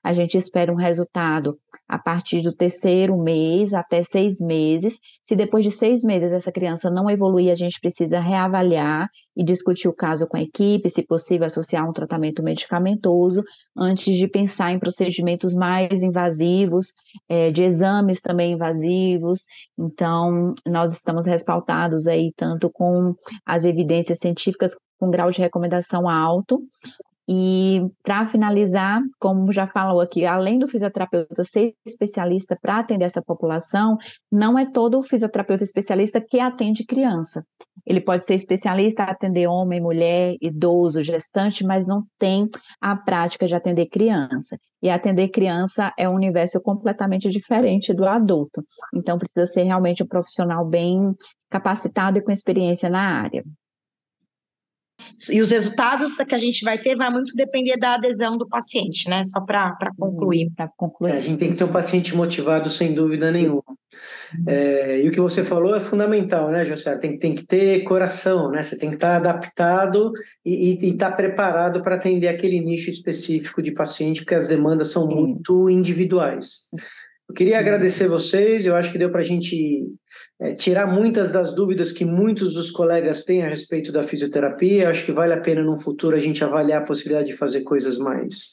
a 0.03 0.13
gente 0.13 0.37
espera 0.37 0.71
um 0.71 0.75
resultado 0.75 1.57
a 1.87 1.97
partir 1.97 2.43
do 2.43 2.53
terceiro 2.53 3.17
mês 3.17 3.73
até 3.73 4.03
seis 4.03 4.39
meses. 4.39 4.99
Se 5.23 5.35
depois 5.35 5.63
de 5.63 5.71
seis 5.71 6.03
meses 6.03 6.31
essa 6.31 6.51
criança 6.51 6.89
não 6.91 7.09
evoluir, 7.09 7.51
a 7.51 7.55
gente 7.55 7.79
precisa 7.79 8.19
reavaliar 8.19 9.09
e 9.35 9.43
discutir 9.43 9.87
o 9.87 9.95
caso 9.95 10.27
com 10.27 10.37
a 10.37 10.41
equipe, 10.41 10.89
se 10.89 11.03
possível 11.05 11.47
associar 11.47 11.89
um 11.89 11.93
tratamento 11.93 12.43
medicamentoso, 12.43 13.43
antes 13.75 14.15
de 14.15 14.27
pensar 14.27 14.71
em 14.71 14.79
procedimentos 14.79 15.55
mais 15.55 16.03
invasivos, 16.03 16.87
é, 17.27 17.49
de 17.49 17.63
exames 17.63 18.21
também 18.21 18.53
invasivos. 18.53 19.39
Então, 19.77 20.53
nós 20.67 20.93
estamos 20.93 21.25
respaldados 21.25 22.05
aí 22.05 22.31
tanto 22.35 22.69
com 22.69 23.15
as 23.45 23.65
evidências 23.65 24.19
científicas 24.19 24.75
com 24.99 25.09
grau 25.09 25.31
de 25.31 25.39
recomendação 25.39 26.09
alto, 26.09 26.61
E 27.31 27.81
para 28.01 28.25
finalizar, 28.25 29.03
como 29.19 29.53
já 29.53 29.67
falou 29.67 30.01
aqui, 30.01 30.25
além 30.25 30.57
do 30.57 30.67
fisioterapeuta 30.67 31.43
ser 31.43 31.75
especialista 31.85 32.57
para 32.59 32.79
atender 32.79 33.05
essa 33.05 33.21
população, 33.21 33.97
não 34.31 34.57
é 34.57 34.65
todo 34.65 35.03
fisioterapeuta 35.03 35.63
especialista 35.63 36.19
que 36.19 36.39
atende 36.39 36.83
criança. 36.83 37.45
Ele 37.85 38.01
pode 38.01 38.25
ser 38.25 38.33
especialista 38.33 39.03
a 39.03 39.11
atender 39.11 39.45
homem, 39.45 39.79
mulher, 39.79 40.37
idoso, 40.41 41.03
gestante, 41.03 41.63
mas 41.63 41.85
não 41.85 42.03
tem 42.17 42.49
a 42.81 42.95
prática 42.95 43.45
de 43.45 43.53
atender 43.53 43.85
criança. 43.89 44.57
E 44.81 44.89
atender 44.89 45.29
criança 45.29 45.93
é 45.99 46.09
um 46.09 46.15
universo 46.15 46.59
completamente 46.63 47.29
diferente 47.29 47.93
do 47.93 48.05
adulto. 48.05 48.63
Então, 48.95 49.19
precisa 49.19 49.45
ser 49.45 49.63
realmente 49.63 50.01
um 50.01 50.07
profissional 50.07 50.65
bem 50.67 51.13
capacitado 51.47 52.17
e 52.17 52.23
com 52.23 52.31
experiência 52.31 52.89
na 52.89 53.21
área. 53.21 53.43
E 55.29 55.41
os 55.41 55.51
resultados 55.51 56.15
que 56.15 56.35
a 56.35 56.37
gente 56.37 56.63
vai 56.63 56.77
ter 56.77 56.95
vai 56.95 57.09
muito 57.09 57.35
depender 57.35 57.77
da 57.77 57.95
adesão 57.95 58.37
do 58.37 58.47
paciente, 58.47 59.09
né? 59.09 59.23
Só 59.23 59.41
para 59.41 59.75
concluir. 59.97 60.47
Hum, 60.47 60.53
para 60.55 60.69
concluir. 60.75 61.11
É, 61.11 61.17
a 61.17 61.21
gente 61.21 61.37
tem 61.37 61.49
que 61.49 61.55
ter 61.55 61.63
um 61.63 61.71
paciente 61.71 62.15
motivado, 62.15 62.69
sem 62.69 62.93
dúvida 62.93 63.31
nenhuma. 63.31 63.63
É, 64.47 65.01
e 65.01 65.09
o 65.09 65.11
que 65.11 65.19
você 65.19 65.43
falou 65.43 65.75
é 65.75 65.79
fundamental, 65.79 66.49
né, 66.49 66.63
José? 66.63 66.95
Tem, 66.97 67.17
tem 67.17 67.33
que 67.33 67.45
ter 67.45 67.83
coração, 67.83 68.49
né? 68.51 68.61
Você 68.63 68.77
tem 68.77 68.89
que 68.89 68.95
estar 68.95 69.15
adaptado 69.15 70.11
e, 70.45 70.87
estar 70.87 71.11
preparado 71.11 71.81
para 71.81 71.95
atender 71.95 72.27
aquele 72.27 72.59
nicho 72.59 72.89
específico 72.89 73.61
de 73.61 73.71
paciente, 73.71 74.21
porque 74.21 74.35
as 74.35 74.47
demandas 74.47 74.91
são 74.91 75.07
Sim. 75.07 75.15
muito 75.15 75.69
individuais. 75.69 76.69
Eu 77.29 77.35
queria 77.35 77.59
agradecer 77.59 78.07
vocês, 78.07 78.65
eu 78.65 78.75
acho 78.75 78.91
que 78.91 78.97
deu 78.97 79.11
para 79.11 79.21
a 79.21 79.23
gente 79.23 79.85
é, 80.41 80.55
tirar 80.55 80.87
muitas 80.87 81.31
das 81.31 81.53
dúvidas 81.53 81.91
que 81.91 82.03
muitos 82.03 82.55
dos 82.55 82.71
colegas 82.71 83.23
têm 83.23 83.43
a 83.43 83.47
respeito 83.47 83.91
da 83.91 84.01
fisioterapia. 84.01 84.85
Eu 84.85 84.89
acho 84.89 85.05
que 85.05 85.11
vale 85.11 85.31
a 85.31 85.39
pena 85.39 85.61
no 85.61 85.79
futuro 85.79 86.15
a 86.15 86.19
gente 86.19 86.43
avaliar 86.43 86.81
a 86.81 86.85
possibilidade 86.85 87.27
de 87.27 87.37
fazer 87.37 87.61
coisas 87.61 87.99
mais 87.99 88.49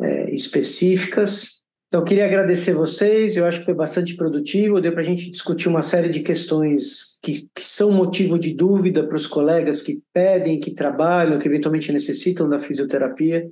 é, 0.00 0.34
específicas. 0.34 1.58
Então, 1.86 2.00
eu 2.00 2.04
queria 2.04 2.24
agradecer 2.24 2.74
vocês, 2.74 3.36
eu 3.36 3.46
acho 3.46 3.60
que 3.60 3.64
foi 3.64 3.74
bastante 3.74 4.16
produtivo, 4.16 4.80
deu 4.80 4.92
para 4.92 5.00
a 5.00 5.04
gente 5.04 5.30
discutir 5.30 5.68
uma 5.68 5.80
série 5.80 6.08
de 6.08 6.20
questões 6.20 7.18
que, 7.22 7.48
que 7.54 7.66
são 7.66 7.92
motivo 7.92 8.36
de 8.36 8.52
dúvida 8.52 9.06
para 9.06 9.16
os 9.16 9.28
colegas 9.28 9.80
que 9.80 10.02
pedem, 10.12 10.58
que 10.58 10.72
trabalham, 10.72 11.38
que 11.38 11.46
eventualmente 11.46 11.92
necessitam 11.92 12.48
da 12.48 12.58
fisioterapia. 12.58 13.48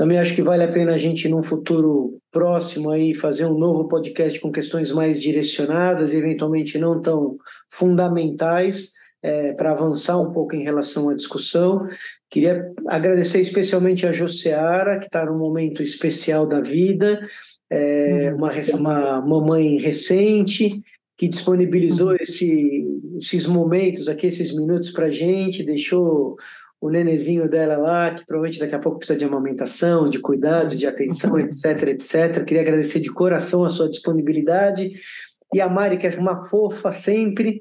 Também 0.00 0.18
acho 0.18 0.34
que 0.34 0.40
vale 0.40 0.62
a 0.62 0.72
pena 0.72 0.94
a 0.94 0.96
gente, 0.96 1.28
num 1.28 1.42
futuro 1.42 2.18
próximo, 2.32 2.88
aí, 2.88 3.12
fazer 3.12 3.44
um 3.44 3.58
novo 3.58 3.86
podcast 3.86 4.40
com 4.40 4.50
questões 4.50 4.90
mais 4.90 5.20
direcionadas, 5.20 6.14
eventualmente 6.14 6.78
não 6.78 7.02
tão 7.02 7.36
fundamentais, 7.68 8.92
é, 9.22 9.52
para 9.52 9.72
avançar 9.72 10.18
um 10.18 10.32
pouco 10.32 10.56
em 10.56 10.62
relação 10.62 11.10
à 11.10 11.14
discussão. 11.14 11.86
Queria 12.30 12.72
agradecer 12.86 13.42
especialmente 13.42 14.06
a 14.06 14.12
Joseara, 14.12 14.98
que 14.98 15.04
está 15.04 15.26
num 15.26 15.36
momento 15.36 15.82
especial 15.82 16.46
da 16.46 16.62
vida, 16.62 17.20
é, 17.68 18.32
uhum. 18.32 18.38
uma, 18.38 18.52
uma 18.72 19.20
mamãe 19.20 19.76
recente, 19.76 20.80
que 21.14 21.28
disponibilizou 21.28 22.12
uhum. 22.12 22.16
esse, 22.18 22.86
esses 23.20 23.44
momentos 23.44 24.08
aqui, 24.08 24.28
esses 24.28 24.50
minutos 24.56 24.92
para 24.92 25.08
a 25.08 25.10
gente, 25.10 25.62
deixou 25.62 26.36
o 26.80 26.88
nenezinho 26.88 27.48
dela 27.48 27.76
lá, 27.76 28.10
que 28.14 28.24
provavelmente 28.24 28.58
daqui 28.58 28.74
a 28.74 28.78
pouco 28.78 28.98
precisa 28.98 29.18
de 29.18 29.24
amamentação, 29.24 30.08
de 30.08 30.18
cuidados, 30.18 30.78
de 30.78 30.86
atenção, 30.86 31.38
etc, 31.40 31.88
etc. 31.88 32.44
Queria 32.44 32.62
agradecer 32.62 33.00
de 33.00 33.12
coração 33.12 33.64
a 33.64 33.68
sua 33.68 33.88
disponibilidade. 33.88 34.90
E 35.52 35.60
a 35.60 35.68
Mari, 35.68 35.98
que 35.98 36.06
é 36.06 36.10
uma 36.18 36.44
fofa 36.44 36.90
sempre, 36.90 37.60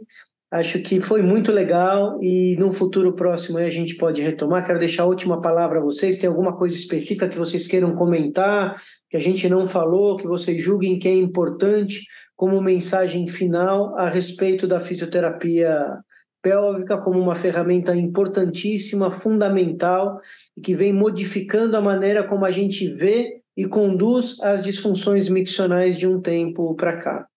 acho 0.51 0.80
que 0.80 1.01
foi 1.01 1.22
muito 1.22 1.51
legal 1.51 2.17
e 2.22 2.55
num 2.57 2.72
futuro 2.72 3.13
próximo 3.13 3.57
a 3.57 3.70
gente 3.70 3.95
pode 3.95 4.22
retomar. 4.22 4.65
Quero 4.65 4.80
deixar 4.80 5.03
a 5.03 5.07
última 5.07 5.41
palavra 5.41 5.80
a 5.80 5.84
vocês. 5.84 6.17
Tem 6.17 6.30
alguma 6.30 6.55
coisa 6.55 6.76
específica 6.76 7.28
que 7.28 7.38
vocês 7.38 7.67
queiram 7.67 7.95
comentar, 7.95 8.80
que 9.09 9.17
a 9.17 9.20
gente 9.20 9.49
não 9.49 9.67
falou, 9.67 10.15
que 10.15 10.28
vocês 10.28 10.61
julguem 10.61 10.97
que 10.97 11.07
é 11.07 11.13
importante 11.13 12.03
como 12.38 12.61
mensagem 12.61 13.28
final 13.28 13.97
a 13.97 14.07
respeito 14.07 14.65
da 14.65 14.80
fisioterapia 14.80 15.99
pélvica 16.41 16.97
como 16.97 17.19
uma 17.19 17.35
ferramenta 17.35 17.95
importantíssima, 17.95 19.11
fundamental 19.11 20.19
e 20.55 20.61
que 20.61 20.75
vem 20.75 20.93
modificando 20.93 21.75
a 21.75 21.81
maneira 21.81 22.23
como 22.23 22.45
a 22.45 22.51
gente 22.51 22.87
vê 22.87 23.41
e 23.55 23.67
conduz 23.67 24.39
as 24.41 24.63
disfunções 24.63 25.27
miccionais 25.27 25.97
de 25.97 26.07
um 26.07 26.21
tempo 26.21 26.73
para 26.75 26.97
cá. 26.97 27.27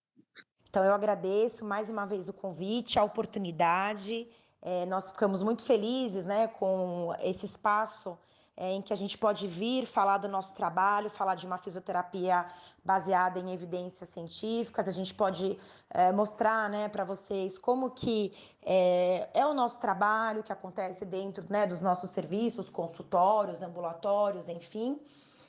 Então, 0.69 0.85
eu 0.85 0.93
agradeço 0.95 1.65
mais 1.65 1.91
uma 1.91 2.07
vez 2.07 2.29
o 2.29 2.33
convite, 2.33 2.99
a 2.99 3.05
oportunidade. 3.05 4.29
É, 4.63 4.87
nós 4.87 5.11
ficamos 5.11 5.43
muito 5.43 5.65
felizes 5.65 6.25
né, 6.25 6.47
com 6.47 7.13
esse 7.23 7.45
espaço 7.45 8.17
é, 8.57 8.73
em 8.73 8.83
que 8.83 8.93
a 8.93 8.97
gente 8.97 9.17
pode 9.17 9.47
vir 9.47 9.87
falar 9.87 10.19
do 10.19 10.29
nosso 10.29 10.55
trabalho, 10.55 11.09
falar 11.09 11.35
de 11.35 11.47
uma 11.47 11.59
fisioterapia 11.59 12.47
baseada 12.85 13.39
em 13.39 13.53
evidências 13.53 14.09
científicas. 14.09 14.87
A 14.87 14.93
gente 14.93 15.15
pode 15.15 15.59
é, 15.91 16.13
mostrar 16.13 16.69
né, 16.69 16.89
para 16.89 17.05
vocês 17.05 17.59
como 17.59 17.91
que 17.91 18.35
é, 18.63 19.29
é, 19.33 19.47
o 19.47 19.55
nosso 19.55 19.81
trabalho 19.81 20.43
que 20.43 20.53
acontece 20.53 21.05
dentro 21.05 21.45
né, 21.49 21.67
dos 21.67 21.81
nossos 21.81 22.11
serviços, 22.11 22.69
consultórios, 22.69 23.63
ambulatórios, 23.63 24.49
enfim. 24.49 25.01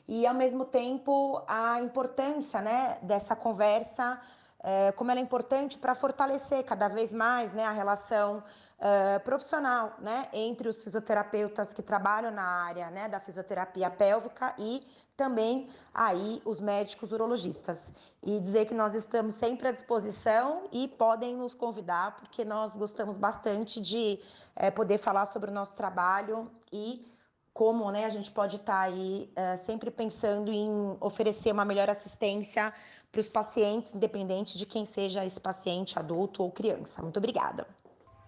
E, 0.08 0.28
ao 0.28 0.34
mesmo 0.34 0.66
tempo, 0.66 1.42
a 1.48 1.82
importância 1.82 2.62
né, 2.62 3.00
dessa 3.02 3.36
conversa, 3.36 4.20
é, 4.60 4.92
como 4.94 5.12
ela 5.12 5.20
é 5.20 5.24
importante 5.24 5.78
para 5.78 5.96
fortalecer 5.96 6.64
cada 6.64 6.88
vez 6.88 7.14
mais 7.14 7.54
né, 7.54 7.66
a 7.66 7.72
relação 7.72 8.44
profissional, 9.24 9.94
né, 10.00 10.28
entre 10.34 10.68
os 10.68 10.84
fisioterapeutas 10.84 11.74
que 11.74 11.82
trabalham 11.82 12.32
na 12.32 12.44
área, 12.44 12.90
né, 12.90 13.08
da 13.08 13.20
fisioterapia 13.20 13.90
pélvica 13.90 14.54
e 14.58 14.86
também 15.16 15.70
aí 15.94 16.42
os 16.44 16.60
médicos 16.60 17.12
urologistas. 17.12 17.94
E 18.22 18.40
dizer 18.40 18.66
que 18.66 18.74
nós 18.74 18.94
estamos 18.96 19.36
sempre 19.36 19.68
à 19.68 19.72
disposição 19.72 20.64
e 20.72 20.88
podem 20.88 21.36
nos 21.36 21.54
convidar, 21.54 22.16
porque 22.18 22.44
nós 22.44 22.76
gostamos 22.76 23.16
bastante 23.16 23.80
de 23.82 24.20
é, 24.56 24.72
poder 24.72 24.98
falar 24.98 25.26
sobre 25.28 25.50
o 25.50 25.54
nosso 25.54 25.76
trabalho 25.76 26.50
e 26.72 27.06
como 27.54 27.90
né, 27.92 28.06
a 28.06 28.10
gente 28.10 28.32
pode 28.32 28.56
estar 28.56 28.74
tá 28.74 28.82
aí 28.82 29.32
uh, 29.38 29.58
sempre 29.58 29.92
pensando 29.92 30.52
em 30.52 30.98
oferecer 31.00 31.52
uma 31.52 31.64
melhor 31.64 31.88
assistência 31.88 32.74
para 33.12 33.22
os 33.22 33.28
pacientes, 33.28 33.94
independente 33.94 34.58
de 34.58 34.66
quem 34.66 34.86
seja 34.86 35.24
esse 35.24 35.40
paciente, 35.40 36.00
adulto 36.00 36.42
ou 36.42 36.52
criança. 36.52 37.00
Muito 37.02 37.18
obrigada. 37.18 37.68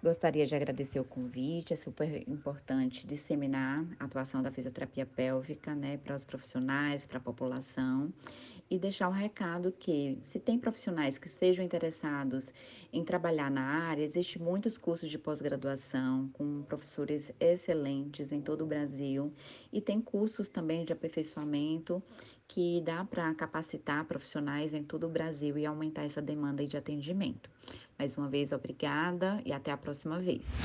Gostaria 0.05 0.45
de 0.45 0.53
agradecer 0.53 0.99
o 0.99 1.03
convite, 1.03 1.73
é 1.73 1.75
super 1.75 2.29
importante 2.29 3.07
disseminar 3.07 3.83
a 3.99 4.05
atuação 4.05 4.39
da 4.39 4.51
fisioterapia 4.51 5.03
pélvica 5.03 5.73
né, 5.73 5.97
para 5.97 6.13
os 6.13 6.23
profissionais, 6.23 7.07
para 7.07 7.17
a 7.17 7.19
população 7.19 8.13
e 8.69 8.77
deixar 8.77 9.07
o 9.07 9.11
um 9.11 9.15
recado 9.15 9.71
que, 9.71 10.19
se 10.21 10.39
tem 10.39 10.59
profissionais 10.59 11.17
que 11.17 11.25
estejam 11.25 11.65
interessados 11.65 12.51
em 12.93 13.03
trabalhar 13.03 13.49
na 13.49 13.63
área, 13.63 14.03
existem 14.03 14.39
muitos 14.39 14.77
cursos 14.77 15.09
de 15.09 15.17
pós-graduação 15.17 16.29
com 16.33 16.61
professores 16.61 17.31
excelentes 17.39 18.31
em 18.31 18.41
todo 18.41 18.63
o 18.63 18.67
Brasil 18.67 19.33
e 19.73 19.81
tem 19.81 19.99
cursos 19.99 20.49
também 20.49 20.85
de 20.85 20.93
aperfeiçoamento 20.93 21.99
que 22.47 22.81
dá 22.81 23.03
para 23.03 23.33
capacitar 23.33 24.05
profissionais 24.05 24.73
em 24.73 24.83
todo 24.83 25.07
o 25.07 25.09
Brasil 25.09 25.57
e 25.57 25.65
aumentar 25.65 26.03
essa 26.03 26.21
demanda 26.21 26.65
de 26.65 26.77
atendimento. 26.77 27.49
Mais 27.97 28.17
uma 28.17 28.29
vez, 28.29 28.51
obrigada 28.51 29.41
e 29.45 29.51
até 29.51 29.71
a 29.71 29.77
próxima 29.77 30.19
vez. 30.19 30.57